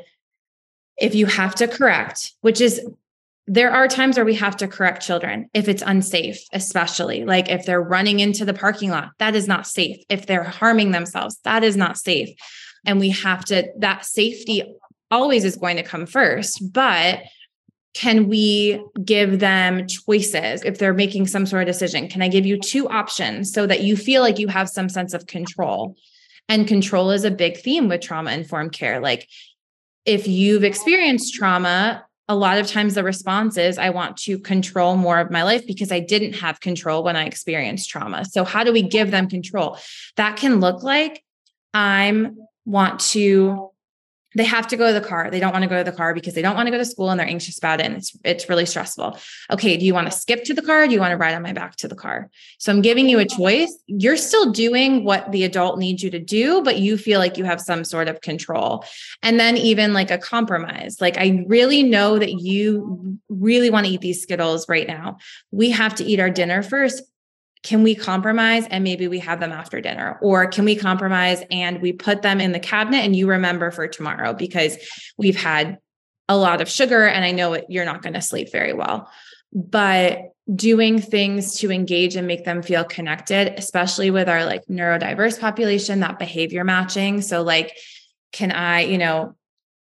if 0.96 1.14
you 1.14 1.26
have 1.26 1.54
to 1.56 1.66
correct, 1.66 2.32
which 2.40 2.60
is 2.60 2.80
there 3.46 3.72
are 3.72 3.88
times 3.88 4.16
where 4.16 4.24
we 4.24 4.34
have 4.34 4.56
to 4.58 4.68
correct 4.68 5.02
children 5.02 5.50
if 5.54 5.68
it's 5.68 5.82
unsafe, 5.84 6.40
especially 6.52 7.24
like 7.24 7.48
if 7.48 7.66
they're 7.66 7.82
running 7.82 8.20
into 8.20 8.44
the 8.44 8.54
parking 8.54 8.90
lot, 8.90 9.10
that 9.18 9.34
is 9.34 9.48
not 9.48 9.66
safe. 9.66 9.96
If 10.08 10.26
they're 10.26 10.44
harming 10.44 10.92
themselves, 10.92 11.38
that 11.42 11.64
is 11.64 11.76
not 11.76 11.98
safe. 11.98 12.28
And 12.86 13.00
we 13.00 13.10
have 13.10 13.44
to, 13.46 13.68
that 13.78 14.04
safety 14.04 14.62
always 15.10 15.44
is 15.44 15.56
going 15.56 15.76
to 15.76 15.82
come 15.82 16.06
first. 16.06 16.72
But 16.72 17.22
can 17.94 18.28
we 18.28 18.82
give 19.04 19.40
them 19.40 19.86
choices 19.88 20.62
if 20.62 20.78
they're 20.78 20.94
making 20.94 21.26
some 21.26 21.46
sort 21.46 21.62
of 21.62 21.66
decision? 21.66 22.08
Can 22.08 22.22
I 22.22 22.28
give 22.28 22.46
you 22.46 22.58
two 22.58 22.88
options 22.88 23.52
so 23.52 23.66
that 23.66 23.82
you 23.82 23.96
feel 23.96 24.22
like 24.22 24.38
you 24.38 24.48
have 24.48 24.68
some 24.68 24.88
sense 24.88 25.12
of 25.12 25.26
control? 25.26 25.96
And 26.48 26.68
control 26.68 27.10
is 27.10 27.24
a 27.24 27.30
big 27.30 27.58
theme 27.58 27.88
with 27.88 28.00
trauma 28.00 28.32
informed 28.32 28.72
care. 28.72 29.00
Like 29.00 29.28
if 30.04 30.28
you've 30.28 30.64
experienced 30.64 31.34
trauma, 31.34 32.04
a 32.28 32.34
lot 32.36 32.58
of 32.58 32.68
times 32.68 32.94
the 32.94 33.02
response 33.02 33.56
is 33.56 33.76
I 33.76 33.90
want 33.90 34.16
to 34.18 34.38
control 34.38 34.96
more 34.96 35.18
of 35.18 35.32
my 35.32 35.42
life 35.42 35.66
because 35.66 35.90
I 35.90 35.98
didn't 35.98 36.34
have 36.34 36.60
control 36.60 37.02
when 37.02 37.16
I 37.16 37.24
experienced 37.24 37.90
trauma. 37.90 38.24
So 38.24 38.44
how 38.44 38.62
do 38.62 38.72
we 38.72 38.82
give 38.82 39.10
them 39.10 39.28
control? 39.28 39.78
That 40.16 40.36
can 40.36 40.60
look 40.60 40.84
like 40.84 41.24
I'm 41.74 42.36
want 42.64 43.00
to 43.00 43.69
they 44.34 44.44
have 44.44 44.66
to 44.68 44.76
go 44.76 44.88
to 44.88 44.92
the 44.92 45.06
car. 45.06 45.30
They 45.30 45.40
don't 45.40 45.52
want 45.52 45.62
to 45.62 45.68
go 45.68 45.78
to 45.78 45.90
the 45.90 45.96
car 45.96 46.14
because 46.14 46.34
they 46.34 46.42
don't 46.42 46.54
want 46.54 46.66
to 46.66 46.70
go 46.70 46.78
to 46.78 46.84
school 46.84 47.10
and 47.10 47.18
they're 47.18 47.26
anxious 47.26 47.58
about 47.58 47.80
it 47.80 47.86
and 47.86 47.96
it's 47.96 48.16
it's 48.24 48.48
really 48.48 48.66
stressful. 48.66 49.18
Okay, 49.50 49.76
do 49.76 49.84
you 49.84 49.94
want 49.94 50.10
to 50.10 50.16
skip 50.16 50.44
to 50.44 50.54
the 50.54 50.62
car? 50.62 50.86
do 50.86 50.94
you 50.94 51.00
want 51.00 51.12
to 51.12 51.16
ride 51.16 51.34
on 51.34 51.42
my 51.42 51.52
back 51.52 51.76
to 51.76 51.88
the 51.88 51.94
car? 51.94 52.30
So 52.58 52.72
I'm 52.72 52.82
giving 52.82 53.08
you 53.08 53.18
a 53.18 53.24
choice. 53.24 53.76
You're 53.86 54.16
still 54.16 54.50
doing 54.52 55.04
what 55.04 55.30
the 55.32 55.44
adult 55.44 55.78
needs 55.78 56.02
you 56.02 56.10
to 56.10 56.18
do, 56.18 56.62
but 56.62 56.78
you 56.78 56.96
feel 56.96 57.18
like 57.18 57.36
you 57.36 57.44
have 57.44 57.60
some 57.60 57.84
sort 57.84 58.08
of 58.08 58.20
control. 58.20 58.84
And 59.22 59.38
then 59.38 59.56
even 59.56 59.92
like 59.92 60.10
a 60.10 60.18
compromise. 60.18 61.00
Like 61.00 61.18
I 61.18 61.44
really 61.46 61.82
know 61.82 62.18
that 62.18 62.40
you 62.40 63.18
really 63.28 63.70
want 63.70 63.86
to 63.86 63.92
eat 63.92 64.00
these 64.00 64.22
Skittles 64.22 64.68
right 64.68 64.86
now. 64.86 65.18
We 65.50 65.70
have 65.70 65.94
to 65.96 66.04
eat 66.04 66.20
our 66.20 66.30
dinner 66.30 66.62
first 66.62 67.02
can 67.62 67.82
we 67.82 67.94
compromise 67.94 68.66
and 68.70 68.82
maybe 68.84 69.06
we 69.06 69.18
have 69.18 69.40
them 69.40 69.52
after 69.52 69.80
dinner? 69.80 70.18
Or 70.22 70.46
can 70.46 70.64
we 70.64 70.76
compromise 70.76 71.42
and 71.50 71.80
we 71.82 71.92
put 71.92 72.22
them 72.22 72.40
in 72.40 72.52
the 72.52 72.60
cabinet 72.60 73.04
and 73.04 73.14
you 73.14 73.28
remember 73.28 73.70
for 73.70 73.86
tomorrow? 73.86 74.32
Because 74.32 74.78
we've 75.18 75.36
had 75.36 75.78
a 76.28 76.36
lot 76.36 76.60
of 76.60 76.68
sugar 76.68 77.04
and 77.04 77.24
i 77.24 77.32
know 77.32 77.60
you're 77.68 77.84
not 77.84 78.02
going 78.02 78.14
to 78.14 78.22
sleep 78.22 78.50
very 78.52 78.72
well. 78.72 79.10
But 79.52 80.20
doing 80.54 81.00
things 81.00 81.56
to 81.56 81.70
engage 81.70 82.16
and 82.16 82.26
make 82.26 82.44
them 82.44 82.62
feel 82.62 82.82
connected 82.84 83.54
especially 83.56 84.10
with 84.10 84.28
our 84.28 84.44
like 84.44 84.64
neurodiverse 84.66 85.38
population 85.38 86.00
that 86.00 86.18
behavior 86.18 86.64
matching. 86.64 87.20
So 87.20 87.42
like 87.42 87.76
can 88.32 88.52
i 88.52 88.80
you 88.80 88.96
know 88.96 89.34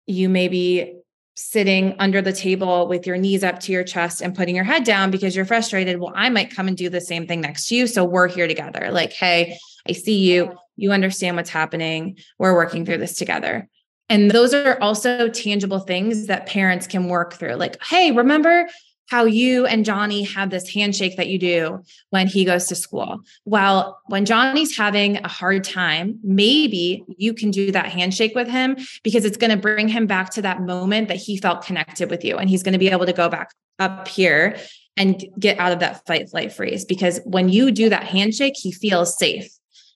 you 0.05 0.27
maybe 0.27 0.98
sitting 1.39 1.95
under 1.99 2.21
the 2.21 2.33
table 2.33 2.87
with 2.87 3.07
your 3.07 3.17
knees 3.17 3.43
up 3.43 3.59
to 3.61 3.71
your 3.71 3.83
chest 3.83 4.21
and 4.21 4.35
putting 4.35 4.55
your 4.55 4.65
head 4.65 4.83
down 4.83 5.09
because 5.09 5.35
you're 5.35 5.45
frustrated. 5.45 5.99
Well, 5.99 6.11
I 6.13 6.29
might 6.29 6.53
come 6.53 6.67
and 6.67 6.75
do 6.75 6.89
the 6.89 6.99
same 6.99 7.25
thing 7.27 7.39
next 7.39 7.67
to 7.67 7.75
you. 7.75 7.87
So 7.87 8.03
we're 8.03 8.27
here 8.27 8.47
together. 8.47 8.89
Like, 8.91 9.13
hey, 9.13 9.57
I 9.87 9.93
see 9.93 10.17
you. 10.17 10.53
You 10.75 10.91
understand 10.91 11.37
what's 11.37 11.49
happening. 11.49 12.17
We're 12.37 12.55
working 12.55 12.85
through 12.85 12.97
this 12.97 13.15
together. 13.15 13.69
And 14.09 14.31
those 14.31 14.53
are 14.53 14.77
also 14.81 15.29
tangible 15.29 15.79
things 15.79 16.27
that 16.27 16.47
parents 16.47 16.87
can 16.87 17.07
work 17.07 17.35
through. 17.35 17.55
Like, 17.55 17.81
hey, 17.83 18.11
remember 18.11 18.67
how 19.09 19.25
you 19.25 19.65
and 19.65 19.83
Johnny 19.83 20.23
have 20.23 20.51
this 20.51 20.71
handshake 20.71 21.17
that 21.17 21.27
you 21.27 21.39
do 21.39 21.83
when 22.11 22.27
he 22.27 22.45
goes 22.45 22.67
to 22.67 22.75
school. 22.75 23.21
Well, 23.43 23.99
when 24.07 24.25
Johnny's 24.25 24.77
having 24.77 25.17
a 25.17 25.27
hard 25.27 25.63
time, 25.63 26.19
maybe 26.23 27.03
you 27.17 27.33
can 27.33 27.49
do 27.49 27.71
that 27.71 27.87
handshake 27.87 28.35
with 28.35 28.47
him 28.47 28.77
because 29.03 29.25
it's 29.25 29.37
going 29.37 29.49
to 29.49 29.57
bring 29.57 29.87
him 29.87 30.05
back 30.05 30.29
to 30.31 30.43
that 30.43 30.61
moment 30.61 31.07
that 31.07 31.17
he 31.17 31.37
felt 31.37 31.65
connected 31.65 32.09
with 32.09 32.23
you. 32.23 32.37
And 32.37 32.49
he's 32.49 32.61
going 32.61 32.73
to 32.73 32.79
be 32.79 32.89
able 32.89 33.07
to 33.07 33.13
go 33.13 33.29
back 33.29 33.51
up 33.79 34.07
here 34.07 34.57
and 34.95 35.25
get 35.39 35.57
out 35.57 35.71
of 35.71 35.79
that 35.79 36.05
fight, 36.05 36.29
flight 36.29 36.53
freeze. 36.53 36.85
Because 36.85 37.19
when 37.23 37.49
you 37.49 37.71
do 37.71 37.89
that 37.89 38.03
handshake, 38.03 38.55
he 38.57 38.71
feels 38.71 39.17
safe. 39.17 39.49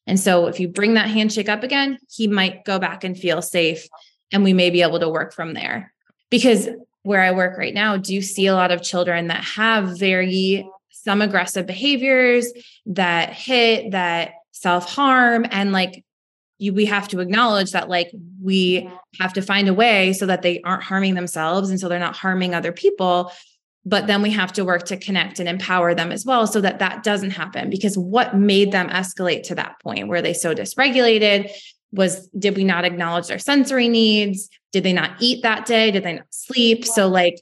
And 0.08 0.20
so 0.20 0.48
if 0.48 0.60
you 0.60 0.68
bring 0.68 0.96
that 0.96 1.10
handshake 1.10 1.50
up 1.50 1.62
again, 1.62 2.00
he 2.10 2.28
might 2.28 2.66
go 2.66 2.80
back 2.80 3.04
and 3.04 3.18
feel 3.18 3.42
safe. 3.42 3.88
And 4.32 4.44
we 4.44 4.54
may 4.54 4.72
be 4.72 4.82
able 4.82 5.00
to 5.00 5.10
work 5.10 5.34
from 5.34 5.54
there. 5.54 5.94
Because 6.32 6.68
where 7.04 7.22
I 7.22 7.32
work 7.32 7.58
right 7.58 7.74
now 7.74 7.98
do 7.98 8.22
see 8.22 8.48
a 8.48 8.56
lot 8.56 8.72
of 8.72 8.82
children 8.82 9.28
that 9.28 9.44
have 9.44 9.98
very 10.00 10.68
some 10.90 11.22
aggressive 11.22 11.66
behaviors 11.66 12.52
that 12.86 13.34
hit, 13.34 13.92
that 13.92 14.32
self 14.52 14.90
harm, 14.90 15.46
and 15.52 15.72
like 15.72 16.04
you, 16.58 16.74
we 16.74 16.86
have 16.86 17.08
to 17.10 17.20
acknowledge 17.20 17.72
that 17.72 17.90
like 17.90 18.12
we 18.42 18.90
have 19.20 19.34
to 19.34 19.42
find 19.42 19.68
a 19.68 19.74
way 19.74 20.14
so 20.14 20.26
that 20.26 20.42
they 20.42 20.62
aren't 20.62 20.84
harming 20.84 21.16
themselves 21.16 21.70
and 21.70 21.80
so 21.80 21.90
they're 21.90 22.00
not 22.00 22.16
harming 22.16 22.56
other 22.56 22.72
people 22.72 23.32
but 23.86 24.08
then 24.08 24.22
we 24.22 24.30
have 24.32 24.54
to 24.54 24.64
work 24.64 24.84
to 24.86 24.98
connect 24.98 25.40
and 25.40 25.50
empower 25.50 25.94
them 25.94 26.12
as 26.12 26.26
well 26.26 26.48
so 26.48 26.62
that 26.62 26.80
that 26.80 27.04
doesn't 27.04 27.32
happen 27.32 27.70
because 27.70 27.98
what 27.98 28.36
made 28.36 28.72
them 28.72 28.90
escalate 28.90 29.44
to 29.44 29.56
that 29.56 29.80
point? 29.82 30.08
Were 30.08 30.22
they 30.22 30.34
so 30.34 30.56
dysregulated 30.56 31.52
was 31.94 32.28
did 32.30 32.58
we 32.58 32.64
not 32.64 32.86
acknowledge 32.86 33.28
their 33.28 33.40
sensory 33.40 33.88
needs? 33.88 34.50
Did 34.72 34.84
they 34.84 34.94
not 34.94 35.12
eat 35.20 35.44
that 35.44 35.66
day? 35.66 35.92
Did 35.92 36.04
they 36.04 36.14
not 36.14 36.26
sleep? 36.32 36.86
So 36.86 37.08
like 37.08 37.40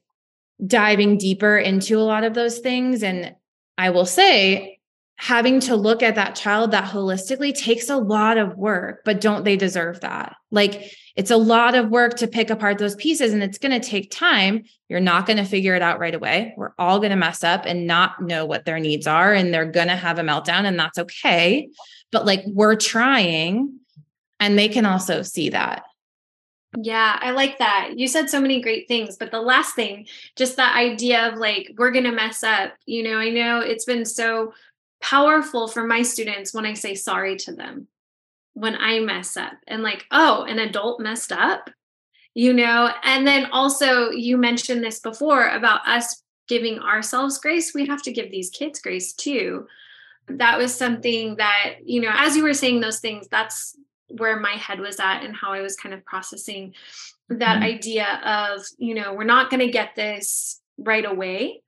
diving 0.66 1.18
deeper 1.18 1.58
into 1.58 1.98
a 1.98 2.04
lot 2.04 2.24
of 2.24 2.34
those 2.34 2.60
things. 2.60 3.02
And 3.02 3.34
i 3.78 3.90
will 3.90 4.06
say 4.06 4.80
having 5.16 5.60
to 5.62 5.76
look 5.76 6.04
at 6.04 6.16
that 6.16 6.36
child 6.36 6.72
that 6.72 6.92
holistically 6.92 7.54
takes 7.54 7.90
a 7.90 7.96
lot 7.96 8.38
of 8.38 8.58
work 8.58 9.02
but 9.06 9.22
don't 9.22 9.46
they 9.46 9.56
deserve 9.56 10.02
that? 10.02 10.36
Like 10.52 10.92
it's 11.16 11.32
a 11.32 11.38
lot 11.38 11.76
of 11.76 11.90
work 11.90 12.18
to 12.18 12.28
pick 12.28 12.50
apart 12.50 12.78
those 12.78 12.96
pieces 12.96 13.34
and 13.34 13.44
it's 13.44 13.58
going 13.58 13.80
to 13.80 13.88
take 13.88 14.12
time. 14.12 14.64
You're 14.90 15.00
not 15.00 15.26
going 15.26 15.38
to 15.38 15.46
figure 15.46 15.76
it 15.76 15.82
out 15.82 16.00
right 16.00 16.16
away. 16.16 16.54
We're 16.58 16.74
all 16.78 17.00
going 17.00 17.12
to 17.12 17.16
mess 17.16 17.44
up 17.44 17.66
and 17.66 17.88
not 17.88 18.22
know 18.22 18.46
what 18.46 18.66
their 18.66 18.80
needs 18.80 19.08
are 19.08 19.34
and 19.34 19.54
they're 19.54 19.66
going 19.70 19.88
to 19.88 19.96
have 19.96 20.20
a 20.20 20.24
meltdown 20.24 20.66
and 20.66 20.78
that's 20.78 20.98
okay. 20.98 21.70
But 22.12 22.26
like 22.26 22.44
we're 22.48 22.76
trying 22.76 23.81
and 24.42 24.60
they 24.60 24.68
can 24.68 24.86
also 24.86 25.22
see 25.22 25.50
that 25.50 25.84
yeah, 26.78 27.18
I 27.20 27.32
like 27.32 27.58
that. 27.58 27.94
You 27.98 28.08
said 28.08 28.30
so 28.30 28.40
many 28.40 28.62
great 28.62 28.88
things, 28.88 29.18
but 29.18 29.32
the 29.32 29.42
last 29.42 29.76
thing, 29.76 30.08
just 30.38 30.56
that 30.56 30.76
idea 30.76 31.28
of 31.28 31.38
like, 31.38 31.74
we're 31.78 31.92
going 31.92 32.06
to 32.06 32.12
mess 32.12 32.44
up. 32.44 32.74
You 32.86 33.04
know, 33.04 33.18
I 33.18 33.30
know 33.30 33.60
it's 33.60 33.84
been 33.84 34.06
so 34.06 34.54
powerful 35.02 35.68
for 35.68 35.86
my 35.86 36.02
students 36.02 36.54
when 36.54 36.66
I 36.66 36.74
say 36.74 36.96
sorry 36.96 37.36
to 37.38 37.54
them, 37.54 37.88
when 38.54 38.76
I 38.76 39.00
mess 39.00 39.36
up 39.36 39.54
and 39.68 39.84
like, 39.84 40.06
oh, 40.12 40.44
an 40.44 40.60
adult 40.60 41.02
messed 41.02 41.34
up, 41.34 41.70
you 42.34 42.54
know? 42.54 42.94
And 43.04 43.28
then 43.28 43.48
also, 43.52 44.10
you 44.12 44.38
mentioned 44.38 44.82
this 44.82 45.00
before 45.02 45.50
about 45.50 45.86
us 45.86 46.24
giving 46.48 46.80
ourselves 46.80 47.38
grace. 47.38 47.74
We 47.74 47.86
have 47.88 48.02
to 48.04 48.14
give 48.14 48.32
these 48.32 48.50
kids 48.50 48.80
grace 48.80 49.12
too. 49.12 49.68
That 50.28 50.58
was 50.58 50.74
something 50.74 51.36
that, 51.36 51.80
you 51.84 52.00
know, 52.00 52.12
as 52.14 52.38
you 52.38 52.44
were 52.44 52.54
saying 52.54 52.80
those 52.80 53.00
things, 53.00 53.28
that's 53.28 53.76
where 54.18 54.40
my 54.40 54.52
head 54.52 54.80
was 54.80 55.00
at 55.00 55.24
and 55.24 55.36
how 55.36 55.54
I 55.54 55.62
was 55.62 55.76
kind 55.76 55.94
of 55.94 56.06
processing 56.06 56.74
that 57.30 57.56
mm-hmm. 57.56 57.64
idea 57.64 58.20
of, 58.26 58.66
you 58.78 58.94
know, 58.94 59.14
we're 59.14 59.24
not 59.24 59.50
going 59.50 59.66
to 59.66 59.72
get 59.72 59.96
this 59.96 60.60
right 60.78 61.06
away 61.06 61.62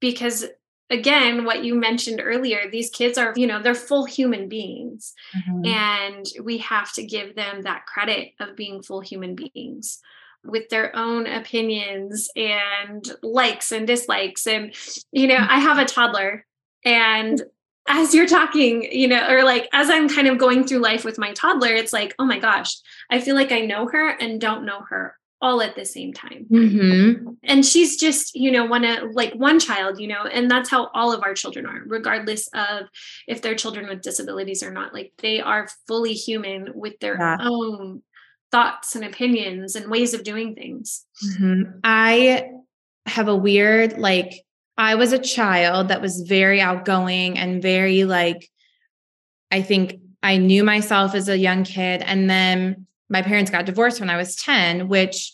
because 0.00 0.44
again 0.90 1.44
what 1.44 1.64
you 1.64 1.74
mentioned 1.74 2.20
earlier 2.22 2.70
these 2.70 2.90
kids 2.90 3.16
are 3.16 3.32
you 3.34 3.46
know 3.46 3.62
they're 3.62 3.74
full 3.74 4.04
human 4.04 4.48
beings 4.48 5.14
mm-hmm. 5.34 5.64
and 5.64 6.26
we 6.44 6.58
have 6.58 6.92
to 6.92 7.04
give 7.04 7.34
them 7.34 7.62
that 7.62 7.86
credit 7.86 8.32
of 8.38 8.54
being 8.54 8.82
full 8.82 9.00
human 9.00 9.34
beings 9.34 10.00
with 10.44 10.68
their 10.68 10.94
own 10.94 11.26
opinions 11.26 12.28
and 12.36 13.10
likes 13.22 13.72
and 13.72 13.86
dislikes 13.86 14.46
and 14.46 14.74
you 15.10 15.26
know 15.26 15.38
i 15.48 15.58
have 15.58 15.78
a 15.78 15.84
toddler 15.84 16.44
and 16.84 17.42
as 17.88 18.14
you're 18.14 18.26
talking, 18.26 18.90
you 18.92 19.08
know, 19.08 19.26
or 19.28 19.42
like 19.42 19.68
as 19.72 19.90
I'm 19.90 20.08
kind 20.08 20.28
of 20.28 20.38
going 20.38 20.64
through 20.64 20.78
life 20.78 21.04
with 21.04 21.18
my 21.18 21.32
toddler, 21.32 21.74
it's 21.74 21.92
like, 21.92 22.14
oh 22.18 22.24
my 22.24 22.38
gosh, 22.38 22.76
I 23.10 23.20
feel 23.20 23.34
like 23.34 23.52
I 23.52 23.60
know 23.60 23.88
her 23.88 24.10
and 24.10 24.40
don't 24.40 24.64
know 24.64 24.80
her 24.88 25.16
all 25.40 25.60
at 25.60 25.74
the 25.74 25.84
same 25.84 26.12
time. 26.12 26.46
Mm-hmm. 26.48 27.30
And 27.42 27.66
she's 27.66 27.96
just, 27.98 28.36
you 28.36 28.52
know, 28.52 28.64
one 28.64 28.84
of 28.84 29.12
like 29.14 29.32
one 29.32 29.58
child, 29.58 29.98
you 29.98 30.06
know, 30.06 30.22
and 30.22 30.48
that's 30.48 30.70
how 30.70 30.90
all 30.94 31.12
of 31.12 31.24
our 31.24 31.34
children 31.34 31.66
are, 31.66 31.82
regardless 31.84 32.48
of 32.54 32.86
if 33.26 33.42
they're 33.42 33.56
children 33.56 33.88
with 33.88 34.02
disabilities 34.02 34.62
or 34.62 34.70
not. 34.70 34.94
Like 34.94 35.12
they 35.18 35.40
are 35.40 35.66
fully 35.88 36.14
human 36.14 36.70
with 36.76 37.00
their 37.00 37.18
yeah. 37.18 37.38
own 37.40 38.02
thoughts 38.52 38.94
and 38.94 39.04
opinions 39.04 39.74
and 39.74 39.90
ways 39.90 40.14
of 40.14 40.22
doing 40.22 40.54
things. 40.54 41.04
Mm-hmm. 41.26 41.78
I 41.82 42.48
have 43.06 43.26
a 43.26 43.34
weird, 43.34 43.98
like, 43.98 44.44
I 44.76 44.94
was 44.94 45.12
a 45.12 45.18
child 45.18 45.88
that 45.88 46.00
was 46.00 46.22
very 46.22 46.60
outgoing 46.60 47.38
and 47.38 47.62
very 47.62 48.04
like, 48.04 48.48
I 49.50 49.62
think 49.62 50.00
I 50.22 50.38
knew 50.38 50.64
myself 50.64 51.14
as 51.14 51.28
a 51.28 51.36
young 51.36 51.64
kid. 51.64 52.02
And 52.02 52.28
then 52.28 52.86
my 53.08 53.22
parents 53.22 53.50
got 53.50 53.66
divorced 53.66 54.00
when 54.00 54.10
I 54.10 54.16
was 54.16 54.36
10, 54.36 54.88
which 54.88 55.32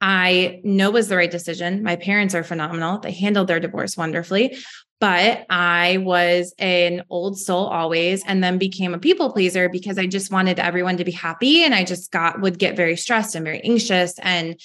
I 0.00 0.60
know 0.64 0.90
was 0.90 1.08
the 1.08 1.16
right 1.16 1.30
decision. 1.30 1.82
My 1.82 1.96
parents 1.96 2.34
are 2.34 2.42
phenomenal. 2.42 2.98
They 2.98 3.12
handled 3.12 3.46
their 3.46 3.60
divorce 3.60 3.96
wonderfully. 3.96 4.56
But 5.00 5.44
I 5.50 5.98
was 5.98 6.54
an 6.58 7.02
old 7.10 7.38
soul 7.38 7.66
always 7.66 8.24
and 8.24 8.42
then 8.42 8.58
became 8.58 8.94
a 8.94 8.98
people 8.98 9.32
pleaser 9.32 9.68
because 9.68 9.98
I 9.98 10.06
just 10.06 10.32
wanted 10.32 10.58
everyone 10.58 10.96
to 10.96 11.04
be 11.04 11.10
happy. 11.10 11.62
And 11.62 11.74
I 11.74 11.84
just 11.84 12.10
got, 12.10 12.40
would 12.40 12.58
get 12.58 12.76
very 12.76 12.96
stressed 12.96 13.34
and 13.34 13.44
very 13.44 13.60
anxious 13.62 14.18
and 14.20 14.58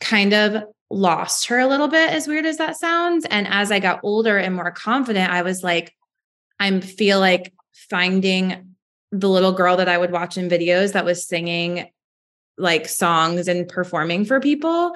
kind 0.00 0.34
of 0.34 0.64
lost 0.92 1.46
her 1.46 1.58
a 1.58 1.66
little 1.66 1.88
bit, 1.88 2.10
as 2.10 2.28
weird 2.28 2.46
as 2.46 2.58
that 2.58 2.76
sounds. 2.76 3.24
And 3.30 3.46
as 3.48 3.72
I 3.72 3.80
got 3.80 4.00
older 4.02 4.38
and 4.38 4.54
more 4.54 4.70
confident, 4.70 5.32
I 5.32 5.42
was 5.42 5.62
like, 5.62 5.94
I 6.60 6.80
feel 6.80 7.18
like 7.18 7.52
finding 7.72 8.74
the 9.10 9.28
little 9.28 9.52
girl 9.52 9.76
that 9.76 9.88
I 9.88 9.98
would 9.98 10.12
watch 10.12 10.36
in 10.36 10.48
videos 10.48 10.92
that 10.92 11.04
was 11.04 11.26
singing 11.26 11.90
like 12.58 12.88
songs 12.88 13.48
and 13.48 13.68
performing 13.68 14.24
for 14.24 14.40
people. 14.40 14.94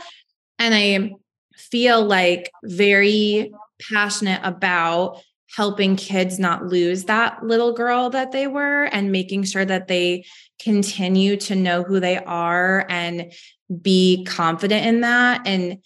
And 0.59 0.75
I 0.75 1.13
feel 1.57 2.05
like 2.05 2.51
very 2.63 3.53
passionate 3.91 4.41
about 4.45 5.21
helping 5.55 5.97
kids 5.97 6.39
not 6.39 6.67
lose 6.67 7.05
that 7.05 7.43
little 7.45 7.73
girl 7.73 8.11
that 8.11 8.33
they 8.33 8.47
were 8.47 8.85
and 8.85 9.13
making 9.13 9.45
sure 9.45 9.65
that 9.65 9.89
they 9.89 10.25
continue 10.59 11.37
to 11.37 11.55
know 11.55 11.83
who 11.83 12.01
they 12.01 12.19
are 12.19 12.87
and 12.89 13.33
be 13.83 14.25
confident 14.25 14.87
in 14.87 15.01
that 15.01 15.47
and 15.47 15.79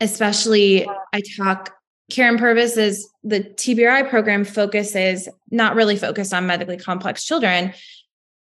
especially 0.00 0.86
I 1.12 1.22
talk 1.36 1.74
Karyn 2.10 2.38
Purvis 2.38 2.76
is 2.76 3.08
the 3.22 3.40
TBRI 3.40 4.10
program 4.10 4.44
focuses 4.44 5.28
not 5.50 5.76
really 5.76 5.96
focused 5.96 6.34
on 6.34 6.46
medically 6.46 6.76
complex 6.76 7.24
children. 7.24 7.72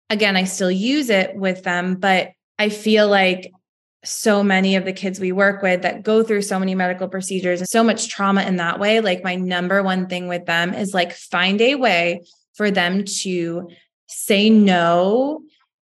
Again, 0.08 0.36
I 0.36 0.44
still 0.44 0.70
use 0.70 1.10
it 1.10 1.34
with 1.34 1.64
them, 1.64 1.96
but 1.96 2.30
I 2.58 2.68
feel 2.68 3.08
like 3.08 3.50
so 4.04 4.42
many 4.42 4.76
of 4.76 4.84
the 4.84 4.92
kids 4.92 5.18
we 5.18 5.32
work 5.32 5.62
with 5.62 5.82
that 5.82 6.04
go 6.04 6.22
through 6.22 6.42
so 6.42 6.60
many 6.60 6.74
medical 6.74 7.08
procedures 7.08 7.60
and 7.60 7.68
so 7.68 7.82
much 7.82 8.08
trauma 8.08 8.42
in 8.42 8.56
that 8.56 8.78
way, 8.78 9.00
like 9.00 9.24
my 9.24 9.34
number 9.34 9.82
one 9.82 10.06
thing 10.06 10.28
with 10.28 10.46
them 10.46 10.72
is 10.72 10.94
like 10.94 11.12
find 11.12 11.60
a 11.60 11.74
way 11.74 12.20
for 12.54 12.70
them 12.70 13.04
to 13.04 13.68
say 14.06 14.50
no 14.50 15.42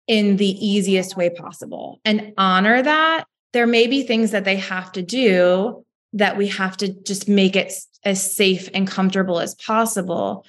in 0.06 0.36
the 0.36 0.66
easiest 0.66 1.16
way 1.16 1.28
possible 1.28 2.00
and 2.04 2.32
honor 2.38 2.82
that 2.82 3.24
there 3.52 3.66
may 3.66 3.86
be 3.86 4.02
things 4.02 4.30
that 4.30 4.44
they 4.44 4.56
have 4.56 4.92
to 4.92 5.02
do 5.02 5.84
that 6.14 6.36
we 6.36 6.48
have 6.48 6.76
to 6.78 6.88
just 7.02 7.28
make 7.28 7.56
it 7.56 7.72
as 8.04 8.34
safe 8.34 8.68
and 8.74 8.88
comfortable 8.88 9.40
as 9.40 9.54
possible. 9.54 10.46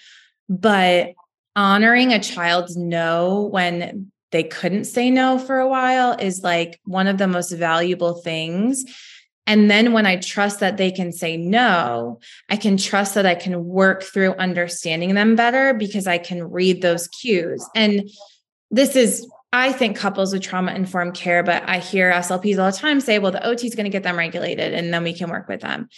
But 0.47 1.13
honoring 1.55 2.13
a 2.13 2.19
child's 2.19 2.77
no 2.77 3.49
when 3.51 4.11
they 4.31 4.43
couldn't 4.43 4.85
say 4.85 5.09
no 5.09 5.39
for 5.39 5.59
a 5.59 5.67
while 5.67 6.13
is 6.13 6.43
like 6.43 6.79
one 6.85 7.07
of 7.07 7.17
the 7.17 7.27
most 7.27 7.51
valuable 7.51 8.15
things. 8.15 8.85
And 9.49 9.69
then 9.69 9.93
when 9.93 10.05
I 10.05 10.17
trust 10.17 10.59
that 10.59 10.77
they 10.77 10.91
can 10.91 11.11
say 11.11 11.35
no, 11.35 12.19
I 12.49 12.55
can 12.55 12.77
trust 12.77 13.15
that 13.15 13.25
I 13.25 13.33
can 13.33 13.65
work 13.65 14.03
through 14.03 14.35
understanding 14.35 15.15
them 15.15 15.35
better 15.35 15.73
because 15.73 16.05
I 16.05 16.19
can 16.19 16.51
read 16.51 16.83
those 16.83 17.07
cues. 17.07 17.67
And 17.75 18.07
this 18.69 18.95
is 18.95 19.27
I 19.51 19.71
think 19.71 19.97
couples 19.97 20.31
with 20.31 20.43
trauma 20.43 20.73
informed 20.75 21.15
care, 21.15 21.41
but 21.41 21.67
I 21.67 21.79
hear 21.79 22.11
SLPs 22.11 22.59
all 22.59 22.71
the 22.71 22.77
time 22.77 23.01
say, 23.01 23.17
well, 23.17 23.31
the 23.31 23.43
OT 23.43 23.65
is 23.65 23.73
going 23.73 23.85
to 23.85 23.89
get 23.89 24.03
them 24.03 24.19
regulated 24.19 24.75
and 24.75 24.93
then 24.93 25.03
we 25.03 25.13
can 25.13 25.31
work 25.31 25.47
with 25.47 25.61
them. 25.61 25.89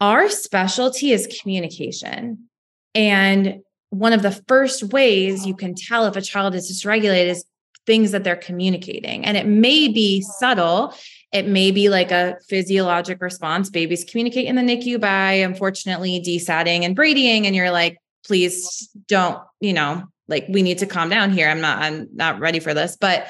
Our 0.00 0.28
specialty 0.28 1.10
is 1.10 1.26
communication. 1.42 2.48
And 2.94 3.62
one 3.90 4.12
of 4.12 4.22
the 4.22 4.30
first 4.46 4.84
ways 4.84 5.44
you 5.44 5.56
can 5.56 5.74
tell 5.74 6.06
if 6.06 6.14
a 6.14 6.22
child 6.22 6.54
is 6.54 6.70
dysregulated 6.70 7.26
is 7.26 7.44
things 7.86 8.12
that 8.12 8.22
they're 8.22 8.36
communicating. 8.36 9.24
And 9.24 9.36
it 9.36 9.46
may 9.46 9.88
be 9.88 10.20
subtle. 10.38 10.94
It 11.36 11.46
may 11.46 11.70
be 11.70 11.88
like 11.88 12.10
a 12.10 12.38
physiologic 12.48 13.20
response. 13.20 13.70
Babies 13.70 14.04
communicate 14.04 14.46
in 14.46 14.56
the 14.56 14.62
NICU 14.62 15.00
by 15.00 15.32
unfortunately 15.32 16.20
desatting 16.20 16.84
and 16.84 16.96
bradying. 16.96 17.46
And 17.46 17.54
you're 17.54 17.70
like, 17.70 17.98
please 18.24 18.88
don't, 19.06 19.40
you 19.60 19.72
know, 19.72 20.04
like 20.28 20.46
we 20.48 20.62
need 20.62 20.78
to 20.78 20.86
calm 20.86 21.08
down 21.08 21.30
here 21.30 21.48
i'm 21.48 21.60
not 21.60 21.78
i'm 21.82 22.08
not 22.12 22.40
ready 22.40 22.60
for 22.60 22.74
this 22.74 22.96
but 22.96 23.28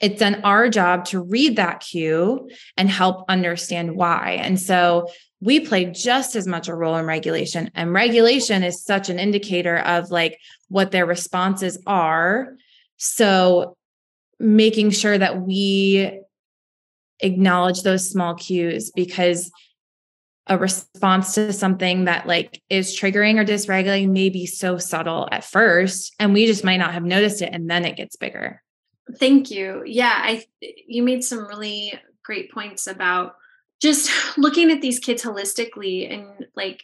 it's 0.00 0.20
then 0.20 0.40
our 0.44 0.68
job 0.68 1.04
to 1.04 1.20
read 1.20 1.56
that 1.56 1.80
cue 1.80 2.48
and 2.76 2.88
help 2.88 3.24
understand 3.28 3.94
why 3.94 4.38
and 4.40 4.60
so 4.60 5.08
we 5.40 5.60
play 5.60 5.84
just 5.84 6.34
as 6.34 6.46
much 6.46 6.68
a 6.68 6.74
role 6.74 6.96
in 6.96 7.06
regulation 7.06 7.70
and 7.74 7.92
regulation 7.92 8.62
is 8.62 8.84
such 8.84 9.08
an 9.08 9.18
indicator 9.18 9.78
of 9.78 10.10
like 10.10 10.38
what 10.68 10.90
their 10.90 11.06
responses 11.06 11.80
are 11.86 12.56
so 12.96 13.76
making 14.40 14.90
sure 14.90 15.16
that 15.16 15.40
we 15.40 16.20
acknowledge 17.20 17.82
those 17.82 18.08
small 18.08 18.34
cues 18.34 18.90
because 18.94 19.50
a 20.46 20.56
response 20.56 21.34
to 21.34 21.52
something 21.52 22.04
that 22.04 22.26
like 22.26 22.62
is 22.70 22.98
triggering 22.98 23.38
or 23.38 23.44
dysregulating 23.44 24.10
may 24.10 24.30
be 24.30 24.46
so 24.46 24.78
subtle 24.78 25.28
at 25.30 25.44
first 25.44 26.14
and 26.18 26.32
we 26.32 26.46
just 26.46 26.64
might 26.64 26.78
not 26.78 26.94
have 26.94 27.04
noticed 27.04 27.42
it 27.42 27.50
and 27.52 27.70
then 27.70 27.84
it 27.84 27.96
gets 27.96 28.16
bigger. 28.16 28.62
Thank 29.18 29.50
you. 29.50 29.82
Yeah 29.84 30.14
i 30.14 30.44
you 30.60 31.02
made 31.02 31.24
some 31.24 31.46
really 31.46 31.92
great 32.24 32.50
points 32.52 32.86
about 32.86 33.36
just 33.80 34.10
looking 34.38 34.70
at 34.70 34.80
these 34.80 34.98
kids 34.98 35.22
holistically 35.22 36.12
and 36.12 36.46
like 36.56 36.82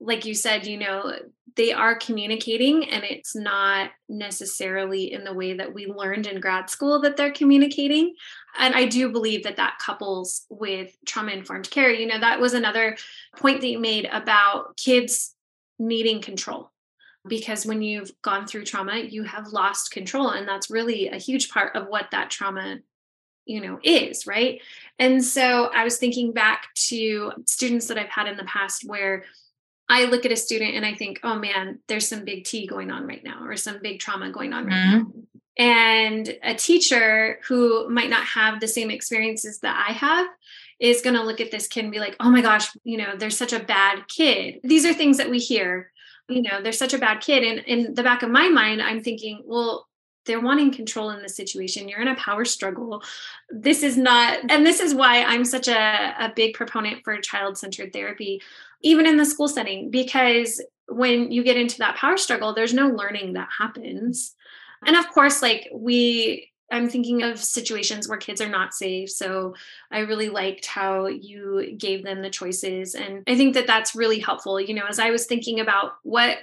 like 0.00 0.24
you 0.24 0.34
said 0.34 0.66
you 0.66 0.78
know 0.78 1.16
they 1.56 1.72
are 1.72 1.94
communicating 1.94 2.88
and 2.88 3.04
it's 3.04 3.36
not 3.36 3.90
necessarily 4.08 5.12
in 5.12 5.24
the 5.24 5.32
way 5.32 5.54
that 5.54 5.72
we 5.72 5.86
learned 5.86 6.26
in 6.26 6.40
grad 6.40 6.68
school 6.68 7.00
that 7.00 7.16
they're 7.16 7.32
communicating 7.32 8.14
and 8.58 8.74
i 8.74 8.84
do 8.84 9.10
believe 9.10 9.42
that 9.42 9.56
that 9.56 9.78
couples 9.78 10.46
with 10.48 10.96
trauma 11.06 11.32
informed 11.32 11.70
care 11.70 11.90
you 11.90 12.06
know 12.06 12.18
that 12.18 12.40
was 12.40 12.54
another 12.54 12.96
point 13.36 13.60
that 13.60 13.68
you 13.68 13.78
made 13.78 14.08
about 14.12 14.76
kids 14.76 15.34
needing 15.78 16.20
control. 16.20 16.70
Because 17.26 17.64
when 17.64 17.80
you've 17.80 18.12
gone 18.20 18.46
through 18.46 18.64
trauma 18.64 18.98
you 18.98 19.22
have 19.24 19.48
lost 19.48 19.90
control 19.90 20.28
and 20.30 20.46
that's 20.46 20.70
really 20.70 21.08
a 21.08 21.16
huge 21.16 21.48
part 21.48 21.74
of 21.74 21.86
what 21.86 22.10
that 22.10 22.30
trauma 22.30 22.78
you 23.46 23.60
know 23.60 23.78
is 23.82 24.26
right? 24.26 24.60
And 24.98 25.24
so 25.24 25.70
i 25.74 25.84
was 25.84 25.96
thinking 25.96 26.32
back 26.32 26.68
to 26.88 27.32
students 27.46 27.86
that 27.86 27.98
i've 27.98 28.10
had 28.10 28.28
in 28.28 28.36
the 28.36 28.44
past 28.44 28.84
where 28.86 29.24
I 29.88 30.04
look 30.04 30.24
at 30.24 30.32
a 30.32 30.36
student 30.36 30.74
and 30.74 30.86
I 30.86 30.94
think, 30.94 31.20
oh 31.22 31.38
man, 31.38 31.80
there's 31.88 32.08
some 32.08 32.24
big 32.24 32.44
T 32.44 32.66
going 32.66 32.90
on 32.90 33.06
right 33.06 33.22
now, 33.22 33.44
or 33.44 33.56
some 33.56 33.80
big 33.82 34.00
trauma 34.00 34.30
going 34.30 34.52
on 34.52 34.66
right 34.66 34.74
mm-hmm. 34.74 34.98
now. 34.98 35.06
And 35.56 36.36
a 36.42 36.54
teacher 36.54 37.38
who 37.46 37.88
might 37.88 38.10
not 38.10 38.24
have 38.24 38.60
the 38.60 38.68
same 38.68 38.90
experiences 38.90 39.60
that 39.60 39.86
I 39.88 39.92
have 39.92 40.26
is 40.80 41.02
going 41.02 41.14
to 41.14 41.22
look 41.22 41.40
at 41.40 41.50
this 41.50 41.68
kid 41.68 41.84
and 41.84 41.92
be 41.92 42.00
like, 42.00 42.16
oh 42.18 42.30
my 42.30 42.40
gosh, 42.40 42.68
you 42.82 42.96
know, 42.96 43.14
there's 43.16 43.36
such 43.36 43.52
a 43.52 43.62
bad 43.62 44.08
kid. 44.08 44.58
These 44.64 44.84
are 44.84 44.92
things 44.92 45.18
that 45.18 45.30
we 45.30 45.38
hear, 45.38 45.92
you 46.28 46.42
know, 46.42 46.60
there's 46.60 46.78
such 46.78 46.94
a 46.94 46.98
bad 46.98 47.20
kid. 47.20 47.44
And 47.44 47.60
in 47.60 47.94
the 47.94 48.02
back 48.02 48.22
of 48.22 48.30
my 48.30 48.48
mind, 48.48 48.82
I'm 48.82 49.00
thinking, 49.02 49.42
well, 49.44 49.86
they're 50.26 50.40
wanting 50.40 50.72
control 50.72 51.10
in 51.10 51.22
the 51.22 51.28
situation. 51.28 51.88
You're 51.88 52.00
in 52.00 52.08
a 52.08 52.16
power 52.16 52.44
struggle. 52.44 53.02
This 53.50 53.82
is 53.82 53.96
not, 53.96 54.40
and 54.50 54.66
this 54.66 54.80
is 54.80 54.94
why 54.94 55.22
I'm 55.22 55.44
such 55.44 55.68
a, 55.68 56.14
a 56.18 56.32
big 56.34 56.54
proponent 56.54 57.04
for 57.04 57.16
child 57.20 57.58
centered 57.58 57.92
therapy 57.92 58.40
even 58.84 59.06
in 59.06 59.16
the 59.16 59.24
school 59.24 59.48
setting, 59.48 59.90
because 59.90 60.62
when 60.86 61.32
you 61.32 61.42
get 61.42 61.56
into 61.56 61.78
that 61.78 61.96
power 61.96 62.16
struggle, 62.16 62.54
there's 62.54 62.74
no 62.74 62.88
learning 62.88 63.32
that 63.32 63.48
happens. 63.58 64.34
And 64.86 64.94
of 64.94 65.08
course, 65.08 65.40
like 65.40 65.68
we, 65.72 66.50
I'm 66.70 66.88
thinking 66.88 67.22
of 67.22 67.38
situations 67.38 68.08
where 68.08 68.18
kids 68.18 68.42
are 68.42 68.48
not 68.48 68.74
safe. 68.74 69.10
So 69.10 69.54
I 69.90 70.00
really 70.00 70.28
liked 70.28 70.66
how 70.66 71.06
you 71.06 71.74
gave 71.78 72.04
them 72.04 72.20
the 72.20 72.30
choices. 72.30 72.94
And 72.94 73.22
I 73.26 73.36
think 73.36 73.54
that 73.54 73.66
that's 73.66 73.94
really 73.94 74.18
helpful. 74.18 74.60
You 74.60 74.74
know, 74.74 74.86
as 74.86 74.98
I 74.98 75.10
was 75.10 75.26
thinking 75.26 75.60
about 75.60 75.92
what 76.02 76.38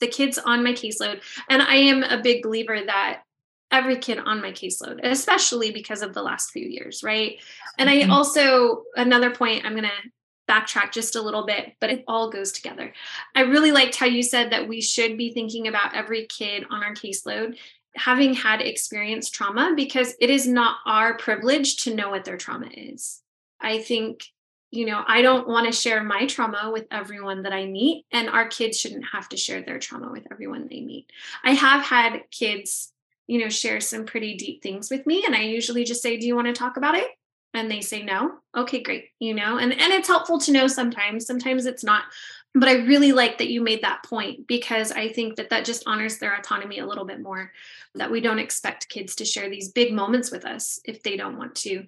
the 0.00 0.08
kids 0.08 0.38
on 0.38 0.64
my 0.64 0.72
caseload, 0.72 1.20
and 1.50 1.60
I 1.60 1.74
am 1.74 2.02
a 2.02 2.22
big 2.22 2.42
believer 2.42 2.80
that 2.86 3.22
every 3.70 3.98
kid 3.98 4.18
on 4.18 4.40
my 4.40 4.52
caseload, 4.52 5.00
especially 5.04 5.70
because 5.70 6.00
of 6.00 6.14
the 6.14 6.22
last 6.22 6.50
few 6.50 6.66
years, 6.66 7.02
right? 7.02 7.38
And 7.78 7.90
I 7.90 7.98
mm-hmm. 7.98 8.10
also, 8.10 8.84
another 8.96 9.30
point 9.30 9.66
I'm 9.66 9.72
going 9.72 9.84
to 9.84 10.10
backtrack 10.50 10.92
just 10.92 11.16
a 11.16 11.22
little 11.22 11.46
bit, 11.46 11.74
but 11.80 11.90
it 11.90 12.04
all 12.08 12.30
goes 12.30 12.50
together. 12.50 12.92
I 13.34 13.42
really 13.42 13.72
liked 13.72 13.96
how 13.96 14.06
you 14.06 14.22
said 14.22 14.50
that 14.50 14.68
we 14.68 14.80
should 14.80 15.16
be 15.16 15.32
thinking 15.32 15.68
about 15.68 15.94
every 15.94 16.26
kid 16.26 16.64
on 16.70 16.82
our 16.82 16.94
caseload 16.94 17.56
having 17.96 18.34
had 18.34 18.60
experienced 18.60 19.34
trauma 19.34 19.72
because 19.76 20.14
it 20.20 20.30
is 20.30 20.46
not 20.46 20.78
our 20.86 21.16
privilege 21.16 21.76
to 21.76 21.94
know 21.94 22.10
what 22.10 22.24
their 22.24 22.36
trauma 22.36 22.68
is. 22.72 23.22
I 23.60 23.78
think, 23.78 24.24
you 24.70 24.86
know, 24.86 25.02
I 25.06 25.22
don't 25.22 25.48
want 25.48 25.66
to 25.66 25.72
share 25.72 26.02
my 26.02 26.26
trauma 26.26 26.70
with 26.72 26.86
everyone 26.90 27.42
that 27.42 27.52
I 27.52 27.66
meet, 27.66 28.06
and 28.12 28.28
our 28.28 28.48
kids 28.48 28.78
shouldn't 28.78 29.06
have 29.12 29.28
to 29.30 29.36
share 29.36 29.62
their 29.62 29.78
trauma 29.78 30.10
with 30.10 30.26
everyone 30.30 30.68
they 30.68 30.80
meet. 30.80 31.10
I 31.42 31.52
have 31.52 31.82
had 31.82 32.22
kids, 32.30 32.92
you 33.26 33.40
know, 33.40 33.48
share 33.48 33.80
some 33.80 34.06
pretty 34.06 34.36
deep 34.36 34.62
things 34.62 34.90
with 34.90 35.06
me, 35.06 35.24
and 35.26 35.34
I 35.34 35.42
usually 35.42 35.84
just 35.84 36.02
say, 36.02 36.16
Do 36.16 36.26
you 36.26 36.36
want 36.36 36.46
to 36.46 36.52
talk 36.52 36.76
about 36.76 36.94
it? 36.94 37.08
And 37.54 37.70
they 37.70 37.80
say 37.80 38.02
no? 38.02 38.38
Okay 38.56 38.82
great 38.82 39.08
you 39.18 39.34
know? 39.34 39.58
And 39.58 39.72
and 39.72 39.92
it's 39.92 40.08
helpful 40.08 40.38
to 40.40 40.52
know 40.52 40.66
sometimes 40.66 41.26
sometimes 41.26 41.66
it's 41.66 41.84
not. 41.84 42.04
But 42.52 42.68
i 42.68 42.84
really 42.84 43.12
like 43.12 43.38
that 43.38 43.50
you 43.50 43.60
made 43.60 43.82
that 43.82 44.02
point 44.02 44.48
because 44.48 44.90
i 44.90 45.12
think 45.12 45.36
that 45.36 45.50
that 45.50 45.64
just 45.64 45.84
honors 45.86 46.18
their 46.18 46.34
autonomy 46.34 46.80
a 46.80 46.86
little 46.86 47.04
bit 47.04 47.20
more 47.20 47.52
that 47.94 48.10
we 48.10 48.20
don't 48.20 48.40
expect 48.40 48.88
kids 48.88 49.14
to 49.16 49.24
share 49.24 49.48
these 49.48 49.68
big 49.68 49.92
moments 49.92 50.32
with 50.32 50.44
us 50.44 50.80
if 50.84 51.02
they 51.02 51.16
don't 51.16 51.38
want 51.38 51.54
to. 51.56 51.86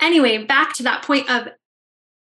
Anyway 0.00 0.44
back 0.44 0.74
to 0.74 0.82
that 0.82 1.02
point 1.02 1.30
of 1.30 1.48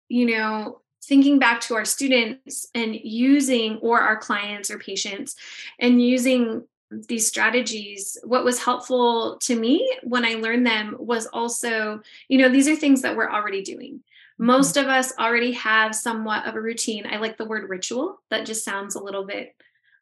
you 0.07 0.27
know 0.27 0.81
thinking 1.03 1.39
back 1.39 1.61
to 1.61 1.73
our 1.73 1.85
students 1.85 2.67
and 2.75 2.95
using 2.95 3.77
or 3.77 3.99
our 3.99 4.17
clients 4.17 4.69
or 4.69 4.77
patients 4.77 5.35
and 5.79 6.01
using 6.01 6.63
these 6.91 7.27
strategies 7.27 8.17
what 8.23 8.43
was 8.43 8.63
helpful 8.63 9.37
to 9.37 9.55
me 9.55 9.87
when 10.03 10.25
i 10.25 10.33
learned 10.33 10.65
them 10.65 10.95
was 10.97 11.27
also 11.27 12.01
you 12.29 12.39
know 12.39 12.49
these 12.49 12.67
are 12.67 12.75
things 12.75 13.01
that 13.01 13.15
we're 13.15 13.29
already 13.29 13.61
doing. 13.61 14.01
Mm-hmm. 14.39 14.45
most 14.45 14.77
of 14.77 14.87
us 14.87 15.13
already 15.19 15.51
have 15.53 15.93
somewhat 15.93 16.47
of 16.47 16.55
a 16.55 16.61
routine. 16.61 17.05
I 17.05 17.17
like 17.17 17.37
the 17.37 17.45
word 17.45 17.69
ritual. 17.69 18.21
That 18.29 18.45
just 18.45 18.63
sounds 18.63 18.95
a 18.95 19.03
little 19.03 19.25
bit 19.25 19.55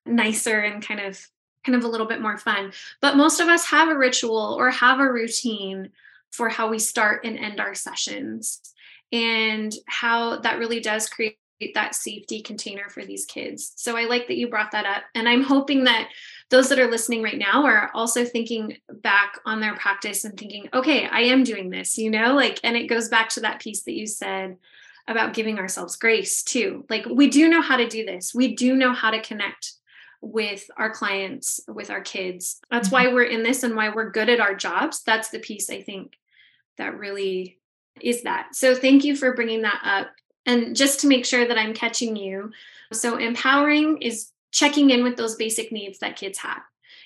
nicer 0.05 0.59
and 0.59 0.85
kind 0.85 0.99
of 0.99 1.19
kind 1.65 1.75
of 1.75 1.83
a 1.83 1.87
little 1.87 2.07
bit 2.07 2.21
more 2.21 2.37
fun. 2.37 2.71
But 3.01 3.17
most 3.17 3.39
of 3.39 3.47
us 3.47 3.65
have 3.65 3.89
a 3.89 3.97
ritual 3.97 4.55
or 4.57 4.69
have 4.69 4.99
a 4.99 5.11
routine 5.11 5.89
for 6.31 6.49
how 6.49 6.69
we 6.69 6.79
start 6.79 7.25
and 7.25 7.37
end 7.37 7.59
our 7.59 7.73
sessions 7.73 8.61
and 9.11 9.73
how 9.87 10.39
that 10.39 10.59
really 10.59 10.79
does 10.79 11.09
create 11.09 11.39
that 11.73 11.95
safety 11.95 12.41
container 12.41 12.87
for 12.89 13.03
these 13.03 13.25
kids. 13.25 13.73
So 13.75 13.97
i 13.97 14.03
like 14.03 14.27
that 14.27 14.37
you 14.37 14.47
brought 14.47 14.71
that 14.71 14.85
up 14.85 15.03
and 15.15 15.27
i'm 15.27 15.41
hoping 15.41 15.85
that 15.85 16.09
those 16.49 16.69
that 16.69 16.79
are 16.79 16.89
listening 16.89 17.21
right 17.21 17.37
now 17.37 17.65
are 17.65 17.91
also 17.93 18.23
thinking 18.23 18.77
back 18.89 19.37
on 19.45 19.59
their 19.59 19.75
practice 19.75 20.23
and 20.23 20.37
thinking, 20.37 20.69
okay, 20.73 21.05
I 21.05 21.21
am 21.21 21.43
doing 21.43 21.69
this, 21.69 21.97
you 21.97 22.09
know, 22.09 22.33
like, 22.35 22.59
and 22.63 22.77
it 22.77 22.87
goes 22.87 23.09
back 23.09 23.29
to 23.29 23.41
that 23.41 23.59
piece 23.59 23.83
that 23.83 23.97
you 23.97 24.07
said 24.07 24.57
about 25.07 25.33
giving 25.33 25.59
ourselves 25.59 25.95
grace 25.95 26.43
too. 26.43 26.85
Like 26.89 27.05
we 27.05 27.29
do 27.29 27.49
know 27.49 27.61
how 27.61 27.77
to 27.77 27.87
do 27.87 28.05
this. 28.05 28.33
We 28.33 28.55
do 28.55 28.75
know 28.75 28.93
how 28.93 29.11
to 29.11 29.21
connect 29.21 29.73
with 30.21 30.69
our 30.77 30.91
clients, 30.91 31.59
with 31.67 31.89
our 31.89 32.01
kids. 32.01 32.59
That's 32.71 32.91
why 32.91 33.05
mm-hmm. 33.05 33.15
we're 33.15 33.23
in 33.23 33.43
this 33.43 33.63
and 33.63 33.75
why 33.75 33.89
we're 33.89 34.11
good 34.11 34.29
at 34.29 34.39
our 34.39 34.55
jobs. 34.55 35.03
That's 35.03 35.29
the 35.29 35.39
piece 35.39 35.69
I 35.69 35.81
think 35.81 36.13
that 36.77 36.97
really 36.97 37.59
is 38.01 38.23
that. 38.23 38.55
So 38.55 38.75
thank 38.75 39.03
you 39.03 39.15
for 39.15 39.33
bringing 39.33 39.61
that 39.63 39.81
up. 39.83 40.07
And 40.45 40.75
just 40.75 41.01
to 41.01 41.07
make 41.07 41.25
sure 41.25 41.47
that 41.47 41.57
I'm 41.57 41.73
catching 41.73 42.15
you. 42.15 42.51
So 42.93 43.17
empowering 43.17 44.01
is 44.01 44.31
checking 44.57 44.89
in 44.89 45.03
with 45.03 45.15
those 45.17 45.35
basic 45.35 45.71
needs 45.71 45.99
that 45.99 46.15
kids 46.15 46.39
have. 46.39 46.63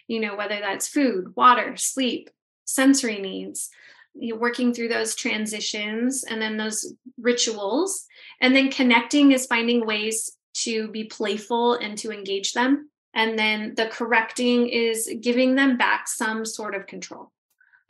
You 0.08 0.22
know, 0.22 0.38
whether 0.38 0.62
that's 0.62 0.88
food, 0.88 1.36
water, 1.36 1.76
sleep, 1.76 2.30
sensory 2.64 3.20
needs, 3.20 3.70
you 4.14 4.38
working 4.38 4.74
through 4.74 4.88
those 4.88 5.16
transitions 5.16 6.24
and 6.24 6.42
then 6.42 6.56
those 6.56 6.94
rituals. 7.20 8.06
And 8.40 8.56
then 8.56 8.72
connecting 8.72 9.34
is 9.34 9.48
finding 9.48 9.86
ways 9.86 10.32
to 10.64 10.88
be 10.88 11.04
playful 11.04 11.74
and 11.74 11.98
to 11.98 12.12
engage 12.12 12.54
them. 12.54 12.90
And 13.14 13.38
then 13.38 13.76
the 13.76 13.88
correcting 13.88 14.70
is 14.70 15.14
giving 15.20 15.56
them 15.56 15.78
back 15.78 16.08
some 16.08 16.46
sort 16.46 16.74
of 16.74 16.88
control. 16.88 17.32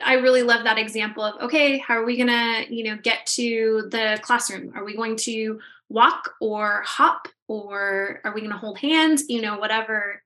I 0.04 0.14
really 0.14 0.42
love 0.42 0.64
that 0.64 0.78
example 0.78 1.22
of 1.22 1.40
okay, 1.42 1.78
how 1.78 1.94
are 1.94 2.04
we 2.04 2.16
going 2.16 2.26
to, 2.26 2.74
you 2.74 2.82
know, 2.82 2.96
get 3.00 3.26
to 3.26 3.86
the 3.92 4.18
classroom? 4.22 4.72
Are 4.74 4.84
we 4.84 4.96
going 4.96 5.14
to 5.18 5.60
walk 5.88 6.34
or 6.40 6.82
hop 6.84 7.28
or 7.52 8.20
are 8.24 8.32
we 8.32 8.40
going 8.40 8.52
to 8.52 8.56
hold 8.56 8.78
hands? 8.78 9.24
You 9.28 9.42
know, 9.42 9.58
whatever 9.58 10.22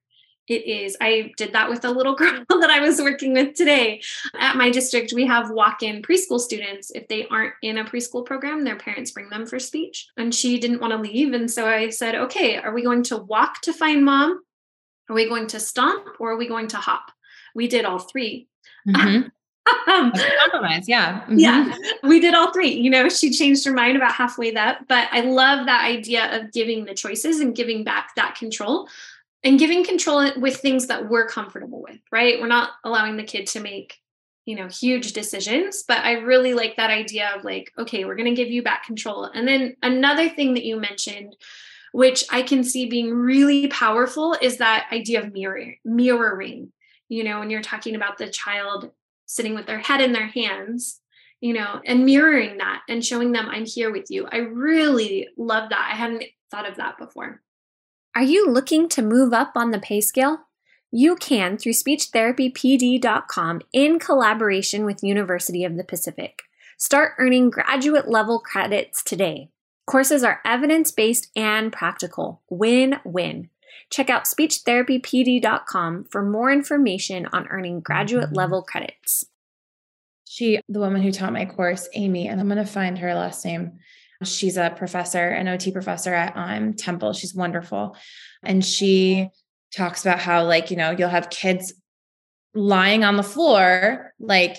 it 0.47 0.65
is. 0.65 0.97
I 1.01 1.33
did 1.37 1.55
that 1.55 1.69
with 1.69 1.85
a 1.85 1.91
little 1.91 2.15
girl 2.23 2.45
that 2.49 2.71
I 2.71 2.79
was 2.79 3.01
working 3.01 3.33
with 3.33 3.55
today. 3.55 4.01
At 4.39 4.55
my 4.55 4.71
district, 4.71 5.13
we 5.13 5.27
have 5.27 5.51
walk 5.51 5.83
in 5.83 6.03
preschool 6.03 6.39
students. 6.39 6.93
If 6.93 7.09
they 7.09 7.27
aren't 7.27 7.55
in 7.63 7.79
a 7.79 7.85
preschool 7.85 8.25
program, 8.25 8.63
their 8.63 8.77
parents 8.77 9.11
bring 9.11 9.29
them 9.29 9.45
for 9.45 9.59
speech. 9.59 10.07
And 10.17 10.33
she 10.33 10.61
didn't 10.61 10.81
want 10.81 10.93
to 10.93 11.01
leave. 11.01 11.33
And 11.33 11.51
so 11.51 11.67
I 11.67 11.91
said, 11.91 12.15
okay, 12.15 12.59
are 12.59 12.73
we 12.73 12.85
going 12.85 13.03
to 13.05 13.17
walk 13.17 13.61
to 13.63 13.73
find 13.73 14.05
mom? 14.05 14.41
Are 15.09 15.15
we 15.15 15.29
going 15.29 15.49
to 15.49 15.59
stomp 15.59 16.07
or 16.21 16.33
are 16.33 16.37
we 16.37 16.47
going 16.47 16.69
to 16.69 16.77
hop? 16.77 17.11
We 17.55 17.67
did 17.67 17.85
all 17.85 17.99
3 17.99 18.47
mm-hmm. 18.89 19.29
Compromise, 19.87 20.89
yeah. 20.89 21.21
Mm-hmm. 21.23 21.39
Yeah. 21.39 21.75
We 22.03 22.21
did 22.21 22.35
all 22.35 22.53
three. 22.53 22.73
You 22.73 22.91
know, 22.91 23.09
she 23.09 23.31
changed 23.31 23.65
her 23.65 23.73
mind 23.73 23.97
about 23.97 24.13
halfway 24.13 24.51
that. 24.53 24.87
But 24.89 25.09
I 25.11 25.21
love 25.21 25.67
that 25.67 25.85
idea 25.85 26.37
of 26.37 26.53
giving 26.53 26.85
the 26.85 26.95
choices 26.95 27.41
and 27.41 27.55
giving 27.55 27.85
back 27.85 28.15
that 28.17 28.37
control 28.37 28.89
and 29.43 29.59
giving 29.59 29.85
control 29.85 30.31
with 30.39 30.57
things 30.57 30.87
that 30.87 31.09
we're 31.09 31.29
comfortable 31.29 31.83
with, 31.83 32.01
right? 32.11 32.41
We're 32.41 32.47
not 32.47 32.71
allowing 32.85 33.17
the 33.17 33.25
kid 33.25 33.47
to 33.49 33.61
make, 33.61 34.01
you 34.45 34.57
know, 34.57 34.69
huge 34.69 35.13
decisions, 35.13 35.85
but 35.87 35.99
I 35.99 36.13
really 36.13 36.55
like 36.55 36.77
that 36.77 36.91
idea 36.91 37.31
of 37.37 37.45
like, 37.45 37.73
okay, 37.79 38.05
we're 38.05 38.17
going 38.17 38.35
to 38.35 38.35
give 38.35 38.51
you 38.51 38.63
back 38.63 38.85
control. 38.85 39.25
And 39.25 39.47
then 39.47 39.77
another 39.83 40.29
thing 40.29 40.55
that 40.55 40.65
you 40.65 40.79
mentioned, 40.79 41.37
which 41.93 42.25
I 42.31 42.43
can 42.43 42.63
see 42.65 42.87
being 42.87 43.13
really 43.13 43.69
powerful, 43.69 44.37
is 44.41 44.59
that 44.59 44.87
idea 44.93 45.23
of 45.23 45.33
mirroring, 45.33 45.79
mirroring. 45.85 46.73
You 47.09 47.23
know, 47.23 47.39
when 47.39 47.51
you're 47.51 47.63
talking 47.63 47.95
about 47.95 48.19
the 48.19 48.29
child 48.29 48.91
sitting 49.27 49.55
with 49.55 49.67
their 49.67 49.81
head 49.81 50.01
in 50.01 50.13
their 50.13 50.29
hands, 50.29 51.01
you 51.41 51.53
know, 51.53 51.81
and 51.85 52.05
mirroring 52.05 52.59
that 52.59 52.83
and 52.89 53.05
showing 53.05 53.33
them 53.33 53.49
I'm 53.49 53.67
here 53.67 53.93
with 53.93 54.11
you. 54.11 54.27
I 54.31 54.39
really 54.39 55.29
love 55.37 55.71
that. 55.71 55.91
I 55.93 55.97
hadn't 55.97 56.25
thought 56.51 56.69
of 56.69 56.77
that 56.77 56.99
before. 56.99 57.43
Are 58.15 58.23
you 58.23 58.49
looking 58.49 58.89
to 58.91 59.03
move 59.03 59.33
up 59.35 59.53
on 59.57 59.73
the 59.73 59.79
pay 59.79 60.01
scale? 60.01 60.39
You 60.91 61.17
can 61.17 61.59
through 61.59 61.73
speechtherapypd.com 61.73 63.61
in 63.73 63.99
collaboration 63.99 64.87
with 64.87 65.03
University 65.03 65.65
of 65.65 65.77
the 65.77 65.85
Pacific. 65.85 66.43
Start 66.79 67.13
earning 67.19 67.51
graduate 67.51 68.09
level 68.09 68.41
credits 68.41 69.03
today. 69.03 69.51
Courses 69.87 70.25
are 70.25 70.41
evidence 70.45 70.91
based 70.91 71.31
and 71.37 71.73
practical. 71.73 72.43
Win 72.49 72.97
win. 73.05 73.51
Check 73.91 74.11
out 74.11 74.25
speechtherapypd.com 74.25 76.05
for 76.05 76.23
more 76.23 76.51
information 76.51 77.27
on 77.33 77.47
earning 77.49 77.81
graduate 77.81 78.33
level 78.33 78.63
credits. 78.63 79.25
She, 80.29 80.61
the 80.69 80.81
woman 80.81 81.03
who 81.03 81.13
taught 81.13 81.33
my 81.33 81.47
course, 81.47 81.89
Amy, 81.95 82.29
and 82.29 82.41
I'm 82.41 82.49
going 82.49 82.59
to 82.59 82.71
find 82.71 82.99
her 82.99 83.15
last 83.15 83.45
name. 83.45 83.79
She's 84.23 84.57
a 84.57 84.71
professor, 84.71 85.29
an 85.29 85.49
OT 85.49 85.71
professor 85.71 86.13
at 86.13 86.33
um, 86.37 86.75
Temple. 86.75 87.13
She's 87.13 87.35
wonderful. 87.35 87.97
And 88.43 88.65
she 88.65 89.29
talks 89.75 90.05
about 90.05 90.19
how, 90.19 90.45
like, 90.45 90.71
you 90.71 90.77
know, 90.77 90.91
you'll 90.91 91.09
have 91.09 91.31
kids 91.31 91.75
lying 92.55 93.05
on 93.05 93.17
the 93.17 93.23
floor, 93.23 94.15
like, 94.19 94.57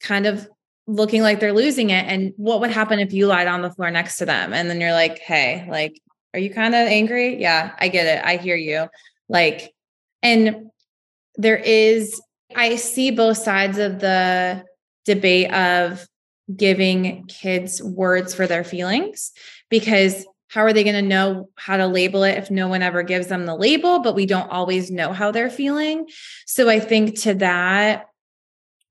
kind 0.00 0.26
of 0.26 0.48
looking 0.86 1.22
like 1.22 1.40
they're 1.40 1.52
losing 1.52 1.90
it. 1.90 2.06
And 2.06 2.32
what 2.36 2.60
would 2.60 2.70
happen 2.70 2.98
if 2.98 3.12
you 3.12 3.26
lied 3.26 3.46
on 3.46 3.62
the 3.62 3.70
floor 3.70 3.90
next 3.90 4.18
to 4.18 4.26
them? 4.26 4.52
And 4.52 4.68
then 4.68 4.80
you're 4.80 4.92
like, 4.92 5.18
hey, 5.18 5.66
like, 5.68 6.00
are 6.34 6.40
you 6.40 6.52
kind 6.52 6.74
of 6.74 6.86
angry? 6.86 7.40
Yeah, 7.40 7.74
I 7.78 7.88
get 7.88 8.06
it. 8.06 8.24
I 8.24 8.36
hear 8.36 8.56
you. 8.56 8.88
Like, 9.28 9.72
and 10.22 10.70
there 11.36 11.56
is, 11.56 12.20
I 12.54 12.76
see 12.76 13.10
both 13.10 13.38
sides 13.38 13.78
of 13.78 14.00
the 14.00 14.64
debate 15.04 15.52
of 15.52 16.06
giving 16.54 17.24
kids 17.26 17.82
words 17.82 18.34
for 18.34 18.46
their 18.46 18.64
feelings 18.64 19.32
because 19.68 20.26
how 20.48 20.62
are 20.62 20.72
they 20.72 20.82
going 20.82 20.96
to 20.96 21.02
know 21.02 21.48
how 21.56 21.76
to 21.76 21.86
label 21.86 22.24
it 22.24 22.36
if 22.36 22.50
no 22.50 22.66
one 22.66 22.82
ever 22.82 23.02
gives 23.02 23.28
them 23.28 23.46
the 23.46 23.54
label 23.54 24.00
but 24.00 24.14
we 24.16 24.26
don't 24.26 24.50
always 24.50 24.90
know 24.90 25.12
how 25.12 25.30
they're 25.30 25.50
feeling 25.50 26.08
so 26.46 26.68
i 26.68 26.80
think 26.80 27.20
to 27.20 27.34
that 27.34 28.06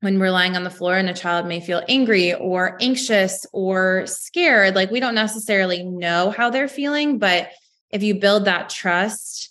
when 0.00 0.18
we're 0.18 0.30
lying 0.30 0.56
on 0.56 0.64
the 0.64 0.70
floor 0.70 0.96
and 0.96 1.08
a 1.08 1.14
child 1.14 1.46
may 1.46 1.60
feel 1.60 1.82
angry 1.88 2.34
or 2.34 2.76
anxious 2.80 3.46
or 3.52 4.06
scared 4.06 4.74
like 4.74 4.90
we 4.90 5.00
don't 5.00 5.14
necessarily 5.14 5.82
know 5.82 6.30
how 6.30 6.50
they're 6.50 6.68
feeling 6.68 7.18
but 7.18 7.50
if 7.90 8.02
you 8.02 8.14
build 8.14 8.44
that 8.44 8.68
trust 8.68 9.48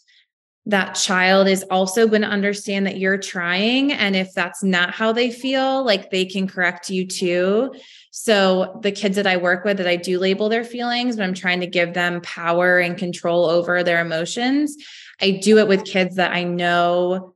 that 0.66 0.93
child 0.93 1.47
is 1.47 1.64
also 1.72 2.08
going 2.08 2.22
to 2.22 2.28
understand 2.28 2.86
that 2.86 2.97
you're 2.97 3.18
trying 3.18 3.91
and 3.91 4.16
if 4.16 4.34
that's 4.34 4.64
not 4.64 4.91
how 4.91 5.12
they 5.12 5.32
feel 5.32 5.84
like 5.84 6.12
they 6.12 6.26
can 6.26 6.47
correct 6.47 6.89
you 6.89 7.08
too 7.08 7.72
so 8.12 8.80
the 8.82 8.91
kids 8.91 9.16
that 9.18 9.28
I 9.28 9.38
work 9.38 9.64
with 9.64 9.78
that 9.78 9.88
I 9.88 9.95
do 9.95 10.20
label 10.20 10.50
their 10.50 10.64
feelings, 10.64 11.16
but 11.16 11.24
I'm 11.24 11.34
trying 11.34 11.60
to 11.60 11.68
give 11.68 11.93
them 11.93 12.22
power 12.22 12.80
and 12.80 12.97
control 12.97 13.45
over 13.45 13.84
their 13.84 14.02
emotions. 14.02 14.76
I 15.22 15.32
do 15.32 15.58
it 15.60 15.68
with 15.68 15.86
kids 15.86 16.16
that 16.16 16.32
I 16.32 16.43
know 16.43 17.36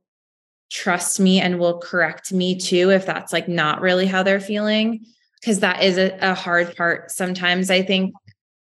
trust 0.74 1.20
me 1.20 1.40
and 1.40 1.60
will 1.60 1.78
correct 1.78 2.32
me 2.32 2.58
too 2.58 2.90
if 2.90 3.06
that's 3.06 3.32
like 3.32 3.48
not 3.48 3.80
really 3.80 4.06
how 4.06 4.22
they're 4.24 4.40
feeling. 4.40 5.06
Because 5.40 5.60
that 5.60 5.82
is 5.82 5.98
a, 5.98 6.18
a 6.20 6.34
hard 6.34 6.76
part 6.76 7.10
sometimes 7.10 7.70
i 7.70 7.80
think. 7.80 8.12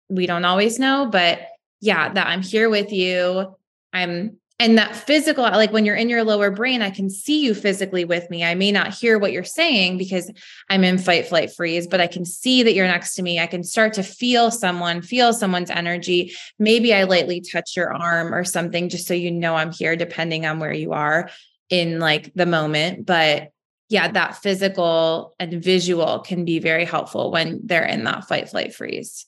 We 0.10 0.28
don't 0.28 0.44
always 0.44 0.78
know 0.78 1.08
but 1.10 1.40
yeah 1.80 2.12
that 2.12 2.28
i'm 2.28 2.42
here 2.42 2.70
with 2.70 2.92
you. 2.92 3.56
I'm 3.94 4.38
and 4.60 4.78
that 4.78 4.96
physical 4.96 5.44
like 5.44 5.72
when 5.72 5.86
you're 5.86 5.96
in 5.96 6.10
your 6.10 6.24
lower 6.26 6.52
brain 6.52 6.82
i 6.82 6.90
can 6.90 7.10
see 7.10 7.46
you 7.46 7.54
physically 7.54 8.04
with 8.04 8.30
me. 8.30 8.44
I 8.44 8.56
may 8.56 8.74
not 8.74 8.94
hear 8.94 9.18
what 9.18 9.32
you're 9.32 9.46
saying 9.46 9.98
because 9.98 10.30
i'm 10.70 10.84
in 10.84 10.98
fight 10.98 11.30
flight 11.30 11.54
freeze 11.56 11.88
but 11.88 12.02
i 12.02 12.08
can 12.08 12.26
see 12.26 12.62
that 12.62 12.74
you're 12.74 12.88
next 12.88 13.16
to 13.16 13.24
me. 13.24 13.40
I 13.40 13.48
can 13.48 13.64
start 13.64 13.94
to 13.94 14.04
feel 14.04 14.52
someone 14.52 15.02
feel 15.02 15.32
someone's 15.32 15.70
energy. 15.70 16.34
Maybe 16.60 16.94
i 16.94 17.06
lightly 17.06 17.40
touch 17.40 17.78
your 17.78 17.94
arm 17.94 18.36
or 18.36 18.44
something 18.44 18.90
just 18.90 19.08
so 19.08 19.14
you 19.14 19.32
know 19.32 19.56
i'm 19.56 19.72
here 19.72 19.96
depending 19.96 20.46
on 20.46 20.60
where 20.60 20.74
you 20.74 20.92
are 20.92 21.30
in 21.72 21.98
like 21.98 22.32
the 22.36 22.46
moment 22.46 23.06
but 23.06 23.50
yeah 23.90 24.12
that 24.12 24.36
physical 24.36 25.34
and 25.40 25.64
visual 25.64 26.20
can 26.20 26.46
be 26.46 26.60
very 26.60 26.86
helpful 26.86 27.32
when 27.32 27.60
they're 27.64 27.86
in 27.86 28.04
that 28.04 28.28
fight 28.28 28.50
flight 28.50 28.76
freeze. 28.76 29.26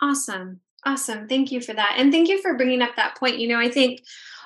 Awesome. 0.00 0.58
Awesome. 0.84 1.28
Thank 1.28 1.52
you 1.52 1.60
for 1.60 1.72
that. 1.72 1.94
And 1.98 2.10
thank 2.10 2.28
you 2.28 2.42
for 2.42 2.54
bringing 2.54 2.82
up 2.82 2.96
that 2.96 3.16
point. 3.16 3.38
You 3.38 3.46
know 3.46 3.60
i 3.60 3.70
think 3.70 4.02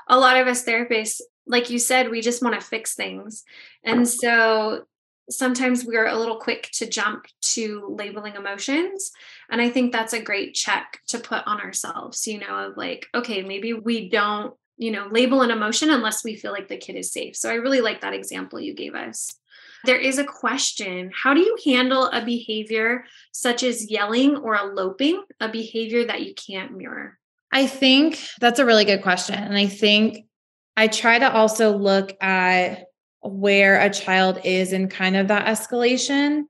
a 0.09 0.18
lot 0.18 0.36
of 0.36 0.47
us 0.47 0.64
therapists, 0.64 1.20
like 1.47 1.70
you 1.70 1.78
said, 1.78 2.11
we 2.11 2.20
just 2.20 2.42
want 2.42 2.61
to 2.61 2.66
fix 2.66 2.94
things. 2.94 3.44
And 3.82 4.07
so 4.07 4.84
sometimes 5.28 5.84
we're 5.84 6.07
a 6.07 6.16
little 6.16 6.36
quick 6.36 6.70
to 6.74 6.88
jump 6.88 7.26
to 7.40 7.94
labeling 7.99 8.36
emotions. 8.36 9.11
And 9.51 9.61
I 9.61 9.70
think 9.70 9.92
that's 9.92 10.12
a 10.12 10.22
great 10.22 10.55
check 10.55 11.01
to 11.09 11.18
put 11.18 11.42
on 11.47 11.61
ourselves, 11.61 12.26
you 12.26 12.38
know, 12.38 12.68
of 12.68 12.76
like, 12.76 13.07
okay, 13.14 13.42
maybe 13.42 13.72
we 13.72 14.09
don't, 14.09 14.55
you 14.77 14.91
know, 14.91 15.09
label 15.11 15.43
an 15.43 15.51
emotion 15.51 15.91
unless 15.91 16.22
we 16.22 16.37
feel 16.37 16.53
like 16.53 16.68
the 16.68 16.77
kid 16.77 16.97
is 16.97 17.12
safe. 17.12 17.37
So 17.37 17.51
I 17.51 17.55
really 17.55 17.81
like 17.81 18.01
that 18.03 18.14
example 18.14 18.61
you 18.61 18.74
gave 18.74 18.95
us. 18.95 19.35
There 19.85 19.99
is 19.99 20.18
a 20.18 20.24
question 20.24 21.12
How 21.14 21.35
do 21.35 21.41
you 21.41 21.57
handle 21.64 22.07
a 22.07 22.24
behavior 22.24 23.05
such 23.33 23.62
as 23.62 23.91
yelling 23.91 24.37
or 24.37 24.57
eloping, 24.57 25.22
a 25.41 25.49
behavior 25.49 26.05
that 26.05 26.22
you 26.22 26.35
can't 26.35 26.77
mirror? 26.77 27.18
I 27.53 27.66
think 27.66 28.18
that's 28.41 28.59
a 28.59 28.66
really 28.66 28.85
good 28.85 29.03
question. 29.03 29.37
And 29.37 29.57
I 29.57 29.66
think 29.66 30.27
I 30.77 30.89
try 30.89 31.18
to 31.18 31.33
also 31.33 31.77
look 31.77 32.12
at 32.22 32.87
where 33.22 33.81
a 33.81 33.91
child 33.91 34.41
is 34.45 34.72
in 34.72 34.89
kind 34.89 35.16
of 35.16 35.29
that 35.29 35.47
escalation 35.47 36.45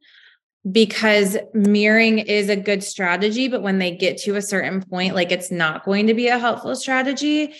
because 0.70 1.36
mirroring 1.54 2.18
is 2.18 2.48
a 2.48 2.56
good 2.56 2.82
strategy. 2.82 3.48
But 3.48 3.62
when 3.62 3.78
they 3.78 3.92
get 3.92 4.18
to 4.22 4.34
a 4.34 4.42
certain 4.42 4.82
point, 4.82 5.14
like 5.14 5.30
it's 5.30 5.50
not 5.50 5.84
going 5.84 6.08
to 6.08 6.14
be 6.14 6.28
a 6.28 6.38
helpful 6.38 6.74
strategy. 6.74 7.54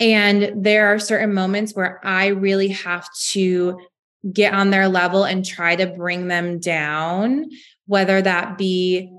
And 0.00 0.64
there 0.64 0.92
are 0.92 0.98
certain 0.98 1.34
moments 1.34 1.74
where 1.74 2.00
I 2.04 2.28
really 2.28 2.68
have 2.68 3.08
to 3.30 3.78
get 4.32 4.54
on 4.54 4.70
their 4.70 4.88
level 4.88 5.24
and 5.24 5.44
try 5.44 5.76
to 5.76 5.86
bring 5.86 6.28
them 6.28 6.58
down, 6.58 7.50
whether 7.86 8.22
that 8.22 8.56
be 8.56 9.12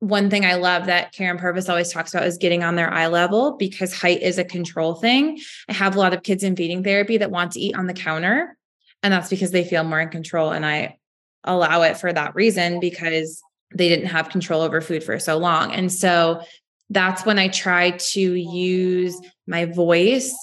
one 0.00 0.28
thing 0.28 0.44
I 0.44 0.54
love 0.54 0.86
that 0.86 1.14
Karyn 1.14 1.38
Purvis 1.38 1.68
always 1.68 1.90
talks 1.90 2.12
about 2.12 2.26
is 2.26 2.36
getting 2.36 2.62
on 2.62 2.76
their 2.76 2.92
eye 2.92 3.06
level 3.06 3.56
because 3.56 3.94
height 3.94 4.22
is 4.22 4.38
a 4.38 4.44
control 4.44 4.94
thing. 4.94 5.40
I 5.68 5.72
have 5.72 5.96
a 5.96 5.98
lot 5.98 6.12
of 6.12 6.22
kids 6.22 6.42
in 6.44 6.54
feeding 6.54 6.84
therapy 6.84 7.16
that 7.16 7.30
want 7.30 7.52
to 7.52 7.60
eat 7.60 7.76
on 7.76 7.86
the 7.86 7.94
counter, 7.94 8.56
and 9.02 9.12
that's 9.12 9.30
because 9.30 9.52
they 9.52 9.64
feel 9.64 9.84
more 9.84 10.00
in 10.00 10.10
control. 10.10 10.50
And 10.50 10.66
I 10.66 10.98
allow 11.44 11.82
it 11.82 11.96
for 11.96 12.12
that 12.12 12.34
reason 12.34 12.78
because 12.78 13.42
they 13.74 13.88
didn't 13.88 14.06
have 14.06 14.28
control 14.28 14.62
over 14.62 14.80
food 14.80 15.02
for 15.02 15.18
so 15.18 15.38
long. 15.38 15.72
And 15.72 15.90
so 15.90 16.42
that's 16.90 17.26
when 17.26 17.38
I 17.38 17.48
try 17.48 17.92
to 17.92 18.20
use 18.20 19.20
my 19.46 19.64
voice 19.64 20.34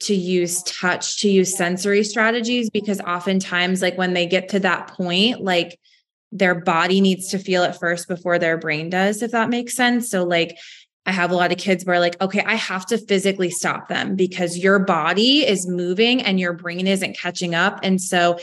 to 0.00 0.14
use 0.14 0.62
touch, 0.62 1.20
to 1.20 1.28
use 1.28 1.56
sensory 1.56 2.04
strategies, 2.04 2.70
because 2.70 3.00
oftentimes, 3.00 3.82
like 3.82 3.98
when 3.98 4.14
they 4.14 4.26
get 4.26 4.48
to 4.50 4.60
that 4.60 4.88
point, 4.88 5.42
like 5.42 5.78
their 6.32 6.54
body 6.54 7.00
needs 7.00 7.28
to 7.28 7.38
feel 7.38 7.62
it 7.64 7.76
first 7.76 8.08
before 8.08 8.38
their 8.38 8.56
brain 8.56 8.88
does, 8.88 9.20
if 9.22 9.32
that 9.32 9.50
makes 9.50 9.74
sense. 9.74 10.10
So, 10.10 10.24
like, 10.24 10.56
I 11.04 11.12
have 11.12 11.30
a 11.30 11.34
lot 11.34 11.52
of 11.52 11.58
kids 11.58 11.84
where, 11.84 12.00
like, 12.00 12.20
okay, 12.20 12.42
I 12.44 12.54
have 12.54 12.86
to 12.86 12.98
physically 12.98 13.50
stop 13.50 13.88
them 13.88 14.16
because 14.16 14.56
your 14.56 14.78
body 14.78 15.46
is 15.46 15.66
moving 15.66 16.22
and 16.22 16.38
your 16.38 16.52
brain 16.52 16.86
isn't 16.86 17.18
catching 17.18 17.54
up. 17.54 17.80
And 17.82 18.00
so, 18.00 18.38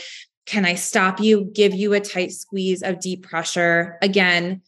can 0.46 0.64
I 0.64 0.74
stop 0.74 1.20
you, 1.20 1.50
give 1.54 1.74
you 1.74 1.92
a 1.92 2.00
tight 2.00 2.32
squeeze 2.32 2.82
of 2.82 3.00
deep 3.00 3.26
pressure? 3.26 3.98
Again, 4.00 4.62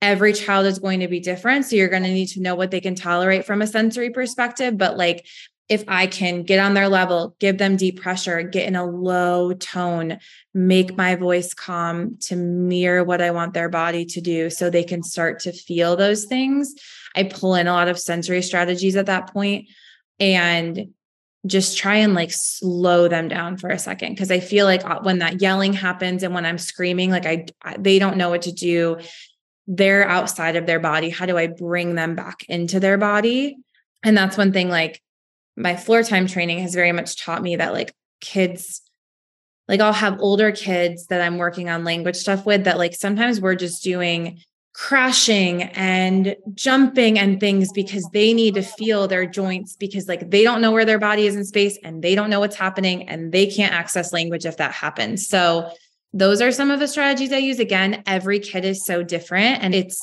every 0.00 0.32
child 0.32 0.66
is 0.66 0.78
going 0.78 1.00
to 1.00 1.08
be 1.08 1.20
different. 1.20 1.66
So, 1.66 1.76
you're 1.76 1.88
going 1.88 2.04
to 2.04 2.12
need 2.12 2.28
to 2.28 2.40
know 2.40 2.54
what 2.54 2.70
they 2.70 2.80
can 2.80 2.94
tolerate 2.94 3.44
from 3.44 3.62
a 3.62 3.66
sensory 3.66 4.10
perspective. 4.10 4.78
But, 4.78 4.96
like, 4.96 5.26
if 5.68 5.84
I 5.86 6.06
can 6.06 6.44
get 6.44 6.60
on 6.60 6.74
their 6.74 6.88
level, 6.88 7.36
give 7.40 7.58
them 7.58 7.76
deep 7.76 8.00
pressure, 8.00 8.42
get 8.42 8.66
in 8.66 8.74
a 8.74 8.86
low 8.86 9.52
tone, 9.52 10.18
make 10.54 10.96
my 10.96 11.14
voice 11.14 11.52
calm 11.52 12.16
to 12.22 12.36
mirror 12.36 13.04
what 13.04 13.20
I 13.20 13.32
want 13.32 13.52
their 13.52 13.68
body 13.68 14.06
to 14.06 14.20
do 14.20 14.48
so 14.48 14.70
they 14.70 14.84
can 14.84 15.02
start 15.02 15.40
to 15.40 15.52
feel 15.52 15.94
those 15.94 16.24
things. 16.24 16.74
I 17.14 17.24
pull 17.24 17.54
in 17.54 17.66
a 17.66 17.72
lot 17.72 17.88
of 17.88 17.98
sensory 17.98 18.42
strategies 18.42 18.96
at 18.96 19.06
that 19.06 19.32
point 19.32 19.68
and 20.18 20.88
just 21.46 21.78
try 21.78 21.96
and 21.96 22.14
like 22.14 22.32
slow 22.32 23.06
them 23.06 23.28
down 23.28 23.56
for 23.56 23.68
a 23.68 23.78
second 23.78 24.14
because 24.14 24.30
I 24.30 24.40
feel 24.40 24.66
like 24.66 24.84
uh, 24.84 25.00
when 25.02 25.18
that 25.18 25.40
yelling 25.40 25.72
happens 25.72 26.22
and 26.22 26.34
when 26.34 26.44
I'm 26.44 26.58
screaming 26.58 27.10
like 27.10 27.26
I 27.26 27.46
they 27.78 27.98
don't 27.98 28.16
know 28.16 28.28
what 28.28 28.42
to 28.42 28.52
do. 28.52 28.98
They're 29.68 30.08
outside 30.08 30.56
of 30.56 30.66
their 30.66 30.80
body. 30.80 31.10
How 31.10 31.26
do 31.26 31.38
I 31.38 31.46
bring 31.46 31.94
them 31.94 32.16
back 32.16 32.44
into 32.48 32.80
their 32.80 32.98
body? 32.98 33.56
And 34.02 34.16
that's 34.16 34.36
one 34.36 34.52
thing 34.52 34.68
like 34.68 35.00
my 35.56 35.76
floor 35.76 36.02
time 36.02 36.26
training 36.26 36.60
has 36.60 36.74
very 36.74 36.92
much 36.92 37.22
taught 37.22 37.42
me 37.42 37.56
that 37.56 37.72
like 37.72 37.94
kids 38.20 38.82
like 39.68 39.80
I'll 39.80 39.92
have 39.92 40.20
older 40.20 40.50
kids 40.50 41.08
that 41.08 41.20
I'm 41.20 41.36
working 41.36 41.68
on 41.68 41.84
language 41.84 42.16
stuff 42.16 42.46
with 42.46 42.64
that 42.64 42.78
like 42.78 42.94
sometimes 42.94 43.40
we're 43.40 43.54
just 43.54 43.82
doing 43.84 44.40
crashing 44.72 45.64
and 45.64 46.36
jumping 46.54 47.18
and 47.18 47.40
things 47.40 47.72
because 47.72 48.08
they 48.12 48.32
need 48.32 48.54
to 48.54 48.62
feel 48.62 49.08
their 49.08 49.26
joints 49.26 49.74
because 49.74 50.06
like 50.06 50.30
they 50.30 50.44
don't 50.44 50.60
know 50.60 50.70
where 50.70 50.84
their 50.84 51.00
body 51.00 51.26
is 51.26 51.34
in 51.34 51.44
space 51.44 51.76
and 51.82 52.00
they 52.00 52.14
don't 52.14 52.30
know 52.30 52.38
what's 52.38 52.56
happening 52.56 53.08
and 53.08 53.32
they 53.32 53.46
can't 53.46 53.74
access 53.74 54.12
language 54.12 54.46
if 54.46 54.56
that 54.56 54.72
happens. 54.72 55.26
So 55.26 55.70
those 56.12 56.40
are 56.40 56.52
some 56.52 56.70
of 56.70 56.80
the 56.80 56.88
strategies 56.88 57.32
I 57.32 57.38
use 57.38 57.58
again 57.58 58.02
every 58.06 58.40
kid 58.40 58.64
is 58.64 58.84
so 58.84 59.02
different 59.02 59.62
and 59.62 59.74
it's 59.74 60.00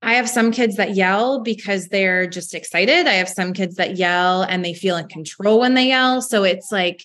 I 0.00 0.14
have 0.14 0.28
some 0.28 0.52
kids 0.52 0.76
that 0.76 0.94
yell 0.94 1.40
because 1.40 1.88
they're 1.88 2.26
just 2.26 2.54
excited. 2.54 3.06
I 3.06 3.14
have 3.14 3.28
some 3.28 3.52
kids 3.52 3.76
that 3.76 3.96
yell 3.96 4.42
and 4.42 4.64
they 4.64 4.74
feel 4.74 4.96
in 4.96 5.08
control 5.08 5.60
when 5.60 5.74
they 5.74 5.88
yell. 5.88 6.22
So 6.22 6.44
it's 6.44 6.70
like, 6.70 7.04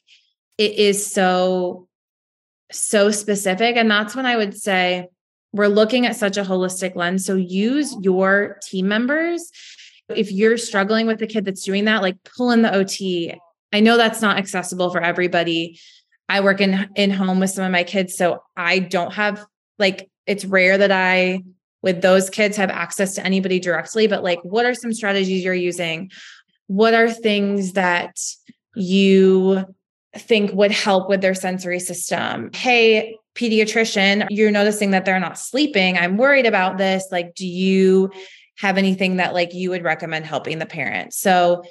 it 0.57 0.73
is 0.73 1.11
so, 1.11 1.87
so 2.71 3.09
specific. 3.09 3.77
And 3.77 3.89
that's 3.89 4.15
when 4.15 4.27
I 4.27 4.37
would 4.37 4.55
say 4.55 5.07
we're 5.53 5.67
looking 5.67 6.05
at 6.05 6.15
such 6.15 6.37
a 6.37 6.43
holistic 6.43 6.95
lens. 6.95 7.25
So 7.25 7.35
use 7.35 7.95
your 8.01 8.59
team 8.63 8.87
members. 8.87 9.49
If 10.09 10.31
you're 10.31 10.57
struggling 10.57 11.07
with 11.07 11.21
a 11.23 11.27
kid 11.27 11.45
that's 11.45 11.63
doing 11.63 11.85
that, 11.85 12.03
like 12.03 12.17
pull 12.37 12.51
in 12.51 12.61
the 12.61 12.73
OT. 12.73 13.33
I 13.71 13.79
know 13.79 13.97
that's 13.97 14.21
not 14.21 14.37
accessible 14.37 14.91
for 14.91 15.01
everybody. 15.01 15.79
I 16.33 16.39
work 16.39 16.61
in 16.61 16.89
in 16.95 17.11
home 17.11 17.39
with 17.39 17.51
some 17.51 17.63
of 17.63 17.71
my 17.71 17.83
kids, 17.83 18.17
so 18.17 18.41
I 18.57 18.79
don't 18.79 19.13
have 19.13 19.45
like 19.77 20.09
it's 20.25 20.43
rare 20.45 20.79
that 20.79 20.91
I 20.91 21.43
with 21.83 22.01
those 22.01 22.27
kids 22.31 22.57
have 22.57 22.71
access 22.71 23.13
to 23.15 23.25
anybody 23.25 23.59
directly, 23.59 24.07
but 24.07 24.23
like, 24.23 24.39
what 24.41 24.65
are 24.65 24.73
some 24.73 24.93
strategies 24.93 25.43
you're 25.43 25.53
using? 25.53 26.09
What 26.65 26.95
are 26.95 27.11
things 27.11 27.73
that 27.73 28.17
you 28.73 29.63
think 30.17 30.53
would 30.53 30.71
help 30.71 31.07
with 31.07 31.21
their 31.21 31.35
sensory 31.35 31.79
system? 31.79 32.49
Hey, 32.55 33.15
pediatrician, 33.35 34.25
you're 34.31 34.49
noticing 34.49 34.89
that 34.89 35.05
they're 35.05 35.19
not 35.19 35.37
sleeping. 35.37 35.99
I'm 35.99 36.17
worried 36.17 36.47
about 36.47 36.79
this. 36.79 37.05
Like, 37.11 37.35
do 37.35 37.45
you 37.45 38.09
have 38.57 38.79
anything 38.79 39.17
that 39.17 39.35
like 39.35 39.53
you 39.53 39.69
would 39.69 39.83
recommend 39.83 40.25
helping 40.25 40.57
the 40.57 40.65
parent? 40.65 41.13
So, 41.13 41.61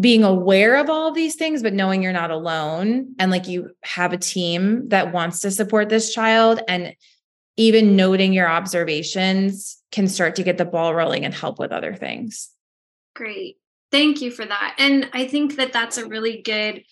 being 0.00 0.24
aware 0.24 0.76
of 0.76 0.88
all 0.88 1.08
of 1.08 1.14
these 1.14 1.34
things, 1.34 1.62
but 1.62 1.74
knowing 1.74 2.02
you're 2.02 2.12
not 2.12 2.30
alone 2.30 3.14
and 3.18 3.30
like 3.30 3.46
you 3.46 3.70
have 3.82 4.12
a 4.12 4.18
team 4.18 4.88
that 4.88 5.12
wants 5.12 5.40
to 5.40 5.50
support 5.50 5.88
this 5.88 6.12
child 6.14 6.60
and 6.68 6.94
even 7.56 7.96
noting 7.96 8.32
your 8.32 8.48
observations 8.48 9.82
can 9.92 10.08
start 10.08 10.36
to 10.36 10.42
get 10.42 10.56
the 10.56 10.64
ball 10.64 10.94
rolling 10.94 11.24
and 11.24 11.34
help 11.34 11.58
with 11.58 11.72
other 11.72 11.94
things. 11.94 12.50
Great. 13.14 13.58
Thank 13.92 14.22
you 14.22 14.30
for 14.30 14.46
that. 14.46 14.76
And 14.78 15.10
I 15.12 15.26
think 15.26 15.56
that 15.56 15.72
that's 15.72 15.98
a 15.98 16.06
really 16.06 16.40
good 16.42 16.82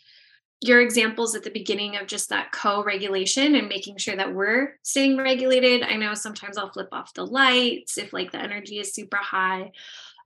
your 0.61 0.81
examples 0.81 1.37
at 1.37 1.45
the 1.45 1.51
beginning 1.51 1.97
of 1.97 2.09
just 2.09 2.31
that 2.31 2.51
co-regulation 2.51 3.55
and 3.55 3.69
making 3.69 3.97
sure 3.97 4.17
that 4.17 4.35
we're 4.35 4.77
staying 4.83 5.17
regulated. 5.17 5.83
I 5.83 5.95
know 5.95 6.15
sometimes 6.15 6.59
I'll 6.59 6.73
flip 6.73 6.89
off 6.91 7.15
the 7.15 7.25
lights 7.25 7.97
if 7.97 8.13
like 8.13 8.33
the 8.33 8.43
energy 8.43 8.81
is 8.81 8.93
super 8.93 9.19
high 9.19 9.71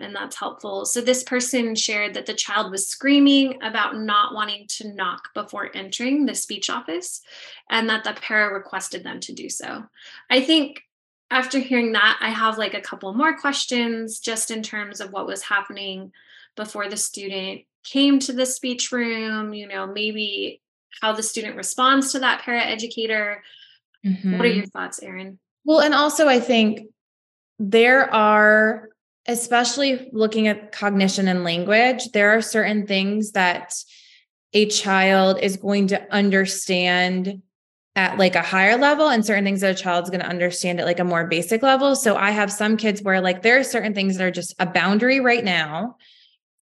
and 0.03 0.15
that's 0.15 0.37
helpful. 0.37 0.85
So 0.85 1.01
this 1.01 1.23
person 1.23 1.75
shared 1.75 2.15
that 2.15 2.27
the 2.27 2.35
child 2.35 2.71
was 2.71 2.89
screaming 2.89 3.63
about 3.63 3.97
not 3.97 4.35
wanting 4.35 4.67
to 4.79 4.93
knock 4.93 5.29
before 5.35 5.71
entering 5.75 6.27
the 6.27 6.35
speech 6.35 6.69
office 6.71 7.23
and 7.71 7.89
that 7.89 8.05
the 8.05 8.15
para 8.15 8.53
requested 8.53 9.05
them 9.05 9.21
to 9.21 9.33
do 9.33 9.49
so. 9.49 9.85
I 10.31 10.43
think 10.43 10.83
after 11.31 11.59
hearing 11.59 11.93
that, 11.93 12.19
I 12.21 12.29
have 12.29 12.59
like 12.59 12.75
a 12.75 12.81
couple 12.81 13.13
more 13.15 13.37
questions 13.37 14.21
just 14.21 14.51
in 14.51 14.63
terms 14.63 15.01
of 15.01 15.13
what 15.13 15.27
was 15.27 15.43
happening 15.43 16.13
before 16.57 16.89
the 16.89 16.97
student 16.97 17.63
came 17.85 18.19
to 18.21 18.33
the 18.33 18.47
speech 18.47 18.93
room, 18.93 19.55
you 19.55 19.67
know, 19.67 19.87
maybe 19.87 20.61
how 21.01 21.13
the 21.13 21.23
student 21.23 21.57
responds 21.57 22.13
to 22.13 22.19
that 22.19 22.43
para 22.43 22.61
educator. 22.61 23.43
Mm-hmm. 24.05 24.33
What 24.33 24.47
are 24.47 24.49
mm-hmm. 24.49 24.59
your 24.59 24.67
thoughts, 24.67 25.03
Erin? 25.03 25.39
Well, 25.65 25.81
and 25.81 25.95
also 25.95 26.29
I 26.29 26.41
think 26.41 26.83
there 27.59 28.13
are 28.13 28.91
especially 29.27 30.09
looking 30.13 30.49
at 30.49 30.73
cognition 30.73 31.29
and 31.29 31.45
language, 31.45 32.11
there 32.13 32.31
are 32.31 32.43
certain 32.43 32.87
things 32.87 33.33
that 33.33 33.75
a 34.53 34.67
child 34.67 35.39
is 35.41 35.57
going 35.57 35.89
to 35.89 36.13
understand 36.13 37.43
at 37.95 38.19
like 38.19 38.35
a 38.35 38.43
higher 38.43 38.77
level 38.77 39.09
and 39.09 39.25
certain 39.25 39.45
things 39.45 39.61
that 39.61 39.79
a 39.79 39.83
child's 39.83 40.11
going 40.11 40.21
to 40.21 40.29
understand 40.29 40.81
at 40.81 40.87
like 40.87 40.99
a 40.99 41.05
more 41.05 41.27
basic 41.27 41.63
level. 41.63 41.95
So 41.95 42.17
I 42.17 42.31
have 42.31 42.51
some 42.51 42.77
kids 42.77 43.03
where 43.03 43.21
like 43.21 43.43
there 43.43 43.59
are 43.59 43.65
certain 43.65 43.95
things 43.95 44.17
that 44.17 44.25
are 44.25 44.31
just 44.31 44.55
a 44.59 44.67
boundary 44.67 45.21
right 45.21 45.45
now 45.45 45.97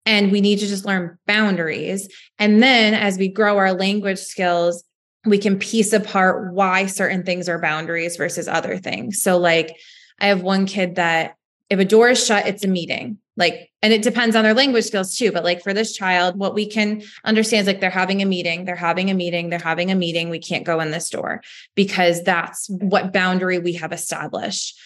and 0.07 0.31
we 0.31 0.41
need 0.41 0.61
to 0.61 0.67
just 0.67 0.87
learn 0.87 1.19
boundaries. 1.27 2.09
And 2.39 2.63
then 2.63 2.95
as 2.95 3.19
we 3.19 3.29
grow 3.29 3.59
our 3.59 3.73
language 3.73 4.19
skills, 4.19 4.85
we 5.27 5.39
can 5.39 5.59
piece 5.59 5.93
apart 5.93 6.55
why 6.55 6.87
certain 6.87 7.25
things 7.25 7.49
are 7.49 7.61
boundaries 7.61 8.17
versus 8.17 8.47
other 8.47 8.79
things. 8.79 9.21
So 9.21 9.39
like 9.39 9.77
I 10.21 10.29
have 10.29 10.43
one 10.43 10.67
kid 10.67 10.95
that 10.95 11.35
if 11.71 11.79
a 11.79 11.85
door 11.85 12.09
is 12.09 12.25
shut, 12.25 12.47
it's 12.47 12.65
a 12.65 12.69
meeting. 12.69 13.19
Like, 13.37 13.71
and 13.83 13.93
it 13.93 14.03
depends 14.03 14.35
on 14.35 14.43
their 14.43 14.55
language 14.55 14.87
skills 14.87 15.17
too. 15.17 15.31
But 15.31 15.45
like 15.45 15.63
for 15.63 15.75
this 15.75 15.95
child, 15.95 16.37
what 16.37 16.55
we 16.55 16.67
can 16.67 17.03
understand 17.25 17.63
is 17.63 17.67
like 17.67 17.81
they're 17.81 17.91
having 17.91 18.23
a 18.23 18.27
meeting, 18.27 18.65
they're 18.65 18.75
having 18.75 19.11
a 19.11 19.15
meeting, 19.15 19.51
they're 19.51 19.59
having 19.59 19.91
a 19.91 19.95
meeting. 19.95 20.31
We 20.31 20.41
can't 20.41 20.65
go 20.65 20.81
in 20.81 20.91
this 20.91 21.11
door 21.11 21.43
because 21.75 22.23
that's 22.25 22.69
what 22.69 23.13
boundary 23.13 23.59
we 23.59 23.75
have 23.75 23.93
established. 23.93 24.79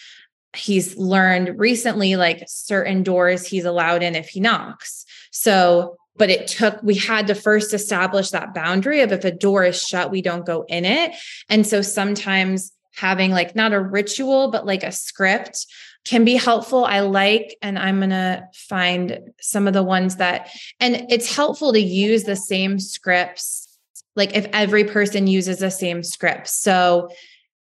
He's 0.55 0.95
learned 0.97 1.57
recently 1.57 2.15
like 2.15 2.43
certain 2.47 3.01
doors 3.01 3.47
he's 3.47 3.65
allowed 3.65 4.03
in 4.03 4.15
if 4.15 4.29
he 4.29 4.39
knocks. 4.39 5.05
So, 5.31 5.97
but 6.15 6.29
it 6.29 6.45
took, 6.45 6.83
we 6.83 6.93
had 6.93 7.25
to 7.27 7.35
first 7.35 7.73
establish 7.73 8.29
that 8.31 8.53
boundary 8.53 9.01
of 9.01 9.11
if 9.11 9.23
a 9.23 9.31
door 9.31 9.63
is 9.63 9.81
shut, 9.81 10.11
we 10.11 10.21
don't 10.21 10.45
go 10.45 10.63
in 10.67 10.85
it. 10.85 11.15
And 11.49 11.65
so 11.65 11.81
sometimes 11.81 12.71
having 12.93 13.31
like 13.31 13.55
not 13.55 13.73
a 13.73 13.79
ritual, 13.79 14.51
but 14.51 14.67
like 14.67 14.83
a 14.83 14.91
script 14.91 15.65
can 16.05 16.25
be 16.25 16.35
helpful. 16.35 16.83
I 16.83 16.99
like, 16.99 17.57
and 17.61 17.79
I'm 17.79 17.99
going 17.99 18.09
to 18.09 18.47
find 18.53 19.31
some 19.39 19.67
of 19.67 19.73
the 19.73 19.83
ones 19.83 20.17
that, 20.17 20.49
and 20.79 21.05
it's 21.09 21.33
helpful 21.33 21.71
to 21.73 21.79
use 21.79 22.23
the 22.23 22.35
same 22.35 22.79
scripts. 22.79 23.67
Like 24.15 24.35
if 24.35 24.45
every 24.53 24.83
person 24.83 25.27
uses 25.27 25.59
the 25.59 25.71
same 25.71 26.03
script. 26.03 26.49
So 26.49 27.09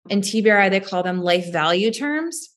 in 0.08 0.20
TBRI, 0.20 0.70
they 0.70 0.80
call 0.80 1.02
them 1.02 1.20
life 1.20 1.52
value 1.52 1.92
terms. 1.92 2.48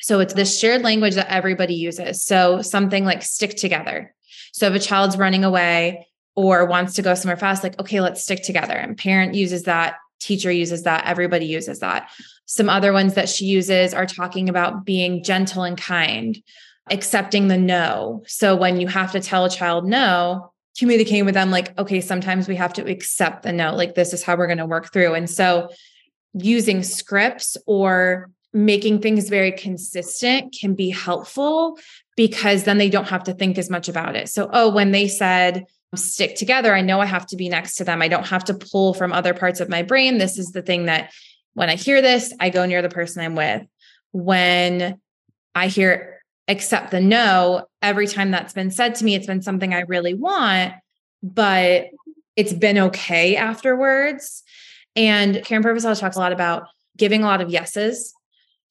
So 0.00 0.20
it's 0.20 0.34
this 0.34 0.58
shared 0.58 0.82
language 0.82 1.14
that 1.14 1.32
everybody 1.32 1.74
uses. 1.74 2.24
So 2.24 2.60
something 2.60 3.04
like 3.04 3.22
stick 3.22 3.56
together. 3.56 4.14
So 4.52 4.66
if 4.66 4.74
a 4.74 4.78
child's 4.78 5.16
running 5.16 5.44
away 5.44 6.08
or 6.34 6.66
wants 6.66 6.94
to 6.94 7.02
go 7.02 7.14
somewhere 7.14 7.36
fast, 7.36 7.62
like, 7.62 7.78
okay, 7.80 8.00
let's 8.00 8.22
stick 8.22 8.42
together. 8.42 8.74
And 8.74 8.98
parent 8.98 9.34
uses 9.34 9.64
that 9.64 9.94
teacher 10.22 10.50
uses 10.50 10.84
that. 10.84 11.04
Everybody 11.06 11.46
uses 11.46 11.80
that. 11.80 12.10
Some 12.46 12.68
other 12.68 12.92
ones 12.92 13.14
that 13.14 13.28
she 13.28 13.46
uses 13.46 13.94
are 13.94 14.06
talking 14.06 14.48
about 14.48 14.84
being 14.84 15.22
gentle 15.22 15.62
and 15.62 15.76
kind, 15.76 16.42
accepting 16.90 17.48
the 17.48 17.58
no. 17.58 18.22
So 18.26 18.56
when 18.56 18.80
you 18.80 18.88
have 18.88 19.12
to 19.12 19.20
tell 19.20 19.44
a 19.44 19.50
child 19.50 19.86
no, 19.86 20.52
communicating 20.78 21.24
with 21.24 21.34
them 21.34 21.50
like, 21.50 21.78
okay, 21.78 22.00
sometimes 22.00 22.48
we 22.48 22.56
have 22.56 22.72
to 22.74 22.90
accept 22.90 23.42
the 23.42 23.52
no, 23.52 23.74
like 23.74 23.94
this 23.94 24.12
is 24.12 24.22
how 24.22 24.36
we're 24.36 24.46
going 24.46 24.58
to 24.58 24.66
work 24.66 24.92
through. 24.92 25.14
And 25.14 25.28
so 25.28 25.68
using 26.34 26.82
scripts 26.82 27.56
or 27.66 28.30
making 28.52 29.00
things 29.00 29.28
very 29.28 29.52
consistent 29.52 30.54
can 30.58 30.74
be 30.74 30.90
helpful 30.90 31.78
because 32.16 32.64
then 32.64 32.78
they 32.78 32.90
don't 32.90 33.08
have 33.08 33.24
to 33.24 33.32
think 33.32 33.58
as 33.58 33.70
much 33.70 33.88
about 33.88 34.16
it. 34.16 34.28
So, 34.28 34.50
oh, 34.52 34.70
when 34.70 34.92
they 34.92 35.08
said 35.08 35.64
stick 35.96 36.36
together, 36.36 36.74
I 36.74 36.80
know 36.80 37.00
I 37.00 37.06
have 37.06 37.26
to 37.26 37.36
be 37.36 37.48
next 37.48 37.76
to 37.76 37.84
them. 37.84 38.02
I 38.02 38.08
don't 38.08 38.26
have 38.26 38.44
to 38.44 38.54
pull 38.54 38.94
from 38.94 39.12
other 39.12 39.34
parts 39.34 39.60
of 39.60 39.68
my 39.68 39.82
brain. 39.82 40.18
This 40.18 40.38
is 40.38 40.52
the 40.52 40.62
thing 40.62 40.86
that 40.86 41.12
when 41.54 41.68
I 41.68 41.76
hear 41.76 42.00
this, 42.00 42.32
I 42.40 42.50
go 42.50 42.64
near 42.64 42.82
the 42.82 42.88
person 42.88 43.22
I'm 43.22 43.34
with. 43.34 43.62
When 44.12 45.00
I 45.54 45.68
hear 45.68 46.20
accept 46.48 46.90
the 46.90 47.00
no, 47.00 47.66
every 47.80 48.06
time 48.06 48.30
that's 48.30 48.52
been 48.52 48.70
said 48.70 48.94
to 48.96 49.04
me, 49.04 49.14
it's 49.14 49.26
been 49.26 49.42
something 49.42 49.74
I 49.74 49.80
really 49.80 50.14
want, 50.14 50.74
but 51.22 51.86
it's 52.36 52.52
been 52.52 52.78
okay 52.78 53.36
afterwards. 53.36 54.42
And 54.96 55.36
Karyn 55.36 55.62
Purvisell 55.62 55.98
talks 55.98 56.16
a 56.16 56.20
lot 56.20 56.32
about 56.32 56.64
giving 56.96 57.22
a 57.22 57.26
lot 57.26 57.40
of 57.40 57.50
yeses 57.50 58.14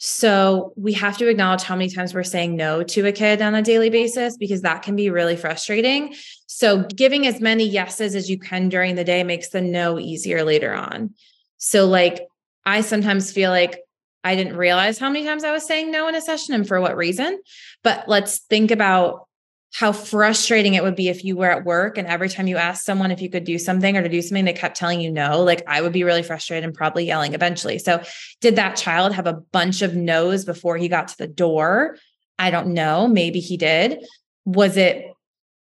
so 0.03 0.73
we 0.75 0.93
have 0.93 1.19
to 1.19 1.27
acknowledge 1.27 1.61
how 1.61 1.75
many 1.75 1.87
times 1.87 2.15
we're 2.15 2.23
saying 2.23 2.55
no 2.55 2.81
to 2.81 3.05
a 3.05 3.11
kid 3.11 3.39
on 3.39 3.53
a 3.53 3.61
daily 3.61 3.91
basis 3.91 4.35
because 4.35 4.63
that 4.63 4.81
can 4.81 4.95
be 4.95 5.11
really 5.11 5.35
frustrating. 5.35 6.15
So 6.47 6.81
giving 6.85 7.27
as 7.27 7.39
many 7.39 7.65
yeses 7.65 8.15
as 8.15 8.27
you 8.27 8.39
can 8.39 8.67
during 8.67 8.95
the 8.95 9.03
day 9.03 9.23
makes 9.23 9.49
the 9.49 9.61
no 9.61 9.99
easier 9.99 10.43
later 10.43 10.73
on. 10.73 11.13
So 11.59 11.85
like 11.85 12.27
I 12.65 12.81
sometimes 12.81 13.31
feel 13.31 13.51
like 13.51 13.79
I 14.23 14.35
didn't 14.35 14.57
realize 14.57 14.97
how 14.97 15.07
many 15.07 15.23
times 15.23 15.43
I 15.43 15.51
was 15.51 15.67
saying 15.67 15.91
no 15.91 16.07
in 16.07 16.15
a 16.15 16.21
session 16.21 16.55
and 16.55 16.67
for 16.67 16.81
what 16.81 16.97
reason. 16.97 17.39
But 17.83 18.05
let's 18.07 18.39
think 18.39 18.71
about 18.71 19.27
how 19.73 19.91
frustrating 19.93 20.73
it 20.73 20.83
would 20.83 20.95
be 20.95 21.07
if 21.07 21.23
you 21.23 21.37
were 21.37 21.49
at 21.49 21.63
work 21.63 21.97
and 21.97 22.07
every 22.07 22.27
time 22.27 22.47
you 22.47 22.57
asked 22.57 22.85
someone 22.85 23.09
if 23.09 23.21
you 23.21 23.29
could 23.29 23.45
do 23.45 23.57
something 23.57 23.95
or 23.95 24.03
to 24.03 24.09
do 24.09 24.21
something, 24.21 24.45
they 24.45 24.53
kept 24.53 24.75
telling 24.75 24.99
you 24.99 25.11
no. 25.11 25.43
Like 25.43 25.63
I 25.67 25.81
would 25.81 25.93
be 25.93 26.03
really 26.03 26.23
frustrated 26.23 26.65
and 26.65 26.73
probably 26.73 27.05
yelling 27.05 27.33
eventually. 27.33 27.79
So, 27.79 28.03
did 28.41 28.57
that 28.57 28.75
child 28.75 29.13
have 29.13 29.27
a 29.27 29.33
bunch 29.33 29.81
of 29.81 29.95
no's 29.95 30.43
before 30.43 30.77
he 30.77 30.89
got 30.89 31.07
to 31.09 31.17
the 31.17 31.27
door? 31.27 31.97
I 32.37 32.51
don't 32.51 32.73
know. 32.73 33.07
Maybe 33.07 33.39
he 33.39 33.55
did. 33.55 34.03
Was 34.45 34.75
it 34.75 35.11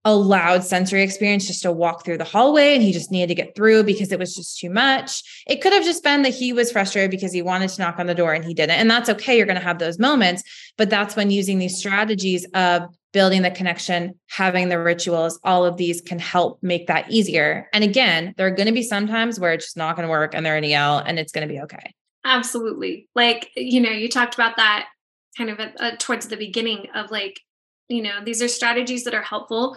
a 0.06 0.14
loud 0.14 0.62
sensory 0.62 1.02
experience 1.02 1.48
just 1.48 1.62
to 1.62 1.72
walk 1.72 2.04
through 2.04 2.16
the 2.16 2.22
hallway 2.22 2.74
and 2.74 2.82
he 2.82 2.92
just 2.92 3.10
needed 3.10 3.26
to 3.26 3.34
get 3.34 3.56
through 3.56 3.82
because 3.82 4.12
it 4.12 4.20
was 4.20 4.36
just 4.36 4.56
too 4.56 4.70
much. 4.70 5.42
It 5.48 5.60
could 5.60 5.72
have 5.72 5.82
just 5.82 6.04
been 6.04 6.22
that 6.22 6.32
he 6.32 6.52
was 6.52 6.70
frustrated 6.70 7.10
because 7.10 7.32
he 7.32 7.42
wanted 7.42 7.70
to 7.70 7.82
knock 7.82 7.98
on 7.98 8.06
the 8.06 8.14
door 8.14 8.32
and 8.32 8.44
he 8.44 8.54
didn't. 8.54 8.78
And 8.78 8.88
that's 8.88 9.08
okay. 9.08 9.36
You're 9.36 9.46
going 9.46 9.58
to 9.58 9.64
have 9.64 9.80
those 9.80 9.98
moments. 9.98 10.44
But 10.78 10.90
that's 10.90 11.16
when 11.16 11.32
using 11.32 11.58
these 11.58 11.76
strategies 11.76 12.46
of 12.54 12.82
building 13.12 13.42
the 13.42 13.50
connection, 13.50 14.18
having 14.28 14.68
the 14.68 14.78
rituals, 14.78 15.38
all 15.42 15.64
of 15.64 15.76
these 15.76 16.00
can 16.00 16.18
help 16.18 16.62
make 16.62 16.86
that 16.86 17.10
easier. 17.10 17.68
And 17.72 17.82
again, 17.82 18.34
there 18.36 18.46
are 18.46 18.50
going 18.50 18.66
to 18.66 18.72
be 18.72 18.82
some 18.82 19.06
times 19.06 19.40
where 19.40 19.52
it's 19.52 19.66
just 19.66 19.76
not 19.76 19.96
going 19.96 20.06
to 20.06 20.10
work 20.10 20.34
and 20.34 20.44
they're 20.44 20.54
going 20.54 20.62
to 20.64 20.68
yell 20.68 20.98
and 20.98 21.18
it's 21.18 21.32
going 21.32 21.46
to 21.46 21.52
be 21.52 21.60
okay. 21.60 21.94
Absolutely. 22.24 23.08
Like, 23.14 23.50
you 23.56 23.80
know, 23.80 23.90
you 23.90 24.08
talked 24.08 24.34
about 24.34 24.56
that 24.56 24.88
kind 25.36 25.50
of 25.50 25.60
at, 25.60 25.80
uh, 25.80 25.92
towards 25.98 26.28
the 26.28 26.36
beginning 26.36 26.88
of 26.94 27.10
like, 27.10 27.40
you 27.88 28.02
know, 28.02 28.22
these 28.24 28.42
are 28.42 28.48
strategies 28.48 29.04
that 29.04 29.14
are 29.14 29.22
helpful, 29.22 29.76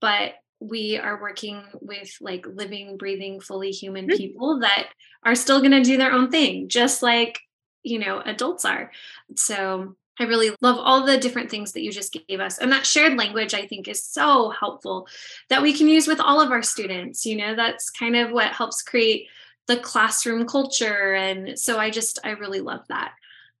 but 0.00 0.34
we 0.60 0.98
are 0.98 1.20
working 1.20 1.62
with 1.80 2.16
like 2.20 2.46
living, 2.46 2.96
breathing, 2.96 3.40
fully 3.40 3.70
human 3.70 4.06
mm-hmm. 4.06 4.16
people 4.16 4.60
that 4.60 4.88
are 5.24 5.34
still 5.34 5.60
going 5.60 5.72
to 5.72 5.82
do 5.82 5.96
their 5.96 6.12
own 6.12 6.30
thing, 6.30 6.68
just 6.68 7.02
like, 7.02 7.40
you 7.82 7.98
know, 7.98 8.20
adults 8.24 8.64
are. 8.64 8.90
So, 9.36 9.96
I 10.18 10.24
really 10.24 10.50
love 10.60 10.76
all 10.78 11.04
the 11.04 11.18
different 11.18 11.50
things 11.50 11.72
that 11.72 11.82
you 11.82 11.92
just 11.92 12.16
gave 12.28 12.40
us. 12.40 12.58
And 12.58 12.72
that 12.72 12.86
shared 12.86 13.18
language, 13.18 13.54
I 13.54 13.66
think, 13.66 13.86
is 13.86 14.02
so 14.02 14.50
helpful 14.50 15.08
that 15.50 15.62
we 15.62 15.72
can 15.72 15.88
use 15.88 16.06
with 16.06 16.20
all 16.20 16.40
of 16.40 16.50
our 16.50 16.62
students. 16.62 17.26
You 17.26 17.36
know, 17.36 17.54
that's 17.54 17.90
kind 17.90 18.16
of 18.16 18.30
what 18.30 18.52
helps 18.52 18.82
create 18.82 19.28
the 19.66 19.76
classroom 19.76 20.46
culture. 20.46 21.14
And 21.14 21.58
so 21.58 21.78
I 21.78 21.90
just, 21.90 22.18
I 22.24 22.30
really 22.30 22.60
love 22.60 22.82
that. 22.88 23.12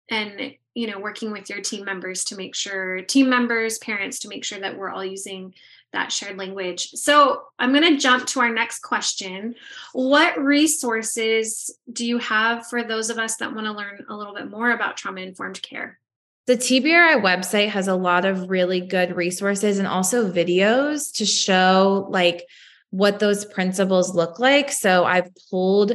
And, 0.08 0.54
you 0.74 0.86
know, 0.86 0.98
working 1.00 1.32
with 1.32 1.50
your 1.50 1.60
team 1.60 1.84
members 1.84 2.24
to 2.26 2.36
make 2.36 2.54
sure, 2.54 3.02
team 3.02 3.28
members, 3.28 3.78
parents, 3.78 4.20
to 4.20 4.28
make 4.28 4.44
sure 4.44 4.60
that 4.60 4.78
we're 4.78 4.90
all 4.90 5.04
using 5.04 5.52
that 5.92 6.12
shared 6.12 6.38
language. 6.38 6.90
So 6.90 7.42
I'm 7.58 7.72
going 7.72 7.94
to 7.94 8.00
jump 8.00 8.26
to 8.26 8.40
our 8.40 8.52
next 8.52 8.80
question. 8.80 9.54
What 9.92 10.38
resources 10.38 11.76
do 11.92 12.06
you 12.06 12.18
have 12.18 12.66
for 12.66 12.82
those 12.82 13.10
of 13.10 13.18
us 13.18 13.36
that 13.36 13.54
want 13.54 13.66
to 13.66 13.72
learn 13.72 14.04
a 14.08 14.16
little 14.16 14.34
bit 14.34 14.50
more 14.50 14.70
about 14.70 14.96
trauma 14.96 15.22
informed 15.22 15.60
care? 15.62 15.98
The 16.46 16.56
TBRI 16.56 17.22
website 17.22 17.70
has 17.70 17.88
a 17.88 17.96
lot 17.96 18.24
of 18.24 18.48
really 18.48 18.80
good 18.80 19.16
resources 19.16 19.78
and 19.78 19.88
also 19.88 20.30
videos 20.30 21.12
to 21.16 21.26
show 21.26 22.06
like 22.10 22.46
what 22.90 23.18
those 23.18 23.44
principles 23.44 24.14
look 24.14 24.38
like. 24.38 24.70
So 24.70 25.04
I've 25.04 25.30
pulled 25.50 25.92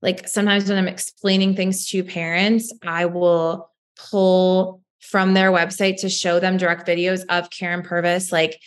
like 0.00 0.26
sometimes 0.26 0.68
when 0.68 0.78
I'm 0.78 0.88
explaining 0.88 1.54
things 1.54 1.88
to 1.90 2.02
parents, 2.02 2.72
I 2.82 3.06
will 3.06 3.70
pull 4.10 4.80
from 5.00 5.34
their 5.34 5.52
website 5.52 6.00
to 6.00 6.08
show 6.08 6.40
them 6.40 6.56
direct 6.56 6.86
videos 6.86 7.24
of 7.28 7.50
Karyn 7.50 7.84
Purvis 7.84 8.32
like 8.32 8.58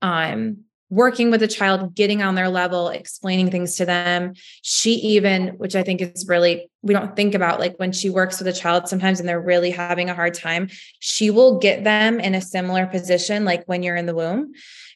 um 0.00 0.64
working 0.90 1.30
with 1.30 1.42
a 1.42 1.48
child, 1.48 1.94
getting 1.94 2.20
on 2.20 2.34
their 2.34 2.48
level, 2.48 2.88
explaining 2.88 3.50
things 3.50 3.76
to 3.76 3.86
them. 3.86 4.34
She 4.62 4.94
even, 4.94 5.48
which 5.50 5.76
I 5.76 5.84
think 5.84 6.02
is 6.02 6.26
really, 6.28 6.68
we 6.82 6.92
don't 6.92 7.14
think 7.14 7.34
about 7.34 7.60
like 7.60 7.76
when 7.76 7.92
she 7.92 8.10
works 8.10 8.38
with 8.38 8.48
a 8.48 8.52
child 8.52 8.88
sometimes 8.88 9.20
and 9.20 9.28
they're 9.28 9.40
really 9.40 9.70
having 9.70 10.10
a 10.10 10.14
hard 10.14 10.34
time, 10.34 10.68
she 10.98 11.30
will 11.30 11.58
get 11.58 11.84
them 11.84 12.18
in 12.18 12.34
a 12.34 12.40
similar 12.40 12.86
position 12.86 13.44
like 13.44 13.64
when 13.66 13.84
you're 13.84 13.96
in 13.96 14.06
the 14.06 14.14
womb 14.14 14.52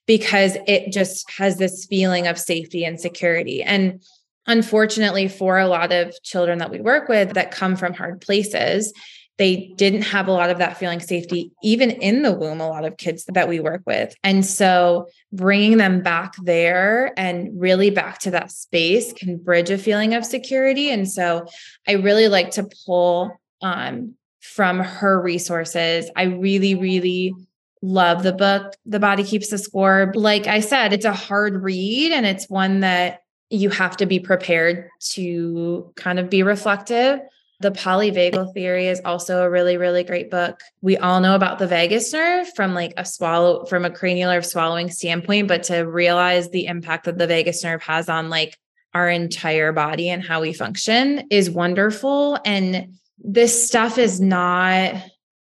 because 0.06 0.56
it 0.66 0.92
just 0.92 1.30
has 1.30 1.56
this 1.56 1.86
feeling 1.86 2.26
of 2.26 2.38
safety 2.38 2.84
and 2.84 3.00
security. 3.00 3.62
And 3.62 4.02
unfortunately, 4.46 5.28
for 5.28 5.58
a 5.58 5.68
lot 5.68 5.92
of 5.92 6.14
children 6.22 6.58
that 6.58 6.70
we 6.70 6.80
work 6.80 7.08
with 7.08 7.34
that 7.34 7.52
come 7.52 7.76
from 7.76 7.94
hard 7.94 8.20
places, 8.20 8.92
they 9.36 9.72
didn't 9.76 10.02
have 10.02 10.28
a 10.28 10.32
lot 10.32 10.50
of 10.50 10.58
that 10.58 10.76
feeling 10.78 11.00
safety 11.00 11.50
even 11.62 11.90
in 11.90 12.22
the 12.22 12.32
womb 12.32 12.60
a 12.60 12.68
lot 12.68 12.84
of 12.84 12.96
kids 12.96 13.24
that 13.26 13.48
we 13.48 13.60
work 13.60 13.82
with. 13.86 14.14
And 14.22 14.46
so 14.46 15.08
bringing 15.32 15.78
them 15.78 16.02
back 16.02 16.34
there 16.42 17.12
and 17.16 17.48
really 17.60 17.90
back 17.90 18.20
to 18.20 18.30
that 18.30 18.52
space 18.52 19.12
can 19.12 19.38
bridge 19.38 19.70
a 19.70 19.78
feeling 19.78 20.14
of 20.14 20.24
security. 20.24 20.90
And 20.90 21.10
so 21.10 21.46
i 21.88 21.92
really 21.92 22.28
like 22.28 22.52
to 22.52 22.68
pull 22.86 23.32
um, 23.62 24.14
from 24.40 24.78
her 24.78 25.20
resources. 25.20 26.10
I 26.14 26.24
really 26.24 26.74
really 26.74 27.34
love 27.82 28.22
the 28.22 28.32
book 28.32 28.74
the 28.86 29.00
body 29.00 29.24
keeps 29.24 29.48
the 29.48 29.58
score. 29.58 30.12
Like 30.14 30.46
i 30.46 30.60
said 30.60 30.92
it's 30.92 31.04
a 31.04 31.12
hard 31.12 31.62
read 31.62 32.12
and 32.12 32.24
it's 32.24 32.48
one 32.48 32.80
that 32.80 33.20
you 33.50 33.68
have 33.70 33.96
to 33.98 34.06
be 34.06 34.18
prepared 34.18 34.88
to 35.00 35.92
kind 35.96 36.18
of 36.18 36.30
be 36.30 36.42
reflective 36.42 37.20
the 37.60 37.70
polyvagal 37.70 38.52
theory 38.52 38.88
is 38.88 39.00
also 39.04 39.42
a 39.42 39.50
really, 39.50 39.76
really 39.76 40.04
great 40.04 40.30
book. 40.30 40.60
We 40.82 40.96
all 40.96 41.20
know 41.20 41.34
about 41.34 41.58
the 41.58 41.66
vagus 41.66 42.12
nerve 42.12 42.48
from 42.54 42.74
like 42.74 42.92
a 42.96 43.04
swallow, 43.04 43.64
from 43.64 43.84
a 43.84 43.90
cranial 43.90 44.32
nerve 44.32 44.44
swallowing 44.44 44.90
standpoint, 44.90 45.48
but 45.48 45.62
to 45.64 45.82
realize 45.82 46.50
the 46.50 46.66
impact 46.66 47.04
that 47.04 47.18
the 47.18 47.26
vagus 47.26 47.62
nerve 47.62 47.82
has 47.82 48.08
on 48.08 48.28
like 48.28 48.58
our 48.92 49.08
entire 49.08 49.72
body 49.72 50.08
and 50.08 50.22
how 50.22 50.40
we 50.40 50.52
function 50.52 51.26
is 51.30 51.50
wonderful. 51.50 52.38
And 52.44 52.98
this 53.18 53.66
stuff 53.66 53.98
is 53.98 54.20
not 54.20 54.94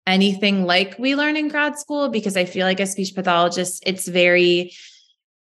anything 0.08 0.66
like 0.66 0.98
we 0.98 1.16
learn 1.16 1.38
in 1.38 1.48
grad 1.48 1.78
school 1.78 2.10
because 2.10 2.36
I 2.36 2.46
feel 2.46 2.66
like 2.66 2.80
as 2.80 2.92
speech 2.92 3.14
pathologists, 3.14 3.80
it's 3.86 4.08
very 4.08 4.74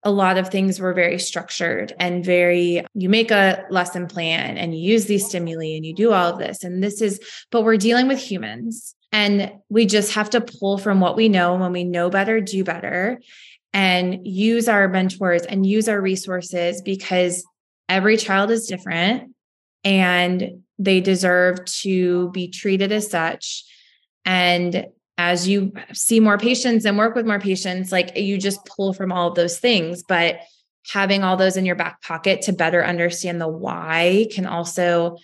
a 0.05 0.11
lot 0.11 0.37
of 0.37 0.49
things 0.49 0.79
were 0.79 0.93
very 0.93 1.17
structured 1.17 1.93
and 1.99 2.25
very 2.25 2.85
you 2.93 3.09
make 3.09 3.31
a 3.31 3.63
lesson 3.69 4.07
plan 4.07 4.57
and 4.57 4.75
you 4.75 4.91
use 4.91 5.05
these 5.05 5.25
stimuli 5.25 5.75
and 5.75 5.85
you 5.85 5.93
do 5.93 6.11
all 6.11 6.33
of 6.33 6.39
this. 6.39 6.63
And 6.63 6.83
this 6.83 7.01
is 7.01 7.19
but 7.51 7.63
we're 7.63 7.77
dealing 7.77 8.07
with 8.07 8.19
humans 8.19 8.95
and 9.11 9.51
we 9.69 9.85
just 9.85 10.13
have 10.13 10.29
to 10.31 10.41
pull 10.41 10.77
from 10.77 10.99
what 10.99 11.15
we 11.15 11.29
know. 11.29 11.55
When 11.55 11.71
we 11.71 11.83
know 11.83 12.09
better 12.09 12.41
do 12.41 12.63
better 12.63 13.19
and 13.73 14.25
use 14.27 14.67
our 14.67 14.87
mentors 14.87 15.43
and 15.43 15.65
use 15.65 15.87
our 15.87 15.99
resources 15.99 16.81
because 16.81 17.43
every 17.89 18.17
child 18.17 18.51
is 18.51 18.67
different 18.67 19.33
and 19.83 20.63
they 20.79 21.01
deserve 21.01 21.63
to 21.65 22.29
be 22.31 22.47
treated 22.47 22.91
as 22.91 23.09
such. 23.09 23.63
And 24.25 24.87
as 25.17 25.47
you 25.47 25.71
see 25.93 26.19
more 26.19 26.37
patients 26.37 26.85
and 26.85 26.97
work 26.97 27.15
with 27.15 27.25
more 27.25 27.39
patients, 27.39 27.91
like 27.91 28.17
you 28.17 28.37
just 28.37 28.65
pull 28.65 28.93
from 28.93 29.11
all 29.11 29.29
of 29.29 29.35
those 29.35 29.59
things. 29.59 30.03
But 30.03 30.39
having 30.91 31.23
all 31.23 31.37
those 31.37 31.55
in 31.55 31.65
your 31.65 31.75
back 31.75 32.01
pocket 32.01 32.41
to 32.43 32.53
better 32.53 32.83
understand 32.83 33.39
the 33.39 33.47
why 33.47 34.27
can 34.33 34.45
also 34.45 35.17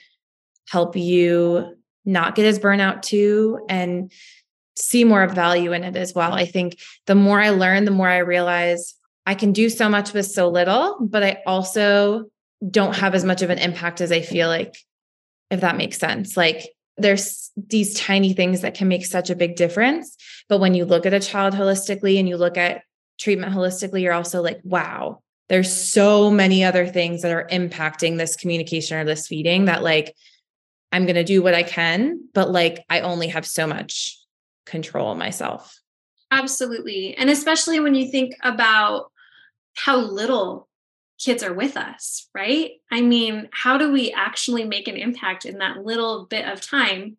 help 0.70 0.96
you 0.96 1.76
not 2.06 2.36
get 2.36 2.46
as 2.46 2.60
burnout 2.60 3.02
too 3.02 3.66
and 3.68 4.12
see 4.76 5.04
more 5.04 5.28
value 5.28 5.74
in 5.74 5.84
it 5.84 5.96
as 5.96 6.14
well. 6.14 6.34
I 6.34 6.46
think 6.46 6.80
the 7.06 7.16
more 7.16 7.42
I 7.42 7.50
learn, 7.50 7.86
the 7.86 7.92
more 7.92 8.08
I 8.08 8.20
realize 8.20 8.96
I 9.26 9.36
can 9.36 9.52
do 9.52 9.70
so 9.70 9.90
much 9.90 10.14
with 10.14 10.26
so 10.26 10.50
little, 10.50 10.98
but 11.02 11.24
I 11.24 11.42
also 11.46 12.26
don't 12.70 12.96
have 12.96 13.16
as 13.16 13.26
much 13.26 13.42
of 13.42 13.50
an 13.50 13.60
impact 13.60 14.02
as 14.02 14.12
I 14.12 14.22
feel 14.22 14.48
like 14.48 14.76
if 15.50 15.62
that 15.62 15.78
makes 15.78 15.98
sense. 15.98 16.38
Like 16.38 16.70
there's 17.02 17.52
these 17.56 17.94
tiny 17.96 18.34
things 18.34 18.62
that 18.62 18.76
can 18.76 18.88
make 18.88 19.06
such 19.06 19.30
a 19.30 19.36
big 19.36 19.56
difference. 19.56 20.16
But 20.48 20.60
when 20.60 20.74
you 20.74 20.86
look 20.86 21.06
at 21.06 21.14
a 21.14 21.20
child 21.20 21.54
holistically 21.54 22.20
and 22.20 22.28
you 22.28 22.38
look 22.38 22.58
at 22.58 22.84
treatment 23.20 23.54
holistically, 23.54 24.02
you're 24.02 24.14
also 24.14 24.42
like, 24.42 24.60
wow, 24.64 25.22
there's 25.50 25.72
so 25.72 26.30
many 26.30 26.64
other 26.64 26.88
things 26.88 27.24
that 27.24 27.32
are 27.32 27.48
impacting 27.52 28.18
this 28.18 28.36
communication 28.36 28.98
or 28.98 29.04
this 29.04 29.28
feeding 29.28 29.66
that 29.66 29.84
like 29.84 30.16
I'm 30.92 31.06
going 31.06 31.16
to 31.16 31.24
do 31.24 31.42
what 31.42 31.54
I 31.54 31.64
can, 31.64 32.30
but 32.34 32.52
like 32.52 32.84
I 32.90 33.02
only 33.02 33.28
have 33.28 33.46
so 33.46 33.68
much 33.68 34.18
control 34.66 35.16
myself. 35.16 35.80
Absolutely. 36.32 37.16
And 37.16 37.30
especially 37.30 37.80
when 37.80 37.96
you 37.96 38.10
think 38.10 38.36
about 38.44 39.12
how 39.76 39.98
little 39.98 40.69
kids 41.20 41.44
are 41.44 41.54
with 41.54 41.78
us, 41.78 42.28
right? 42.34 42.72
I 42.92 43.02
mean, 43.02 43.50
how 43.52 43.78
do 43.78 43.92
we 43.92 44.12
actually 44.12 44.64
make 44.64 44.88
an 44.88 44.98
impact 44.98 45.46
in 45.46 45.60
that 45.60 45.86
little 45.86 46.26
bit 46.26 46.48
of 46.48 46.62
time? 46.62 47.18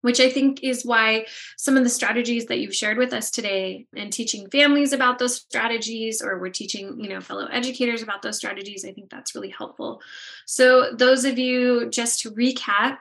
Which 0.00 0.20
I 0.20 0.30
think 0.30 0.62
is 0.62 0.86
why 0.86 1.26
some 1.56 1.76
of 1.76 1.82
the 1.82 1.90
strategies 1.90 2.46
that 2.46 2.60
you've 2.60 2.74
shared 2.74 2.98
with 2.98 3.12
us 3.12 3.32
today 3.32 3.86
and 3.96 4.12
teaching 4.12 4.48
families 4.48 4.92
about 4.92 5.18
those 5.18 5.36
strategies, 5.36 6.22
or 6.22 6.38
we're 6.38 6.50
teaching, 6.50 7.00
you 7.00 7.08
know, 7.08 7.20
fellow 7.20 7.46
educators 7.46 8.00
about 8.00 8.22
those 8.22 8.36
strategies, 8.36 8.84
I 8.84 8.92
think 8.92 9.10
that's 9.10 9.34
really 9.34 9.50
helpful. 9.50 10.00
So, 10.46 10.92
those 10.92 11.24
of 11.24 11.36
you, 11.36 11.90
just 11.90 12.20
to 12.20 12.30
recap, 12.30 12.98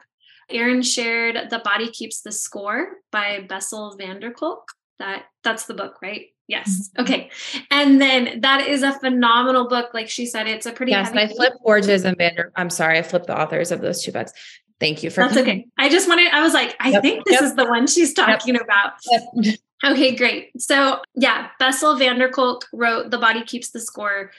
Erin 0.49 0.81
shared 0.81 1.49
The 1.49 1.59
Body 1.59 1.89
Keeps 1.89 2.21
the 2.21 2.31
Score 2.31 2.93
by 3.11 3.45
Bessel 3.47 3.95
van 3.95 4.19
der 4.19 4.31
Kolk. 4.31 4.71
That 4.99 5.25
that's 5.43 5.65
the 5.65 5.73
book, 5.73 6.01
right? 6.01 6.27
Yes. 6.47 6.89
Mm-hmm. 6.89 7.01
Okay. 7.01 7.29
And 7.69 8.01
then 8.01 8.41
that 8.41 8.67
is 8.67 8.81
a 8.81 8.97
phenomenal 8.99 9.67
book. 9.67 9.93
Like 9.93 10.09
she 10.09 10.25
said, 10.25 10.47
it's 10.47 10.65
a 10.65 10.71
pretty 10.71 10.93
yes. 10.93 11.11
I 11.13 11.27
flipped 11.27 11.57
Porges 11.61 12.05
and 12.05 12.17
Vander. 12.17 12.51
I'm 12.55 12.69
sorry, 12.69 12.97
I 12.97 13.01
flipped 13.01 13.27
the 13.27 13.39
authors 13.39 13.71
of 13.71 13.81
those 13.81 14.01
two 14.03 14.11
books. 14.11 14.31
Thank 14.79 15.03
you 15.03 15.09
for 15.09 15.21
that's 15.21 15.37
okay. 15.37 15.67
I 15.77 15.89
just 15.89 16.07
wanted. 16.07 16.31
I 16.31 16.41
was 16.41 16.53
like, 16.53 16.75
I 16.79 16.91
yep. 16.91 17.01
think 17.01 17.25
this 17.25 17.33
yep. 17.33 17.43
is 17.43 17.55
the 17.55 17.65
one 17.65 17.87
she's 17.87 18.13
talking 18.13 18.55
yep. 18.55 18.63
about. 18.63 18.93
Okay, 19.83 20.15
great. 20.15 20.59
So 20.59 21.01
yeah, 21.13 21.49
Bessel 21.59 21.95
van 21.97 22.17
der 22.17 22.29
Kolk 22.29 22.65
wrote 22.73 23.11
"The 23.11 23.19
Body 23.19 23.43
Keeps 23.43 23.69
the 23.69 23.79
Score." 23.79 24.31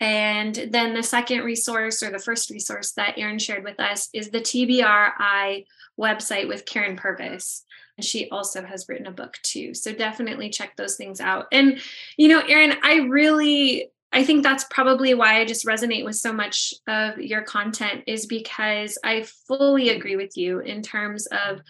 And 0.00 0.54
then 0.70 0.94
the 0.94 1.02
second 1.02 1.40
resource 1.40 2.02
or 2.02 2.10
the 2.10 2.18
first 2.18 2.50
resource 2.50 2.92
that 2.92 3.18
Erin 3.18 3.38
shared 3.38 3.62
with 3.64 3.78
us 3.78 4.08
is 4.14 4.30
the 4.30 4.40
TBRI 4.40 5.66
website 5.98 6.48
with 6.48 6.64
Karyn 6.64 6.96
Purvis. 6.96 7.65
She 8.00 8.28
also 8.30 8.62
has 8.62 8.86
written 8.88 9.06
a 9.06 9.12
book 9.12 9.38
too. 9.42 9.72
So 9.74 9.92
definitely 9.92 10.50
check 10.50 10.76
those 10.76 10.96
things 10.96 11.20
out. 11.20 11.46
And, 11.50 11.80
you 12.16 12.28
know, 12.28 12.40
Erin, 12.40 12.74
I 12.82 12.96
really, 13.08 13.90
I 14.12 14.24
think 14.24 14.42
that's 14.42 14.64
probably 14.64 15.14
why 15.14 15.40
I 15.40 15.44
just 15.44 15.66
resonate 15.66 16.04
with 16.04 16.16
so 16.16 16.32
much 16.32 16.74
of 16.86 17.18
your 17.18 17.42
content 17.42 18.04
is 18.06 18.26
because 18.26 18.98
I 19.02 19.26
fully 19.46 19.90
agree 19.90 20.16
with 20.16 20.36
you 20.36 20.60
in 20.60 20.82
terms 20.82 21.26
of, 21.26 21.60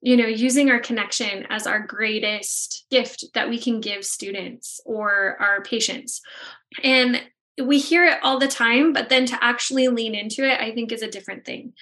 you 0.00 0.16
know, 0.16 0.26
using 0.26 0.70
our 0.70 0.80
connection 0.80 1.46
as 1.50 1.66
our 1.66 1.80
greatest 1.80 2.86
gift 2.90 3.26
that 3.34 3.48
we 3.48 3.58
can 3.58 3.80
give 3.80 4.04
students 4.04 4.80
or 4.84 5.36
our 5.40 5.62
patients. 5.62 6.20
And 6.82 7.22
we 7.60 7.78
hear 7.78 8.04
it 8.04 8.18
all 8.22 8.38
the 8.38 8.48
time, 8.48 8.92
but 8.92 9.08
then 9.08 9.26
to 9.26 9.44
actually 9.44 9.88
lean 9.88 10.14
into 10.14 10.44
it, 10.44 10.60
I 10.60 10.72
think 10.72 10.92
is 10.92 11.02
a 11.02 11.10
different 11.10 11.44
thing. 11.44 11.72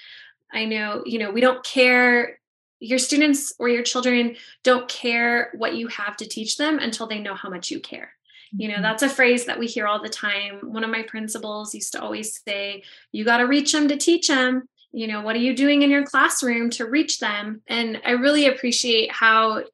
I 0.53 0.65
know, 0.65 1.03
you 1.05 1.19
know, 1.19 1.31
we 1.31 1.41
don't 1.41 1.65
care 1.65 2.39
your 2.81 2.99
students 2.99 3.55
or 3.59 3.69
your 3.69 3.83
children 3.83 4.37
don't 4.63 4.89
care 4.89 5.51
what 5.55 5.77
you 5.77 5.89
have 5.89 6.17
to 6.19 6.29
teach 6.29 6.57
them 6.57 6.79
until 6.79 7.07
they 7.07 7.19
know 7.19 7.35
how 7.35 7.49
much 7.49 7.71
you 7.71 7.81
care. 7.81 8.13
You 8.53 8.69
know, 8.69 8.75
mm-hmm. 8.75 8.83
that's 8.83 9.03
a 9.03 9.09
phrase 9.09 9.47
that 9.47 9.59
we 9.59 9.67
hear 9.67 9.87
all 9.87 10.03
the 10.03 10.09
time. 10.09 10.61
One 10.63 10.85
of 10.85 10.91
my 10.91 11.03
principals 11.03 11.75
used 11.75 11.93
to 11.93 12.03
always 12.03 12.41
say, 12.47 12.85
You 13.13 13.25
got 13.25 13.39
to 13.39 13.45
reach 13.45 13.73
them 13.73 13.89
to 13.89 13.97
teach 13.97 14.29
them. 14.29 14.69
You 14.93 15.09
know, 15.09 15.21
what 15.21 15.37
are 15.37 15.41
you 15.41 15.55
doing 15.55 15.83
in 15.83 15.91
your 15.91 16.05
classroom 16.05 16.71
to 16.71 16.87
reach 16.87 17.19
them? 17.19 17.63
And 17.67 18.01
I 18.05 18.13
really 18.13 18.47
appreciate 18.47 19.13
how 19.13 19.65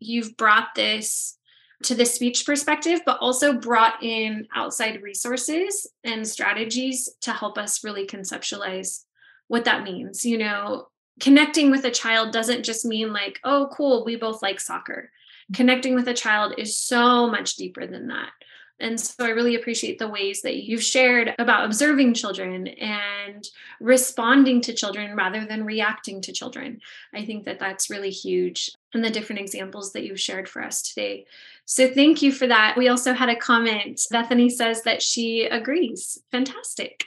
you've 0.00 0.36
brought 0.36 0.74
this 0.74 1.38
to 1.84 1.94
the 1.94 2.06
speech 2.06 2.46
perspective, 2.46 3.00
but 3.04 3.18
also 3.20 3.52
brought 3.52 4.02
in 4.02 4.48
outside 4.54 5.02
resources 5.02 5.86
and 6.04 6.26
strategies 6.26 7.08
to 7.20 7.32
help 7.32 7.58
us 7.58 7.84
really 7.84 8.06
conceptualize 8.06 9.04
what 9.48 9.66
that 9.66 9.84
means. 9.84 10.24
You 10.24 10.38
know, 10.38 10.88
connecting 11.20 11.70
with 11.70 11.84
a 11.84 11.90
child 11.90 12.32
doesn't 12.32 12.64
just 12.64 12.84
mean 12.84 13.12
like, 13.12 13.40
oh, 13.44 13.68
cool, 13.72 14.04
we 14.04 14.16
both 14.16 14.42
like 14.42 14.60
soccer. 14.60 15.10
Connecting 15.54 15.94
with 15.94 16.08
a 16.08 16.14
child 16.14 16.54
is 16.58 16.76
so 16.76 17.28
much 17.28 17.56
deeper 17.56 17.86
than 17.86 18.08
that. 18.08 18.30
And 18.78 19.00
so 19.00 19.24
I 19.24 19.30
really 19.30 19.54
appreciate 19.54 19.98
the 19.98 20.08
ways 20.08 20.42
that 20.42 20.56
you've 20.56 20.82
shared 20.82 21.34
about 21.38 21.64
observing 21.64 22.12
children 22.12 22.66
and 22.66 23.48
responding 23.80 24.60
to 24.62 24.74
children 24.74 25.16
rather 25.16 25.46
than 25.46 25.64
reacting 25.64 26.20
to 26.22 26.32
children. 26.32 26.80
I 27.14 27.24
think 27.24 27.46
that 27.46 27.58
that's 27.58 27.88
really 27.88 28.10
huge. 28.10 28.70
And 28.92 29.02
the 29.02 29.10
different 29.10 29.40
examples 29.40 29.92
that 29.92 30.04
you've 30.04 30.20
shared 30.20 30.46
for 30.46 30.62
us 30.62 30.82
today. 30.82 31.24
So 31.66 31.88
thank 31.88 32.22
you 32.22 32.30
for 32.30 32.46
that. 32.46 32.76
We 32.78 32.88
also 32.88 33.12
had 33.12 33.28
a 33.28 33.34
comment. 33.34 34.00
Bethany 34.10 34.48
says 34.48 34.82
that 34.82 35.02
she 35.02 35.46
agrees. 35.46 36.16
Fantastic. 36.30 37.06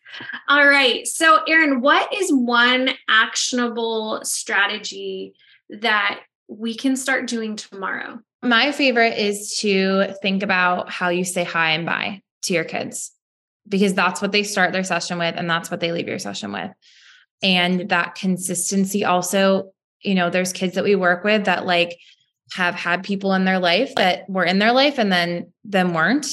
All 0.50 0.68
right. 0.68 1.08
So, 1.08 1.44
Erin, 1.48 1.80
what 1.80 2.14
is 2.14 2.30
one 2.30 2.90
actionable 3.08 4.20
strategy 4.24 5.34
that 5.70 6.20
we 6.50 6.76
can 6.76 6.98
start 6.98 7.28
doing 7.28 7.56
tomorrow? 7.56 8.20
My 8.44 8.74
favorite 8.74 9.18
is 9.18 9.58
to 9.60 10.14
think 10.22 10.44
about 10.44 10.90
how 10.90 11.08
you 11.08 11.24
say 11.24 11.46
hi 11.46 11.72
and 11.72 11.86
bye 11.86 12.22
to 12.44 12.54
your 12.54 12.66
kids 12.66 13.12
because 13.66 13.94
that's 13.94 14.22
what 14.22 14.34
they 14.34 14.44
start 14.44 14.74
their 14.74 14.84
session 14.84 15.20
with 15.20 15.36
and 15.38 15.50
that's 15.50 15.72
what 15.72 15.80
they 15.80 15.94
leave 15.94 16.08
your 16.08 16.20
session 16.20 16.52
with. 16.52 16.72
And 17.42 17.88
that 17.90 18.16
consistency 18.16 19.06
also, 19.06 19.72
you 20.02 20.16
know, 20.16 20.30
there's 20.30 20.52
kids 20.52 20.76
that 20.76 20.84
we 20.84 20.96
work 20.96 21.24
with 21.24 21.46
that 21.46 21.66
like 21.66 21.98
have 22.54 22.76
had 22.76 23.04
people 23.04 23.34
in 23.34 23.46
their 23.46 23.60
life 23.60 23.94
that 23.96 24.30
were 24.30 24.44
in 24.44 24.60
their 24.60 24.72
life 24.72 24.98
and 24.98 25.12
then 25.12 25.52
them 25.64 25.94
weren't. 25.94 26.28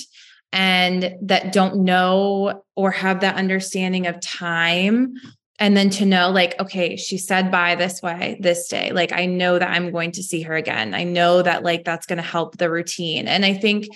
And 0.52 1.16
that 1.22 1.52
don't 1.52 1.84
know 1.84 2.62
or 2.76 2.90
have 2.90 3.20
that 3.20 3.36
understanding 3.36 4.06
of 4.06 4.20
time. 4.20 5.14
And 5.58 5.76
then 5.76 5.90
to 5.90 6.04
know 6.04 6.30
like 6.30 6.58
okay 6.60 6.96
she 6.96 7.16
said 7.16 7.50
bye 7.50 7.74
this 7.74 8.02
way 8.02 8.38
this 8.40 8.68
day. 8.68 8.92
Like 8.92 9.12
i 9.12 9.24
know 9.26 9.58
that 9.58 9.70
i'm 9.70 9.90
going 9.90 10.12
to 10.12 10.22
see 10.22 10.42
her 10.42 10.54
again. 10.54 10.94
I 10.94 11.04
know 11.04 11.42
that 11.42 11.62
like 11.62 11.84
that's 11.84 12.06
going 12.06 12.18
to 12.18 12.22
help 12.22 12.58
the 12.58 12.70
routine. 12.70 13.26
And 13.26 13.44
i 13.44 13.54
think 13.54 13.86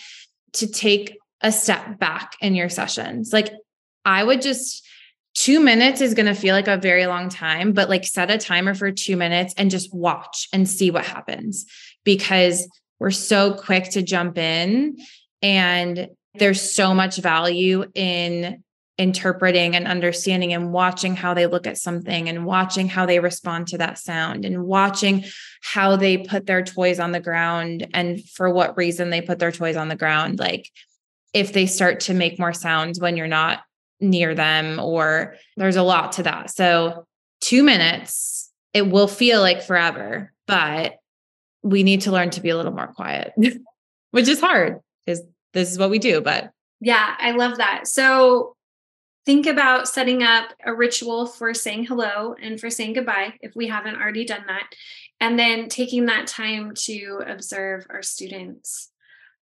to 0.54 0.66
take 0.66 1.16
a 1.40 1.52
step 1.52 1.98
back 1.98 2.36
in 2.40 2.54
your 2.54 2.68
sessions 2.68 3.32
like 3.32 3.52
i 4.04 4.22
would 4.22 4.42
just 4.42 4.86
two 5.34 5.60
minutes 5.60 6.00
is 6.00 6.14
going 6.14 6.26
to 6.26 6.34
feel 6.34 6.54
like 6.54 6.68
a 6.68 6.76
very 6.76 7.06
long 7.06 7.28
time 7.28 7.72
but 7.72 7.88
like 7.88 8.04
set 8.04 8.30
a 8.30 8.38
timer 8.38 8.74
for 8.74 8.90
two 8.90 9.16
minutes 9.16 9.54
and 9.56 9.70
just 9.70 9.94
watch 9.94 10.48
and 10.52 10.68
see 10.68 10.90
what 10.90 11.04
happens 11.04 11.66
because 12.04 12.68
we're 12.98 13.10
so 13.10 13.54
quick 13.54 13.90
to 13.90 14.02
jump 14.02 14.38
in 14.38 14.96
and 15.42 16.08
there's 16.34 16.74
so 16.74 16.94
much 16.94 17.16
value 17.16 17.84
in 17.94 18.62
interpreting 18.98 19.74
and 19.74 19.86
understanding 19.86 20.52
and 20.52 20.72
watching 20.72 21.16
how 21.16 21.32
they 21.32 21.46
look 21.46 21.66
at 21.66 21.78
something 21.78 22.28
and 22.28 22.44
watching 22.44 22.86
how 22.86 23.06
they 23.06 23.18
respond 23.18 23.66
to 23.66 23.78
that 23.78 23.96
sound 23.96 24.44
and 24.44 24.62
watching 24.62 25.24
how 25.62 25.96
they 25.96 26.18
put 26.18 26.44
their 26.44 26.62
toys 26.62 27.00
on 27.00 27.10
the 27.10 27.20
ground 27.20 27.86
and 27.94 28.22
for 28.28 28.50
what 28.50 28.76
reason 28.76 29.08
they 29.08 29.22
put 29.22 29.38
their 29.38 29.52
toys 29.52 29.74
on 29.74 29.88
the 29.88 29.96
ground. 29.96 30.38
Like 30.38 30.68
if 31.32 31.54
they 31.54 31.64
start 31.64 32.00
to 32.00 32.14
make 32.14 32.38
more 32.38 32.52
sounds 32.52 33.00
when 33.00 33.16
you're 33.16 33.26
not 33.26 33.60
near 34.00 34.34
them 34.34 34.78
or 34.78 35.36
there's 35.56 35.76
a 35.76 35.82
lot 35.82 36.12
to 36.12 36.24
that. 36.24 36.50
So 36.50 37.06
2 37.40 37.62
minutes 37.62 38.50
it 38.74 38.82
will 38.82 39.08
feel 39.08 39.40
like 39.40 39.62
forever 39.62 40.30
but 40.46 40.96
we 41.62 41.82
need 41.82 42.02
to 42.02 42.12
learn 42.12 42.30
to 42.30 42.40
be 42.40 42.50
a 42.50 42.56
little 42.56 42.72
more 42.72 42.88
quiet 42.88 43.32
which 44.10 44.28
is 44.28 44.40
hard 44.40 44.80
because 45.04 45.22
this 45.52 45.70
is 45.70 45.78
what 45.78 45.90
we 45.90 45.98
do 45.98 46.20
but 46.20 46.50
yeah 46.80 47.16
i 47.18 47.32
love 47.32 47.58
that. 47.58 47.86
So 47.86 48.56
think 49.26 49.46
about 49.46 49.88
setting 49.88 50.22
up 50.22 50.52
a 50.64 50.74
ritual 50.74 51.26
for 51.26 51.52
saying 51.54 51.84
hello 51.84 52.34
and 52.40 52.58
for 52.58 52.70
saying 52.70 52.94
goodbye 52.94 53.34
if 53.40 53.54
we 53.54 53.68
haven't 53.68 53.96
already 53.96 54.24
done 54.24 54.44
that 54.46 54.70
and 55.20 55.38
then 55.38 55.68
taking 55.68 56.06
that 56.06 56.26
time 56.26 56.72
to 56.74 57.22
observe 57.26 57.86
our 57.90 58.02
students 58.02 58.89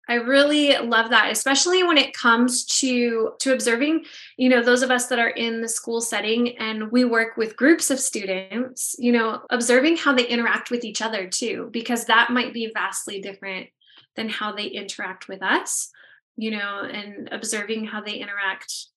i 0.07 0.15
really 0.15 0.77
love 0.77 1.09
that 1.09 1.31
especially 1.31 1.83
when 1.83 1.97
it 1.97 2.13
comes 2.13 2.65
to 2.65 3.31
to 3.39 3.53
observing 3.53 4.03
you 4.37 4.49
know 4.49 4.61
those 4.61 4.83
of 4.83 4.91
us 4.91 5.07
that 5.07 5.19
are 5.19 5.29
in 5.29 5.61
the 5.61 5.67
school 5.67 6.01
setting 6.01 6.57
and 6.57 6.91
we 6.91 7.05
work 7.05 7.37
with 7.37 7.57
groups 7.57 7.89
of 7.89 7.99
students 7.99 8.95
you 8.99 9.11
know 9.11 9.41
observing 9.49 9.97
how 9.97 10.13
they 10.13 10.27
interact 10.27 10.71
with 10.71 10.83
each 10.83 11.01
other 11.01 11.27
too 11.27 11.69
because 11.71 12.05
that 12.05 12.29
might 12.29 12.53
be 12.53 12.71
vastly 12.73 13.21
different 13.21 13.67
than 14.15 14.29
how 14.29 14.51
they 14.51 14.65
interact 14.65 15.27
with 15.27 15.41
us 15.41 15.91
you 16.35 16.51
know 16.51 16.81
and 16.81 17.29
observing 17.31 17.85
how 17.85 18.01
they 18.01 18.15
interact 18.15 18.87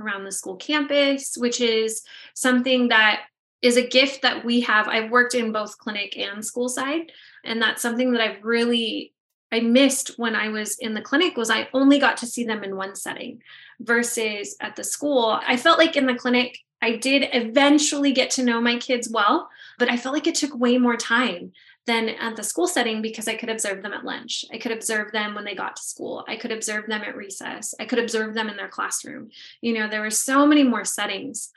around 0.00 0.24
the 0.24 0.32
school 0.32 0.56
campus, 0.56 1.36
which 1.36 1.60
is 1.60 2.02
something 2.34 2.88
that 2.88 3.22
is 3.60 3.76
a 3.76 3.86
gift 3.86 4.22
that 4.22 4.44
we 4.44 4.60
have. 4.60 4.86
I've 4.88 5.10
worked 5.10 5.34
in 5.34 5.52
both 5.52 5.78
clinic 5.78 6.16
and 6.16 6.44
school 6.44 6.68
side, 6.68 7.12
and 7.44 7.60
that's 7.60 7.82
something 7.82 8.12
that 8.12 8.20
I've 8.20 8.44
really 8.44 9.12
I 9.50 9.60
missed 9.60 10.18
when 10.18 10.34
I 10.34 10.48
was 10.48 10.78
in 10.78 10.94
the 10.94 11.00
clinic 11.00 11.36
was 11.36 11.50
I 11.50 11.68
only 11.72 11.98
got 11.98 12.18
to 12.18 12.26
see 12.26 12.44
them 12.44 12.62
in 12.62 12.76
one 12.76 12.94
setting 12.94 13.42
versus 13.80 14.56
at 14.60 14.76
the 14.76 14.84
school. 14.84 15.40
I 15.46 15.56
felt 15.56 15.78
like 15.78 15.96
in 15.96 16.06
the 16.06 16.14
clinic 16.14 16.58
I 16.80 16.96
did 16.96 17.28
eventually 17.32 18.12
get 18.12 18.30
to 18.32 18.44
know 18.44 18.60
my 18.60 18.76
kids 18.78 19.08
well, 19.10 19.48
but 19.78 19.90
I 19.90 19.96
felt 19.96 20.14
like 20.14 20.26
it 20.26 20.34
took 20.34 20.54
way 20.54 20.78
more 20.78 20.96
time 20.96 21.52
than 21.86 22.10
at 22.10 22.36
the 22.36 22.44
school 22.44 22.68
setting 22.68 23.00
because 23.00 23.26
I 23.26 23.34
could 23.34 23.48
observe 23.48 23.82
them 23.82 23.94
at 23.94 24.04
lunch. 24.04 24.44
I 24.52 24.58
could 24.58 24.72
observe 24.72 25.10
them 25.10 25.34
when 25.34 25.44
they 25.44 25.54
got 25.54 25.76
to 25.76 25.82
school. 25.82 26.24
I 26.28 26.36
could 26.36 26.52
observe 26.52 26.86
them 26.86 27.02
at 27.02 27.16
recess. 27.16 27.74
I 27.80 27.86
could 27.86 27.98
observe 27.98 28.34
them 28.34 28.50
in 28.50 28.56
their 28.56 28.68
classroom. 28.68 29.30
You 29.62 29.72
know, 29.72 29.88
there 29.88 30.02
were 30.02 30.10
so 30.10 30.46
many 30.46 30.62
more 30.62 30.84
settings 30.84 31.50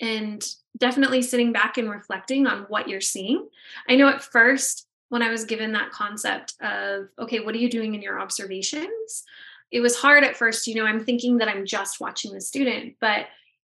and 0.00 0.44
definitely 0.78 1.22
sitting 1.22 1.52
back 1.52 1.76
and 1.76 1.90
reflecting 1.90 2.46
on 2.46 2.62
what 2.62 2.88
you're 2.88 3.02
seeing. 3.02 3.46
I 3.88 3.96
know 3.96 4.08
at 4.08 4.22
first 4.22 4.83
when 5.14 5.22
I 5.22 5.30
was 5.30 5.44
given 5.44 5.70
that 5.74 5.92
concept 5.92 6.54
of, 6.60 7.06
okay, 7.20 7.38
what 7.38 7.54
are 7.54 7.58
you 7.58 7.70
doing 7.70 7.94
in 7.94 8.02
your 8.02 8.18
observations? 8.18 9.22
It 9.70 9.78
was 9.78 9.94
hard 9.94 10.24
at 10.24 10.36
first. 10.36 10.66
You 10.66 10.74
know, 10.74 10.86
I'm 10.86 11.04
thinking 11.04 11.38
that 11.38 11.46
I'm 11.46 11.64
just 11.64 12.00
watching 12.00 12.32
the 12.32 12.40
student, 12.40 12.96
but, 13.00 13.26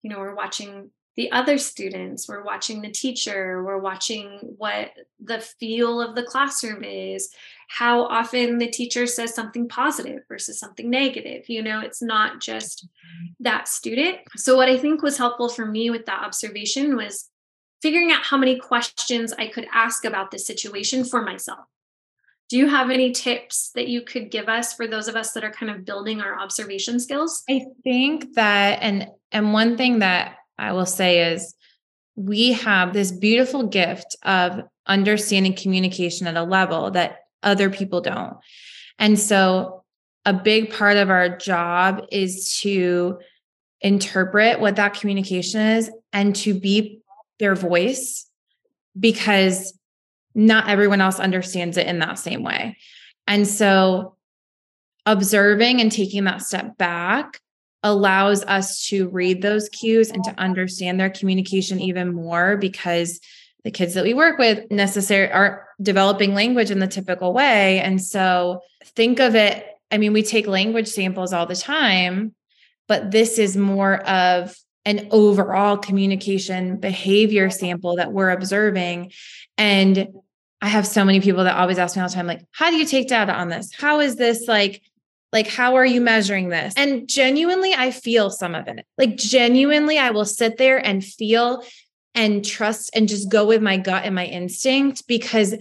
you 0.03 0.11
know, 0.11 0.19
we're 0.19 0.35
watching 0.35 0.91
the 1.15 1.31
other 1.31 1.57
students, 1.57 2.29
we're 2.29 2.43
watching 2.43 2.83
the 2.83 2.91
teacher, 2.91 3.63
we're 3.63 3.79
watching 3.79 4.37
what 4.59 4.91
the 5.19 5.39
feel 5.39 5.99
of 5.99 6.13
the 6.13 6.21
classroom 6.21 6.83
is, 6.83 7.33
how 7.69 8.03
often 8.03 8.59
the 8.59 8.69
teacher 8.69 9.07
says 9.07 9.33
something 9.33 9.67
positive 9.67 10.21
versus 10.27 10.59
something 10.59 10.91
negative. 10.91 11.49
You 11.49 11.63
know, 11.63 11.79
it's 11.79 12.03
not 12.03 12.39
just 12.39 12.85
mm-hmm. 12.85 13.43
that 13.45 13.67
student. 13.67 14.19
So, 14.35 14.55
what 14.55 14.69
I 14.69 14.77
think 14.77 15.01
was 15.01 15.17
helpful 15.17 15.49
for 15.49 15.65
me 15.65 15.89
with 15.89 16.05
that 16.05 16.21
observation 16.21 16.95
was 16.95 17.30
figuring 17.81 18.11
out 18.11 18.23
how 18.23 18.37
many 18.37 18.57
questions 18.57 19.33
I 19.33 19.47
could 19.47 19.67
ask 19.73 20.05
about 20.05 20.31
this 20.31 20.45
situation 20.45 21.03
for 21.03 21.21
myself. 21.21 21.65
Do 22.49 22.57
you 22.57 22.67
have 22.67 22.89
any 22.89 23.11
tips 23.11 23.71
that 23.75 23.87
you 23.87 24.01
could 24.01 24.29
give 24.29 24.49
us 24.49 24.73
for 24.73 24.85
those 24.85 25.07
of 25.07 25.15
us 25.15 25.31
that 25.31 25.43
are 25.43 25.51
kind 25.51 25.71
of 25.71 25.85
building 25.85 26.19
our 26.19 26.37
observation 26.37 26.99
skills? 26.99 27.43
I 27.49 27.65
think 27.83 28.33
that 28.35 28.79
and 28.81 29.07
and 29.31 29.53
one 29.53 29.77
thing 29.77 29.99
that 29.99 30.35
I 30.57 30.73
will 30.73 30.85
say 30.85 31.31
is 31.33 31.55
we 32.15 32.51
have 32.53 32.93
this 32.93 33.11
beautiful 33.11 33.67
gift 33.67 34.17
of 34.23 34.61
understanding 34.85 35.55
communication 35.55 36.27
at 36.27 36.35
a 36.35 36.43
level 36.43 36.91
that 36.91 37.19
other 37.41 37.69
people 37.69 38.01
don't. 38.01 38.35
And 38.99 39.17
so 39.17 39.83
a 40.25 40.33
big 40.33 40.73
part 40.73 40.97
of 40.97 41.09
our 41.09 41.37
job 41.37 42.05
is 42.11 42.59
to 42.61 43.19
interpret 43.79 44.59
what 44.59 44.75
that 44.75 44.93
communication 44.93 45.61
is 45.61 45.89
and 46.13 46.35
to 46.35 46.53
be 46.53 47.00
their 47.41 47.55
voice 47.55 48.25
because 48.97 49.77
not 50.33 50.69
everyone 50.69 51.01
else 51.01 51.19
understands 51.19 51.75
it 51.75 51.87
in 51.87 51.99
that 51.99 52.17
same 52.19 52.43
way. 52.43 52.77
And 53.27 53.45
so 53.47 54.15
observing 55.05 55.81
and 55.81 55.91
taking 55.91 56.23
that 56.25 56.41
step 56.41 56.77
back 56.77 57.39
allows 57.83 58.43
us 58.43 58.85
to 58.87 59.09
read 59.09 59.41
those 59.41 59.67
cues 59.69 60.09
and 60.09 60.23
to 60.23 60.39
understand 60.39 60.99
their 60.99 61.09
communication 61.09 61.79
even 61.79 62.13
more 62.13 62.57
because 62.57 63.19
the 63.63 63.71
kids 63.71 63.93
that 63.95 64.03
we 64.03 64.13
work 64.13 64.37
with 64.37 64.69
necessarily 64.71 65.31
aren't 65.31 65.61
developing 65.81 66.33
language 66.33 66.71
in 66.71 66.79
the 66.79 66.87
typical 66.87 67.33
way 67.33 67.79
and 67.79 68.01
so 68.01 68.61
think 68.83 69.19
of 69.19 69.33
it 69.33 69.65
i 69.91 69.97
mean 69.97 70.13
we 70.13 70.21
take 70.21 70.45
language 70.45 70.87
samples 70.87 71.33
all 71.33 71.47
the 71.47 71.55
time 71.55 72.35
but 72.87 73.09
this 73.09 73.39
is 73.39 73.57
more 73.57 73.97
of 74.07 74.55
an 74.85 75.07
overall 75.11 75.77
communication 75.77 76.77
behavior 76.77 77.49
sample 77.49 77.97
that 77.97 78.11
we're 78.11 78.31
observing. 78.31 79.11
And 79.57 80.07
I 80.61 80.69
have 80.69 80.87
so 80.87 81.05
many 81.05 81.21
people 81.21 81.43
that 81.43 81.57
always 81.57 81.77
ask 81.77 81.95
me 81.95 82.01
all 82.01 82.07
the 82.07 82.15
time, 82.15 82.27
like, 82.27 82.45
how 82.51 82.69
do 82.69 82.77
you 82.77 82.85
take 82.85 83.07
data 83.07 83.33
on 83.33 83.49
this? 83.49 83.71
How 83.73 83.99
is 83.99 84.15
this 84.15 84.47
like, 84.47 84.81
like, 85.31 85.47
how 85.47 85.75
are 85.75 85.85
you 85.85 86.01
measuring 86.01 86.49
this? 86.49 86.73
And 86.75 87.07
genuinely, 87.07 87.73
I 87.73 87.91
feel 87.91 88.29
some 88.29 88.53
of 88.53 88.67
it. 88.67 88.85
Like, 88.97 89.15
genuinely, 89.17 89.97
I 89.97 90.11
will 90.11 90.25
sit 90.25 90.57
there 90.57 90.77
and 90.77 91.03
feel 91.03 91.63
and 92.13 92.43
trust 92.43 92.91
and 92.93 93.07
just 93.07 93.29
go 93.29 93.45
with 93.45 93.61
my 93.61 93.77
gut 93.77 94.03
and 94.03 94.13
my 94.13 94.25
instinct 94.25 95.07
because 95.07 95.55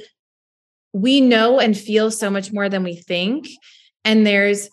we 0.93 1.21
know 1.21 1.61
and 1.61 1.79
feel 1.79 2.11
so 2.11 2.31
much 2.31 2.53
more 2.53 2.69
than 2.69 2.83
we 2.83 2.97
think. 2.97 3.49
And 4.05 4.27
there's 4.27 4.69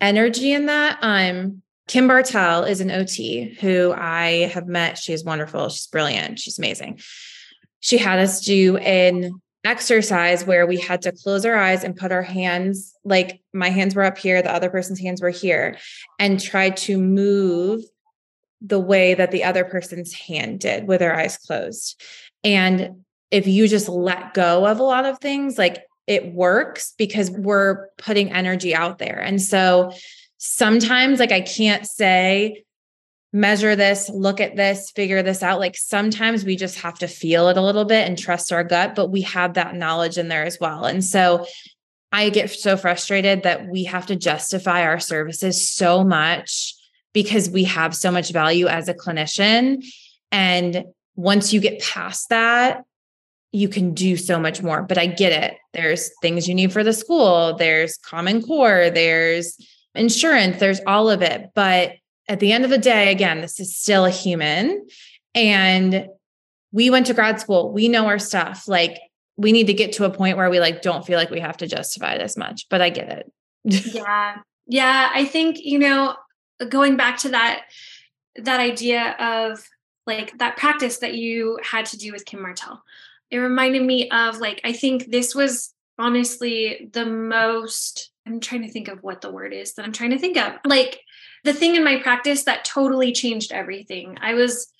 energy 0.00 0.52
in 0.52 0.66
that. 0.66 0.98
Um, 1.02 1.62
Kim 1.90 2.06
Barthel 2.06 2.70
is 2.70 2.80
an 2.80 2.92
OT 2.92 3.52
who 3.60 3.92
I 3.92 4.48
have 4.54 4.68
met. 4.68 4.96
She's 4.96 5.24
wonderful. 5.24 5.68
She's 5.70 5.88
brilliant. 5.88 6.38
She's 6.38 6.56
amazing. 6.56 7.00
She 7.80 7.98
had 7.98 8.20
us 8.20 8.42
do 8.42 8.76
an 8.76 9.32
exercise 9.64 10.44
where 10.44 10.68
we 10.68 10.78
had 10.78 11.02
to 11.02 11.10
close 11.10 11.44
our 11.44 11.56
eyes 11.56 11.82
and 11.82 11.96
put 11.96 12.12
our 12.12 12.22
hands, 12.22 12.94
like 13.02 13.40
my 13.52 13.70
hands 13.70 13.96
were 13.96 14.04
up 14.04 14.18
here, 14.18 14.40
the 14.40 14.54
other 14.54 14.70
person's 14.70 15.00
hands 15.00 15.20
were 15.20 15.30
here, 15.30 15.78
and 16.20 16.40
try 16.40 16.70
to 16.70 16.96
move 16.96 17.82
the 18.60 18.78
way 18.78 19.14
that 19.14 19.32
the 19.32 19.42
other 19.42 19.64
person's 19.64 20.12
hand 20.12 20.60
did 20.60 20.86
with 20.86 21.00
their 21.00 21.18
eyes 21.18 21.38
closed. 21.38 22.00
And 22.44 23.02
if 23.32 23.48
you 23.48 23.66
just 23.66 23.88
let 23.88 24.32
go 24.32 24.64
of 24.64 24.78
a 24.78 24.84
lot 24.84 25.06
of 25.06 25.18
things, 25.18 25.58
like 25.58 25.82
it 26.06 26.32
works 26.34 26.94
because 26.96 27.32
we're 27.32 27.88
putting 27.98 28.30
energy 28.30 28.76
out 28.76 28.98
there. 28.98 29.18
And 29.18 29.42
so 29.42 29.90
sometimes 30.40 31.20
like 31.20 31.32
I 31.32 31.42
can't 31.42 31.86
say, 31.86 32.64
measure 33.32 33.76
this, 33.76 34.08
look 34.08 34.40
at 34.40 34.56
this, 34.56 34.90
figure 34.90 35.22
this 35.22 35.42
out. 35.42 35.60
Like 35.60 35.76
sometimes 35.76 36.44
we 36.44 36.56
just 36.56 36.80
have 36.80 36.98
to 36.98 37.06
feel 37.06 37.48
it 37.48 37.56
a 37.56 37.62
little 37.62 37.84
bit 37.84 38.08
and 38.08 38.18
trust 38.18 38.52
our 38.52 38.64
gut, 38.64 38.94
but 38.96 39.10
we 39.10 39.20
have 39.20 39.54
that 39.54 39.76
knowledge 39.76 40.18
in 40.18 40.28
there 40.28 40.44
as 40.44 40.58
well. 40.58 40.84
And 40.84 41.04
so 41.04 41.46
I 42.10 42.30
get 42.30 42.50
so 42.50 42.76
frustrated 42.76 43.44
that 43.44 43.68
we 43.68 43.84
have 43.84 44.06
to 44.06 44.16
justify 44.16 44.82
our 44.82 44.98
services 44.98 45.68
so 45.68 46.02
much 46.02 46.74
because 47.12 47.50
we 47.50 47.64
have 47.64 47.94
so 47.94 48.10
much 48.10 48.32
value 48.32 48.66
as 48.66 48.88
a 48.88 48.94
clinician. 48.94 49.84
And 50.32 50.86
once 51.16 51.52
you 51.52 51.60
get 51.60 51.82
past 51.82 52.30
that, 52.30 52.82
you 53.52 53.68
can 53.68 53.94
do 53.94 54.16
so 54.16 54.40
much 54.40 54.62
more. 54.62 54.82
But 54.82 54.96
I 54.96 55.06
get 55.06 55.32
it. 55.44 55.58
There's 55.72 56.10
things 56.22 56.48
you 56.48 56.54
need 56.54 56.72
for 56.72 56.82
the 56.82 56.92
school, 56.94 57.56
there's 57.56 57.98
Common 57.98 58.42
Core, 58.42 58.90
there's 58.90 59.56
insurance, 59.94 60.58
there's 60.58 60.80
all 60.86 61.10
of 61.10 61.22
it. 61.22 61.50
But 61.54 61.94
at 62.28 62.40
the 62.40 62.52
end 62.52 62.64
of 62.64 62.70
the 62.70 62.78
day, 62.78 63.10
again, 63.10 63.40
this 63.40 63.58
is 63.60 63.76
still 63.76 64.04
a 64.04 64.10
human. 64.10 64.86
And 65.34 66.08
we 66.72 66.90
went 66.90 67.06
to 67.06 67.14
grad 67.14 67.40
school. 67.40 67.72
We 67.72 67.88
know 67.88 68.06
our 68.06 68.18
stuff. 68.18 68.68
Like 68.68 68.98
we 69.36 69.52
need 69.52 69.66
to 69.66 69.74
get 69.74 69.92
to 69.94 70.04
a 70.04 70.10
point 70.10 70.36
where 70.36 70.50
we 70.50 70.60
like 70.60 70.82
don't 70.82 71.04
feel 71.04 71.18
like 71.18 71.30
we 71.30 71.40
have 71.40 71.56
to 71.58 71.66
justify 71.66 72.18
this 72.18 72.36
much. 72.36 72.68
But 72.68 72.80
I 72.80 72.90
get 72.90 73.08
it. 73.08 73.32
yeah. 73.94 74.36
Yeah. 74.66 75.10
I 75.12 75.24
think, 75.24 75.58
you 75.60 75.78
know, 75.78 76.14
going 76.68 76.96
back 76.96 77.18
to 77.18 77.30
that, 77.30 77.64
that 78.36 78.60
idea 78.60 79.16
of 79.18 79.66
like 80.06 80.38
that 80.38 80.56
practice 80.56 80.98
that 80.98 81.14
you 81.14 81.58
had 81.62 81.86
to 81.86 81.96
do 81.96 82.12
with 82.12 82.24
Kim 82.24 82.42
Martell. 82.42 82.82
It 83.30 83.38
reminded 83.38 83.82
me 83.82 84.08
of 84.10 84.38
like, 84.38 84.60
I 84.64 84.72
think 84.72 85.10
this 85.10 85.34
was 85.34 85.74
honestly 85.98 86.88
the 86.92 87.06
most 87.06 88.09
I'm 88.26 88.40
trying 88.40 88.62
to 88.62 88.70
think 88.70 88.88
of 88.88 89.02
what 89.02 89.20
the 89.20 89.30
word 89.30 89.52
is 89.52 89.74
that 89.74 89.84
I'm 89.84 89.92
trying 89.92 90.10
to 90.10 90.18
think 90.18 90.36
of. 90.36 90.54
Like 90.64 91.00
the 91.44 91.52
thing 91.52 91.74
in 91.74 91.84
my 91.84 92.00
practice 92.00 92.44
that 92.44 92.64
totally 92.64 93.12
changed 93.12 93.52
everything. 93.52 94.16
I 94.20 94.34
was 94.34 94.70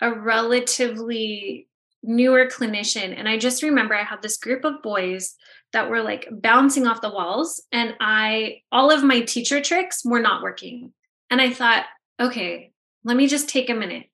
a 0.00 0.12
relatively 0.12 1.66
newer 2.02 2.46
clinician 2.46 3.14
and 3.16 3.28
I 3.28 3.38
just 3.38 3.62
remember 3.62 3.94
I 3.94 4.04
had 4.04 4.22
this 4.22 4.38
group 4.38 4.64
of 4.64 4.82
boys 4.82 5.34
that 5.72 5.90
were 5.90 6.02
like 6.02 6.28
bouncing 6.30 6.86
off 6.86 7.02
the 7.02 7.10
walls 7.10 7.62
and 7.72 7.94
I 8.00 8.62
all 8.72 8.90
of 8.90 9.04
my 9.04 9.20
teacher 9.20 9.60
tricks 9.60 10.04
were 10.04 10.20
not 10.20 10.42
working. 10.42 10.92
And 11.30 11.40
I 11.40 11.50
thought, 11.50 11.86
okay, 12.18 12.72
let 13.04 13.16
me 13.16 13.26
just 13.26 13.48
take 13.48 13.70
a 13.70 13.74
minute. 13.74 14.06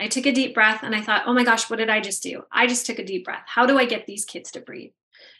I 0.00 0.08
took 0.08 0.26
a 0.26 0.32
deep 0.32 0.54
breath 0.54 0.82
and 0.82 0.94
I 0.94 1.00
thought, 1.00 1.24
oh 1.26 1.34
my 1.34 1.44
gosh, 1.44 1.68
what 1.68 1.78
did 1.78 1.90
I 1.90 2.00
just 2.00 2.22
do? 2.22 2.42
I 2.52 2.66
just 2.66 2.86
took 2.86 2.98
a 2.98 3.04
deep 3.04 3.24
breath. 3.24 3.44
How 3.46 3.66
do 3.66 3.78
I 3.78 3.84
get 3.84 4.06
these 4.06 4.24
kids 4.24 4.50
to 4.52 4.60
breathe? 4.60 4.92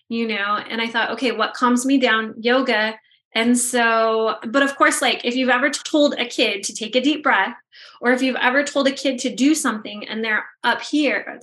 You 0.08 0.26
know? 0.26 0.56
And 0.68 0.80
i 0.80 0.88
thought 0.88 1.10
okay 1.12 1.32
what 1.32 1.54
calms 1.54 1.86
me 1.86 1.98
down? 1.98 2.34
Yoga. 2.38 2.98
And 3.32 3.58
so 3.58 4.36
but 4.48 4.62
of 4.62 4.76
course 4.76 5.02
like 5.02 5.24
if 5.24 5.36
you've 5.36 5.48
ever 5.50 5.70
told 5.70 6.14
a 6.14 6.24
kid 6.24 6.62
to 6.64 6.74
take 6.74 6.96
a 6.96 7.00
deep 7.00 7.22
breath 7.22 7.54
or 8.00 8.12
if 8.12 8.22
you've 8.22 8.36
ever 8.36 8.64
told 8.64 8.88
a 8.88 8.92
kid 8.92 9.18
to 9.20 9.34
do 9.34 9.54
something 9.54 10.08
and 10.08 10.24
they're 10.24 10.46
up 10.64 10.80
here 10.80 11.40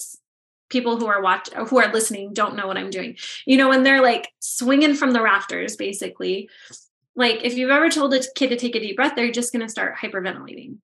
people 0.70 0.98
who 0.98 1.06
are 1.06 1.22
watch 1.22 1.50
who 1.70 1.80
are 1.80 1.94
listening 1.94 2.34
don't 2.34 2.56
know 2.56 2.68
what 2.68 2.78
i'm 2.78 2.90
doing. 2.90 3.16
You 3.46 3.58
know 3.58 3.70
when 3.70 3.84
they're 3.84 4.02
like 4.02 4.32
swinging 4.40 4.96
from 4.96 5.12
the 5.12 5.22
rafters 5.22 5.76
basically 5.76 6.50
like 7.16 7.46
if 7.46 7.56
you've 7.56 7.70
ever 7.70 7.90
told 7.90 8.14
a 8.14 8.22
kid 8.36 8.50
to 8.50 8.58
take 8.58 8.76
a 8.76 8.80
deep 8.80 8.96
breath 8.96 9.14
they're 9.16 9.32
just 9.32 9.54
going 9.54 9.66
to 9.66 9.70
start 9.70 9.98
hyperventilating. 9.98 10.78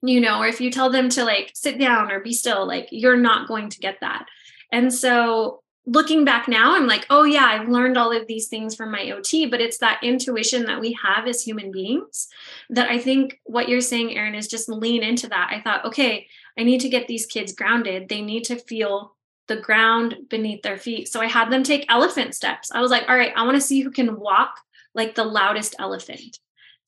You 0.00 0.20
know 0.20 0.40
or 0.40 0.46
if 0.46 0.60
you 0.60 0.70
tell 0.70 0.90
them 0.90 1.08
to 1.10 1.24
like 1.24 1.50
sit 1.54 1.78
down 1.78 2.12
or 2.12 2.20
be 2.20 2.32
still 2.32 2.66
like 2.66 2.88
you're 2.92 3.16
not 3.16 3.48
going 3.48 3.68
to 3.70 3.80
get 3.80 3.98
that. 4.00 4.26
And 4.70 4.94
so 4.94 5.63
looking 5.86 6.24
back 6.24 6.48
now, 6.48 6.74
I'm 6.74 6.86
like, 6.86 7.06
oh, 7.10 7.24
yeah, 7.24 7.44
I've 7.44 7.68
learned 7.68 7.98
all 7.98 8.12
of 8.16 8.26
these 8.26 8.48
things 8.48 8.74
from 8.74 8.90
my 8.90 9.10
OT, 9.10 9.46
but 9.46 9.60
it's 9.60 9.78
that 9.78 10.02
intuition 10.02 10.64
that 10.66 10.80
we 10.80 10.96
have 11.02 11.26
as 11.26 11.42
human 11.42 11.70
beings 11.70 12.28
that 12.70 12.90
I 12.90 12.98
think 12.98 13.40
what 13.44 13.68
you're 13.68 13.80
saying, 13.80 14.16
Erin, 14.16 14.34
is 14.34 14.48
just 14.48 14.68
lean 14.68 15.02
into 15.02 15.28
that. 15.28 15.50
I 15.52 15.60
thought, 15.60 15.84
okay, 15.84 16.26
I 16.58 16.62
need 16.62 16.80
to 16.80 16.88
get 16.88 17.06
these 17.06 17.26
kids 17.26 17.52
grounded. 17.52 18.08
They 18.08 18.22
need 18.22 18.44
to 18.44 18.56
feel 18.56 19.14
the 19.48 19.56
ground 19.56 20.16
beneath 20.30 20.62
their 20.62 20.78
feet. 20.78 21.08
So 21.08 21.20
I 21.20 21.26
had 21.26 21.50
them 21.50 21.62
take 21.62 21.84
elephant 21.90 22.34
steps. 22.34 22.70
I 22.72 22.80
was 22.80 22.90
like, 22.90 23.04
all 23.08 23.16
right, 23.16 23.32
I 23.36 23.44
want 23.44 23.56
to 23.56 23.60
see 23.60 23.80
who 23.82 23.90
can 23.90 24.18
walk 24.18 24.54
like 24.94 25.14
the 25.14 25.24
loudest 25.24 25.74
elephant 25.78 26.38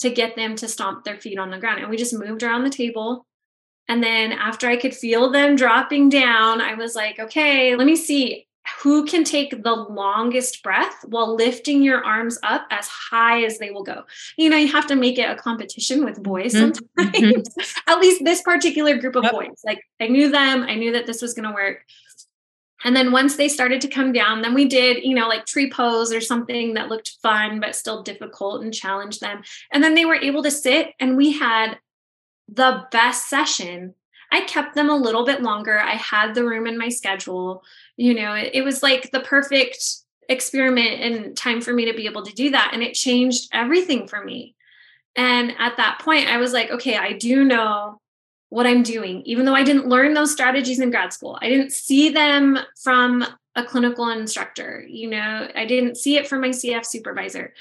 to 0.00 0.10
get 0.10 0.36
them 0.36 0.56
to 0.56 0.68
stomp 0.68 1.04
their 1.04 1.18
feet 1.18 1.38
on 1.38 1.50
the 1.50 1.58
ground. 1.58 1.80
And 1.80 1.90
we 1.90 1.96
just 1.98 2.14
moved 2.18 2.42
around 2.42 2.64
the 2.64 2.70
table 2.70 3.26
And 3.88 4.02
then 4.02 4.32
after 4.32 4.68
I 4.68 4.76
could 4.76 4.94
feel 4.94 5.30
them 5.30 5.56
dropping 5.56 6.08
down, 6.08 6.60
I 6.60 6.74
was 6.74 6.94
like, 6.94 7.18
okay, 7.18 7.76
let 7.76 7.86
me 7.86 7.96
see 7.96 8.45
who 8.82 9.04
can 9.04 9.24
take 9.24 9.62
the 9.62 9.74
longest 9.74 10.62
breath 10.62 11.04
while 11.06 11.34
lifting 11.34 11.82
your 11.82 12.04
arms 12.04 12.38
up 12.42 12.66
as 12.70 12.88
high 12.88 13.44
as 13.44 13.58
they 13.58 13.70
will 13.70 13.84
go. 13.84 14.04
You 14.36 14.50
know, 14.50 14.56
you 14.56 14.68
have 14.72 14.86
to 14.88 14.96
make 14.96 15.18
it 15.18 15.30
a 15.30 15.36
competition 15.36 16.04
with 16.04 16.22
boys 16.22 16.54
mm-hmm. 16.54 16.72
sometimes. 16.98 17.48
Mm-hmm. 17.48 17.60
At 17.90 18.00
least 18.00 18.24
this 18.24 18.42
particular 18.42 18.96
group 18.98 19.16
of 19.16 19.24
yep. 19.24 19.32
boys. 19.32 19.62
Like 19.64 19.80
I 20.00 20.08
knew 20.08 20.30
them, 20.30 20.62
I 20.62 20.74
knew 20.74 20.92
that 20.92 21.06
this 21.06 21.22
was 21.22 21.34
going 21.34 21.48
to 21.48 21.54
work. 21.54 21.84
And 22.84 22.94
then 22.94 23.10
once 23.10 23.36
they 23.36 23.48
started 23.48 23.80
to 23.80 23.88
come 23.88 24.12
down, 24.12 24.42
then 24.42 24.54
we 24.54 24.66
did, 24.66 25.02
you 25.02 25.14
know, 25.14 25.28
like 25.28 25.46
tree 25.46 25.70
pose 25.70 26.12
or 26.12 26.20
something 26.20 26.74
that 26.74 26.88
looked 26.88 27.16
fun, 27.22 27.58
but 27.58 27.74
still 27.74 28.02
difficult 28.02 28.62
and 28.62 28.72
challenged 28.72 29.20
them. 29.20 29.42
And 29.72 29.82
then 29.82 29.94
they 29.94 30.04
were 30.04 30.14
able 30.14 30.42
to 30.42 30.50
sit, 30.50 30.92
and 31.00 31.16
we 31.16 31.32
had 31.32 31.78
the 32.48 32.84
best 32.92 33.28
session. 33.28 33.94
I 34.30 34.42
kept 34.42 34.74
them 34.74 34.90
a 34.90 34.96
little 34.96 35.24
bit 35.24 35.42
longer. 35.42 35.78
I 35.78 35.94
had 35.94 36.34
the 36.34 36.44
room 36.44 36.66
in 36.66 36.78
my 36.78 36.88
schedule. 36.88 37.62
You 37.96 38.14
know, 38.14 38.34
it, 38.34 38.50
it 38.54 38.62
was 38.62 38.82
like 38.82 39.10
the 39.10 39.20
perfect 39.20 39.78
experiment 40.28 41.00
and 41.00 41.36
time 41.36 41.60
for 41.60 41.72
me 41.72 41.84
to 41.84 41.96
be 41.96 42.06
able 42.06 42.24
to 42.24 42.34
do 42.34 42.50
that. 42.50 42.70
And 42.72 42.82
it 42.82 42.94
changed 42.94 43.48
everything 43.52 44.08
for 44.08 44.24
me. 44.24 44.54
And 45.14 45.54
at 45.58 45.76
that 45.78 46.00
point, 46.00 46.28
I 46.28 46.36
was 46.38 46.52
like, 46.52 46.70
okay, 46.70 46.96
I 46.96 47.12
do 47.12 47.44
know 47.44 48.00
what 48.48 48.66
I'm 48.66 48.82
doing, 48.82 49.22
even 49.22 49.44
though 49.44 49.54
I 49.54 49.64
didn't 49.64 49.88
learn 49.88 50.14
those 50.14 50.32
strategies 50.32 50.78
in 50.78 50.90
grad 50.90 51.12
school. 51.12 51.38
I 51.40 51.48
didn't 51.48 51.72
see 51.72 52.10
them 52.10 52.58
from 52.82 53.24
a 53.56 53.64
clinical 53.64 54.10
instructor, 54.10 54.84
you 54.86 55.08
know, 55.08 55.48
I 55.54 55.64
didn't 55.64 55.96
see 55.96 56.16
it 56.16 56.28
from 56.28 56.42
my 56.42 56.50
CF 56.50 56.84
supervisor. 56.84 57.54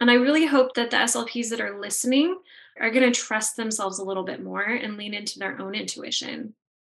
And 0.00 0.10
I 0.10 0.14
really 0.14 0.44
hope 0.44 0.74
that 0.74 0.90
the 0.90 0.96
SLPs 0.96 1.50
that 1.50 1.60
are 1.60 1.80
listening 1.80 2.36
are 2.80 2.90
going 2.90 3.10
to 3.10 3.18
trust 3.18 3.56
themselves 3.56 3.98
a 3.98 4.04
little 4.04 4.24
bit 4.24 4.42
more 4.42 4.62
and 4.62 4.96
lean 4.96 5.14
into 5.14 5.38
their 5.38 5.60
own 5.60 5.74
intuition. 5.74 6.54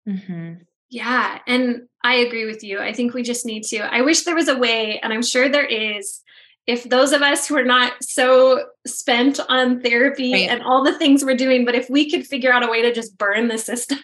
Mm-hmm. 0.08 0.56
Yeah. 0.90 1.40
And 1.46 1.88
I 2.04 2.16
agree 2.16 2.46
with 2.46 2.64
you. 2.64 2.80
I 2.80 2.94
think 2.94 3.14
we 3.14 3.24
just 3.24 3.46
need 3.46 3.64
to. 3.66 3.80
I 3.80 4.02
wish 4.02 4.24
there 4.24 4.36
was 4.36 4.48
a 4.48 4.58
way, 4.58 5.00
and 5.00 5.14
I'm 5.14 5.22
sure 5.22 5.48
there 5.48 5.66
is, 5.66 6.22
if 6.66 6.84
those 6.84 7.14
of 7.14 7.22
us 7.22 7.48
who 7.48 7.58
are 7.58 7.66
not 7.66 7.94
so 8.02 8.66
spent 8.86 9.40
on 9.50 9.82
therapy 9.82 10.34
right. 10.34 10.50
and 10.50 10.62
all 10.62 10.84
the 10.84 10.98
things 10.98 11.24
we're 11.24 11.36
doing, 11.36 11.66
but 11.66 11.76
if 11.76 11.90
we 11.90 12.10
could 12.10 12.26
figure 12.26 12.52
out 12.52 12.64
a 12.64 12.70
way 12.70 12.82
to 12.82 12.94
just 12.94 13.18
burn 13.18 13.48
the 13.48 13.58
system. 13.58 14.00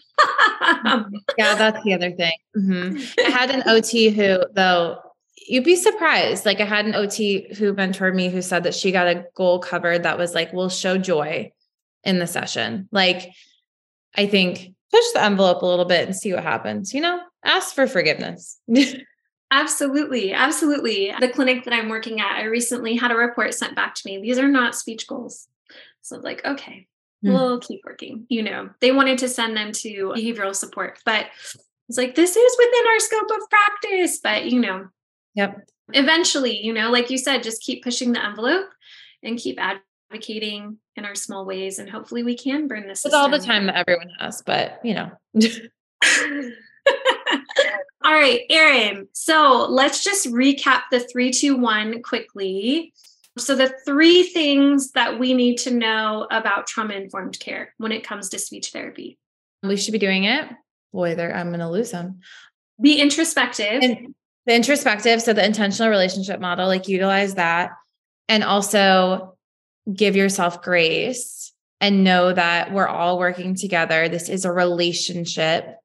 Mm-hmm. 0.61 1.15
yeah, 1.37 1.55
that's 1.55 1.83
the 1.83 1.93
other 1.93 2.11
thing. 2.11 2.33
Mm-hmm. 2.57 2.97
I 3.19 3.29
had 3.29 3.51
an 3.51 3.63
OT 3.67 4.09
who, 4.15 4.39
though, 4.53 4.99
you'd 5.47 5.63
be 5.63 5.75
surprised. 5.75 6.45
Like 6.45 6.59
I 6.59 6.65
had 6.65 6.85
an 6.85 6.95
OT 6.95 7.53
who 7.57 7.73
mentored 7.73 8.15
me 8.15 8.29
who 8.29 8.41
said 8.41 8.63
that 8.63 8.73
she 8.73 8.91
got 8.91 9.07
a 9.07 9.25
goal 9.35 9.59
covered 9.59 10.03
that 10.03 10.17
was 10.17 10.33
like, 10.33 10.53
we'll 10.53 10.69
show 10.69 10.97
joy 10.97 11.51
in 12.05 12.19
the 12.19 12.27
session. 12.27 12.87
Like, 12.91 13.31
I 14.15 14.27
think 14.27 14.73
push 14.91 15.03
the 15.13 15.23
envelope 15.23 15.61
a 15.61 15.65
little 15.65 15.85
bit 15.85 16.05
and 16.05 16.15
see 16.15 16.33
what 16.33 16.43
happens, 16.43 16.93
you 16.93 17.01
know, 17.01 17.21
ask 17.43 17.75
for 17.75 17.87
forgiveness. 17.87 18.59
Absolutely. 19.51 20.33
Absolutely. 20.33 21.13
The 21.19 21.29
clinic 21.29 21.65
that 21.65 21.73
I'm 21.73 21.89
working 21.89 22.19
at, 22.19 22.37
I 22.37 22.43
recently 22.43 22.95
had 22.95 23.11
a 23.11 23.15
report 23.15 23.53
sent 23.53 23.75
back 23.75 23.95
to 23.95 24.01
me. 24.05 24.21
These 24.21 24.39
are 24.39 24.47
not 24.47 24.75
speech 24.75 25.07
goals. 25.07 25.47
So, 26.01 26.17
like, 26.17 26.43
okay, 26.45 26.87
mm. 27.23 27.33
we'll 27.33 27.59
keep 27.59 27.81
working. 27.85 28.25
You 28.29 28.43
know, 28.43 28.69
they 28.79 28.91
wanted 28.91 29.17
to 29.19 29.29
send 29.29 29.55
them 29.55 29.71
to 29.71 30.13
behavioral 30.15 30.55
support, 30.55 30.99
but 31.05 31.27
it's 31.87 31.97
like, 31.97 32.15
this 32.15 32.35
is 32.35 32.57
within 32.57 32.87
our 32.87 32.99
scope 32.99 33.29
of 33.31 33.49
practice. 33.49 34.19
But, 34.21 34.45
you 34.45 34.59
know, 34.59 34.87
yep. 35.35 35.67
Eventually, 35.93 36.57
you 36.63 36.73
know, 36.73 36.89
like 36.89 37.11
you 37.11 37.17
said, 37.17 37.43
just 37.43 37.61
keep 37.61 37.83
pushing 37.83 38.11
the 38.11 38.23
envelope 38.23 38.69
and 39.21 39.37
keep 39.37 39.59
advocating 40.11 40.77
in 40.95 41.05
our 41.05 41.15
small 41.15 41.45
ways. 41.45 41.79
And 41.79 41.89
hopefully 41.89 42.23
we 42.23 42.37
can 42.37 42.67
burn 42.67 42.87
this. 42.87 43.03
With 43.03 43.13
all 43.13 43.29
the 43.29 43.39
time 43.39 43.67
that 43.67 43.75
everyone 43.75 44.09
has, 44.19 44.41
but, 44.45 44.79
you 44.83 44.93
know. 44.93 45.11
All 48.03 48.13
right, 48.13 48.41
Erin. 48.51 49.07
So 49.13 49.65
let's 49.67 50.03
just 50.03 50.27
recap 50.27 50.81
the 50.91 50.99
three, 50.99 51.31
two, 51.31 51.57
one 51.57 52.03
quickly. 52.03 52.93
So, 53.37 53.55
the 53.55 53.73
three 53.85 54.23
things 54.23 54.91
that 54.91 55.19
we 55.19 55.33
need 55.33 55.57
to 55.59 55.71
know 55.71 56.25
about 56.31 56.67
trauma 56.67 56.93
informed 56.93 57.37
care 57.39 57.73
when 57.77 57.91
it 57.91 58.05
comes 58.05 58.29
to 58.29 58.39
speech 58.39 58.69
therapy. 58.71 59.17
We 59.61 59.75
should 59.75 59.91
be 59.91 59.97
doing 59.97 60.23
it. 60.23 60.47
Boy, 60.93 61.15
there 61.15 61.35
I'm 61.35 61.47
going 61.47 61.59
to 61.59 61.69
lose 61.69 61.91
them. 61.91 62.19
Be 62.79 63.01
introspective. 63.01 63.83
And 63.83 64.15
the 64.45 64.55
introspective. 64.55 65.21
So, 65.21 65.33
the 65.33 65.43
intentional 65.43 65.89
relationship 65.89 66.39
model, 66.39 66.67
like 66.67 66.87
utilize 66.87 67.35
that. 67.35 67.71
And 68.29 68.43
also 68.43 69.34
give 69.93 70.15
yourself 70.15 70.61
grace 70.61 71.53
and 71.81 72.03
know 72.03 72.33
that 72.33 72.71
we're 72.71 72.87
all 72.87 73.19
working 73.19 73.55
together. 73.55 74.09
This 74.09 74.29
is 74.29 74.45
a 74.45 74.51
relationship. 74.51 75.75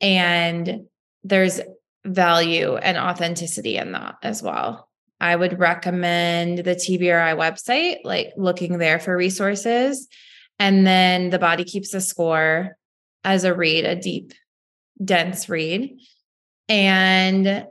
And 0.00 0.86
there's 1.24 1.60
value 2.04 2.76
and 2.76 2.96
authenticity 2.96 3.76
in 3.76 3.92
that 3.92 4.16
as 4.22 4.42
well. 4.42 4.88
I 5.20 5.36
would 5.36 5.58
recommend 5.58 6.58
the 6.58 6.74
TBRI 6.74 7.36
website, 7.36 7.98
like 8.04 8.32
looking 8.36 8.78
there 8.78 8.98
for 8.98 9.16
resources. 9.16 10.08
And 10.58 10.86
then 10.86 11.30
the 11.30 11.38
body 11.38 11.64
keeps 11.64 11.92
a 11.94 12.00
score 12.00 12.76
as 13.22 13.44
a 13.44 13.54
read, 13.54 13.84
a 13.84 13.96
deep, 13.96 14.32
dense 15.02 15.48
read. 15.48 15.98
And 16.68 17.66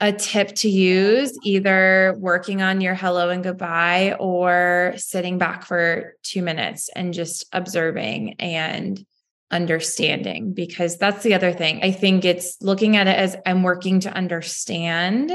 a 0.00 0.12
tip 0.12 0.54
to 0.56 0.68
use 0.68 1.38
either 1.44 2.14
working 2.18 2.62
on 2.62 2.80
your 2.80 2.94
hello 2.94 3.28
and 3.28 3.44
goodbye 3.44 4.16
or 4.18 4.94
sitting 4.96 5.36
back 5.36 5.64
for 5.66 6.14
two 6.22 6.42
minutes 6.42 6.88
and 6.96 7.12
just 7.12 7.44
observing 7.52 8.34
and 8.40 9.04
understanding 9.50 10.52
because 10.54 10.96
that's 10.96 11.22
the 11.22 11.34
other 11.34 11.52
thing. 11.52 11.80
I 11.82 11.90
think 11.90 12.24
it's 12.24 12.56
looking 12.62 12.96
at 12.96 13.08
it 13.08 13.16
as 13.16 13.36
I'm 13.44 13.62
working 13.62 14.00
to 14.00 14.12
understand 14.12 15.32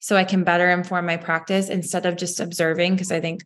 so 0.00 0.16
I 0.16 0.24
can 0.24 0.42
better 0.42 0.68
inform 0.68 1.06
my 1.06 1.16
practice 1.16 1.68
instead 1.68 2.06
of 2.06 2.16
just 2.16 2.40
observing 2.40 2.94
because 2.94 3.12
I 3.12 3.20
think 3.20 3.42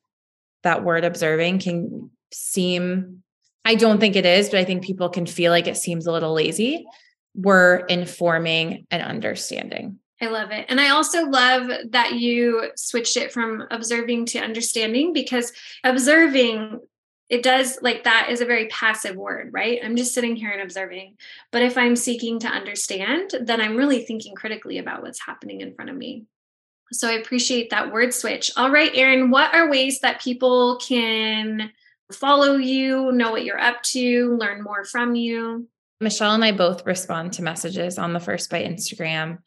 that 0.62 0.84
word 0.84 1.04
observing 1.04 1.58
can 1.58 2.10
seem 2.32 3.22
I 3.66 3.74
don't 3.74 3.98
think 3.98 4.14
it 4.14 4.24
is, 4.24 4.48
but 4.48 4.60
I 4.60 4.64
think 4.64 4.84
people 4.84 5.08
can 5.08 5.26
feel 5.26 5.50
like 5.50 5.66
it 5.66 5.76
seems 5.76 6.06
a 6.06 6.12
little 6.12 6.32
lazy. 6.32 6.86
We're 7.34 7.78
informing 7.86 8.86
and 8.92 9.02
understanding. 9.02 9.98
I 10.20 10.26
love 10.26 10.50
it. 10.50 10.66
And 10.68 10.80
I 10.80 10.90
also 10.90 11.26
love 11.26 11.70
that 11.90 12.14
you 12.14 12.70
switched 12.76 13.16
it 13.16 13.32
from 13.32 13.64
observing 13.70 14.26
to 14.26 14.38
understanding 14.38 15.12
because 15.12 15.52
observing 15.84 16.80
it 17.28 17.42
does 17.42 17.78
like 17.82 18.04
that 18.04 18.28
is 18.30 18.40
a 18.40 18.46
very 18.46 18.68
passive 18.68 19.16
word, 19.16 19.50
right? 19.52 19.80
I'm 19.84 19.96
just 19.96 20.14
sitting 20.14 20.36
here 20.36 20.50
and 20.50 20.62
observing. 20.62 21.16
But 21.50 21.62
if 21.62 21.76
I'm 21.76 21.96
seeking 21.96 22.38
to 22.40 22.48
understand, 22.48 23.34
then 23.40 23.60
I'm 23.60 23.76
really 23.76 24.04
thinking 24.04 24.34
critically 24.34 24.78
about 24.78 25.02
what's 25.02 25.24
happening 25.24 25.60
in 25.60 25.74
front 25.74 25.90
of 25.90 25.96
me. 25.96 26.24
So 26.92 27.08
I 27.08 27.14
appreciate 27.14 27.70
that 27.70 27.92
word 27.92 28.14
switch. 28.14 28.52
All 28.56 28.70
right, 28.70 28.92
Erin, 28.94 29.30
what 29.30 29.52
are 29.52 29.68
ways 29.68 30.00
that 30.00 30.22
people 30.22 30.76
can 30.76 31.72
follow 32.12 32.54
you, 32.54 33.10
know 33.10 33.32
what 33.32 33.44
you're 33.44 33.58
up 33.58 33.82
to, 33.82 34.36
learn 34.36 34.62
more 34.62 34.84
from 34.84 35.16
you? 35.16 35.68
Michelle 36.00 36.34
and 36.34 36.44
I 36.44 36.52
both 36.52 36.86
respond 36.86 37.32
to 37.34 37.42
messages 37.42 37.98
on 37.98 38.12
the 38.12 38.20
First 38.20 38.50
Bite 38.50 38.70
Instagram. 38.70 39.38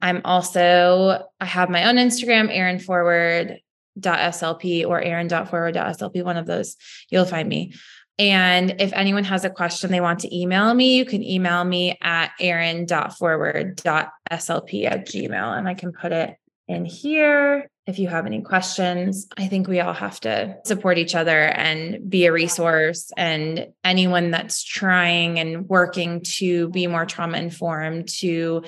I'm 0.00 0.20
also, 0.24 1.24
I 1.40 1.44
have 1.44 1.70
my 1.70 1.88
own 1.88 1.96
Instagram, 1.96 2.48
Erin 2.50 2.78
Forward 2.78 3.60
slp 4.00 4.86
or 4.86 5.00
erin.forward.slp, 5.00 6.22
one 6.22 6.36
of 6.36 6.46
those, 6.46 6.76
you'll 7.10 7.24
find 7.24 7.48
me. 7.48 7.74
And 8.18 8.80
if 8.80 8.92
anyone 8.92 9.24
has 9.24 9.44
a 9.44 9.50
question 9.50 9.90
they 9.90 10.00
want 10.00 10.20
to 10.20 10.36
email 10.36 10.72
me, 10.74 10.96
you 10.96 11.04
can 11.04 11.22
email 11.22 11.64
me 11.64 11.96
at 12.02 12.32
erin.forward.slp 12.40 14.84
at 14.84 15.06
gmail 15.06 15.58
and 15.58 15.68
I 15.68 15.74
can 15.74 15.92
put 15.92 16.12
it 16.12 16.36
in 16.66 16.84
here 16.84 17.70
if 17.86 17.98
you 17.98 18.08
have 18.08 18.26
any 18.26 18.42
questions. 18.42 19.28
I 19.38 19.46
think 19.46 19.66
we 19.66 19.80
all 19.80 19.94
have 19.94 20.20
to 20.20 20.56
support 20.64 20.98
each 20.98 21.14
other 21.14 21.44
and 21.44 22.10
be 22.10 22.26
a 22.26 22.32
resource. 22.32 23.10
And 23.16 23.68
anyone 23.82 24.30
that's 24.30 24.62
trying 24.62 25.38
and 25.38 25.66
working 25.66 26.20
to 26.36 26.68
be 26.68 26.86
more 26.86 27.06
trauma 27.06 27.38
informed, 27.38 28.08
to 28.18 28.64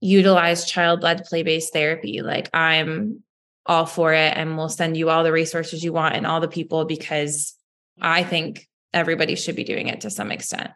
utilize 0.00 0.64
child 0.64 1.02
led 1.02 1.24
play 1.24 1.42
based 1.42 1.72
therapy, 1.72 2.22
like 2.22 2.48
I'm 2.54 3.22
all 3.66 3.86
for 3.86 4.12
it 4.12 4.36
and 4.36 4.56
we'll 4.56 4.68
send 4.68 4.96
you 4.96 5.10
all 5.10 5.22
the 5.22 5.32
resources 5.32 5.84
you 5.84 5.92
want 5.92 6.16
and 6.16 6.26
all 6.26 6.40
the 6.40 6.48
people 6.48 6.86
because 6.86 7.54
I 8.00 8.24
think 8.24 8.66
everybody 8.92 9.36
should 9.36 9.56
be 9.56 9.64
doing 9.64 9.88
it 9.88 10.00
to 10.02 10.10
some 10.10 10.32
extent. 10.32 10.70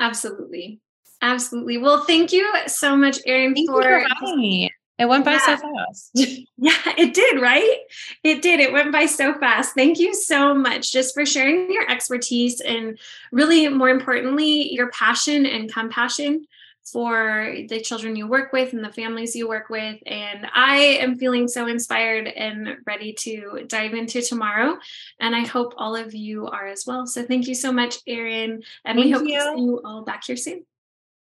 Absolutely. 0.00 0.80
Absolutely. 1.22 1.78
Well, 1.78 2.04
thank 2.04 2.32
you 2.32 2.52
so 2.66 2.96
much, 2.96 3.18
Erin, 3.26 3.54
for, 3.66 3.82
for 3.82 4.04
having 4.20 4.38
me. 4.38 4.70
It 4.98 5.08
went 5.08 5.24
by 5.24 5.32
yeah. 5.32 5.38
so 5.38 5.56
fast. 5.56 6.10
yeah, 6.56 6.72
it 6.96 7.14
did, 7.14 7.40
right? 7.40 7.78
It 8.24 8.42
did. 8.42 8.58
It 8.58 8.72
went 8.72 8.92
by 8.92 9.06
so 9.06 9.32
fast. 9.38 9.74
Thank 9.74 9.98
you 9.98 10.12
so 10.12 10.54
much 10.54 10.92
just 10.92 11.14
for 11.14 11.24
sharing 11.24 11.72
your 11.72 11.88
expertise 11.88 12.60
and 12.60 12.98
really, 13.30 13.68
more 13.68 13.88
importantly, 13.88 14.72
your 14.72 14.90
passion 14.90 15.46
and 15.46 15.72
compassion 15.72 16.46
for 16.90 17.54
the 17.68 17.80
children 17.80 18.16
you 18.16 18.26
work 18.26 18.52
with 18.52 18.72
and 18.72 18.84
the 18.84 18.92
families 18.92 19.36
you 19.36 19.48
work 19.48 19.68
with. 19.68 19.98
And 20.06 20.46
I 20.54 20.76
am 21.00 21.16
feeling 21.16 21.48
so 21.48 21.66
inspired 21.66 22.26
and 22.26 22.78
ready 22.86 23.12
to 23.20 23.64
dive 23.66 23.94
into 23.94 24.22
tomorrow. 24.22 24.78
And 25.20 25.34
I 25.34 25.46
hope 25.46 25.74
all 25.76 25.96
of 25.96 26.14
you 26.14 26.46
are 26.46 26.66
as 26.66 26.84
well. 26.86 27.06
So 27.06 27.22
thank 27.22 27.46
you 27.46 27.54
so 27.54 27.72
much, 27.72 27.96
Erin. 28.06 28.62
And 28.84 28.98
thank 28.98 29.04
we 29.04 29.10
hope 29.10 29.26
you. 29.26 29.38
to 29.38 29.54
see 29.56 29.62
you 29.62 29.80
all 29.84 30.04
back 30.04 30.24
here 30.24 30.36
soon. 30.36 30.64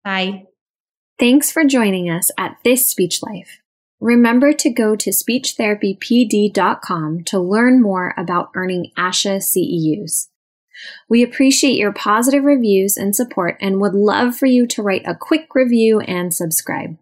Bye. 0.03 0.45
Thanks 1.19 1.51
for 1.51 1.63
joining 1.63 2.09
us 2.09 2.31
at 2.37 2.57
This 2.63 2.87
Speech 2.87 3.21
Life. 3.21 3.59
Remember 3.99 4.53
to 4.53 4.71
go 4.71 4.95
to 4.95 5.11
speechtherapypd.com 5.11 7.23
to 7.25 7.39
learn 7.39 7.81
more 7.81 8.15
about 8.17 8.49
earning 8.55 8.91
ASHA 8.97 9.37
CEUs. 9.37 10.29
We 11.09 11.23
appreciate 11.23 11.77
your 11.77 11.91
positive 11.91 12.43
reviews 12.43 12.97
and 12.97 13.15
support 13.15 13.57
and 13.61 13.79
would 13.79 13.93
love 13.93 14.35
for 14.35 14.45
you 14.45 14.65
to 14.67 14.81
write 14.81 15.03
a 15.05 15.15
quick 15.15 15.53
review 15.55 15.99
and 16.01 16.33
subscribe. 16.33 16.97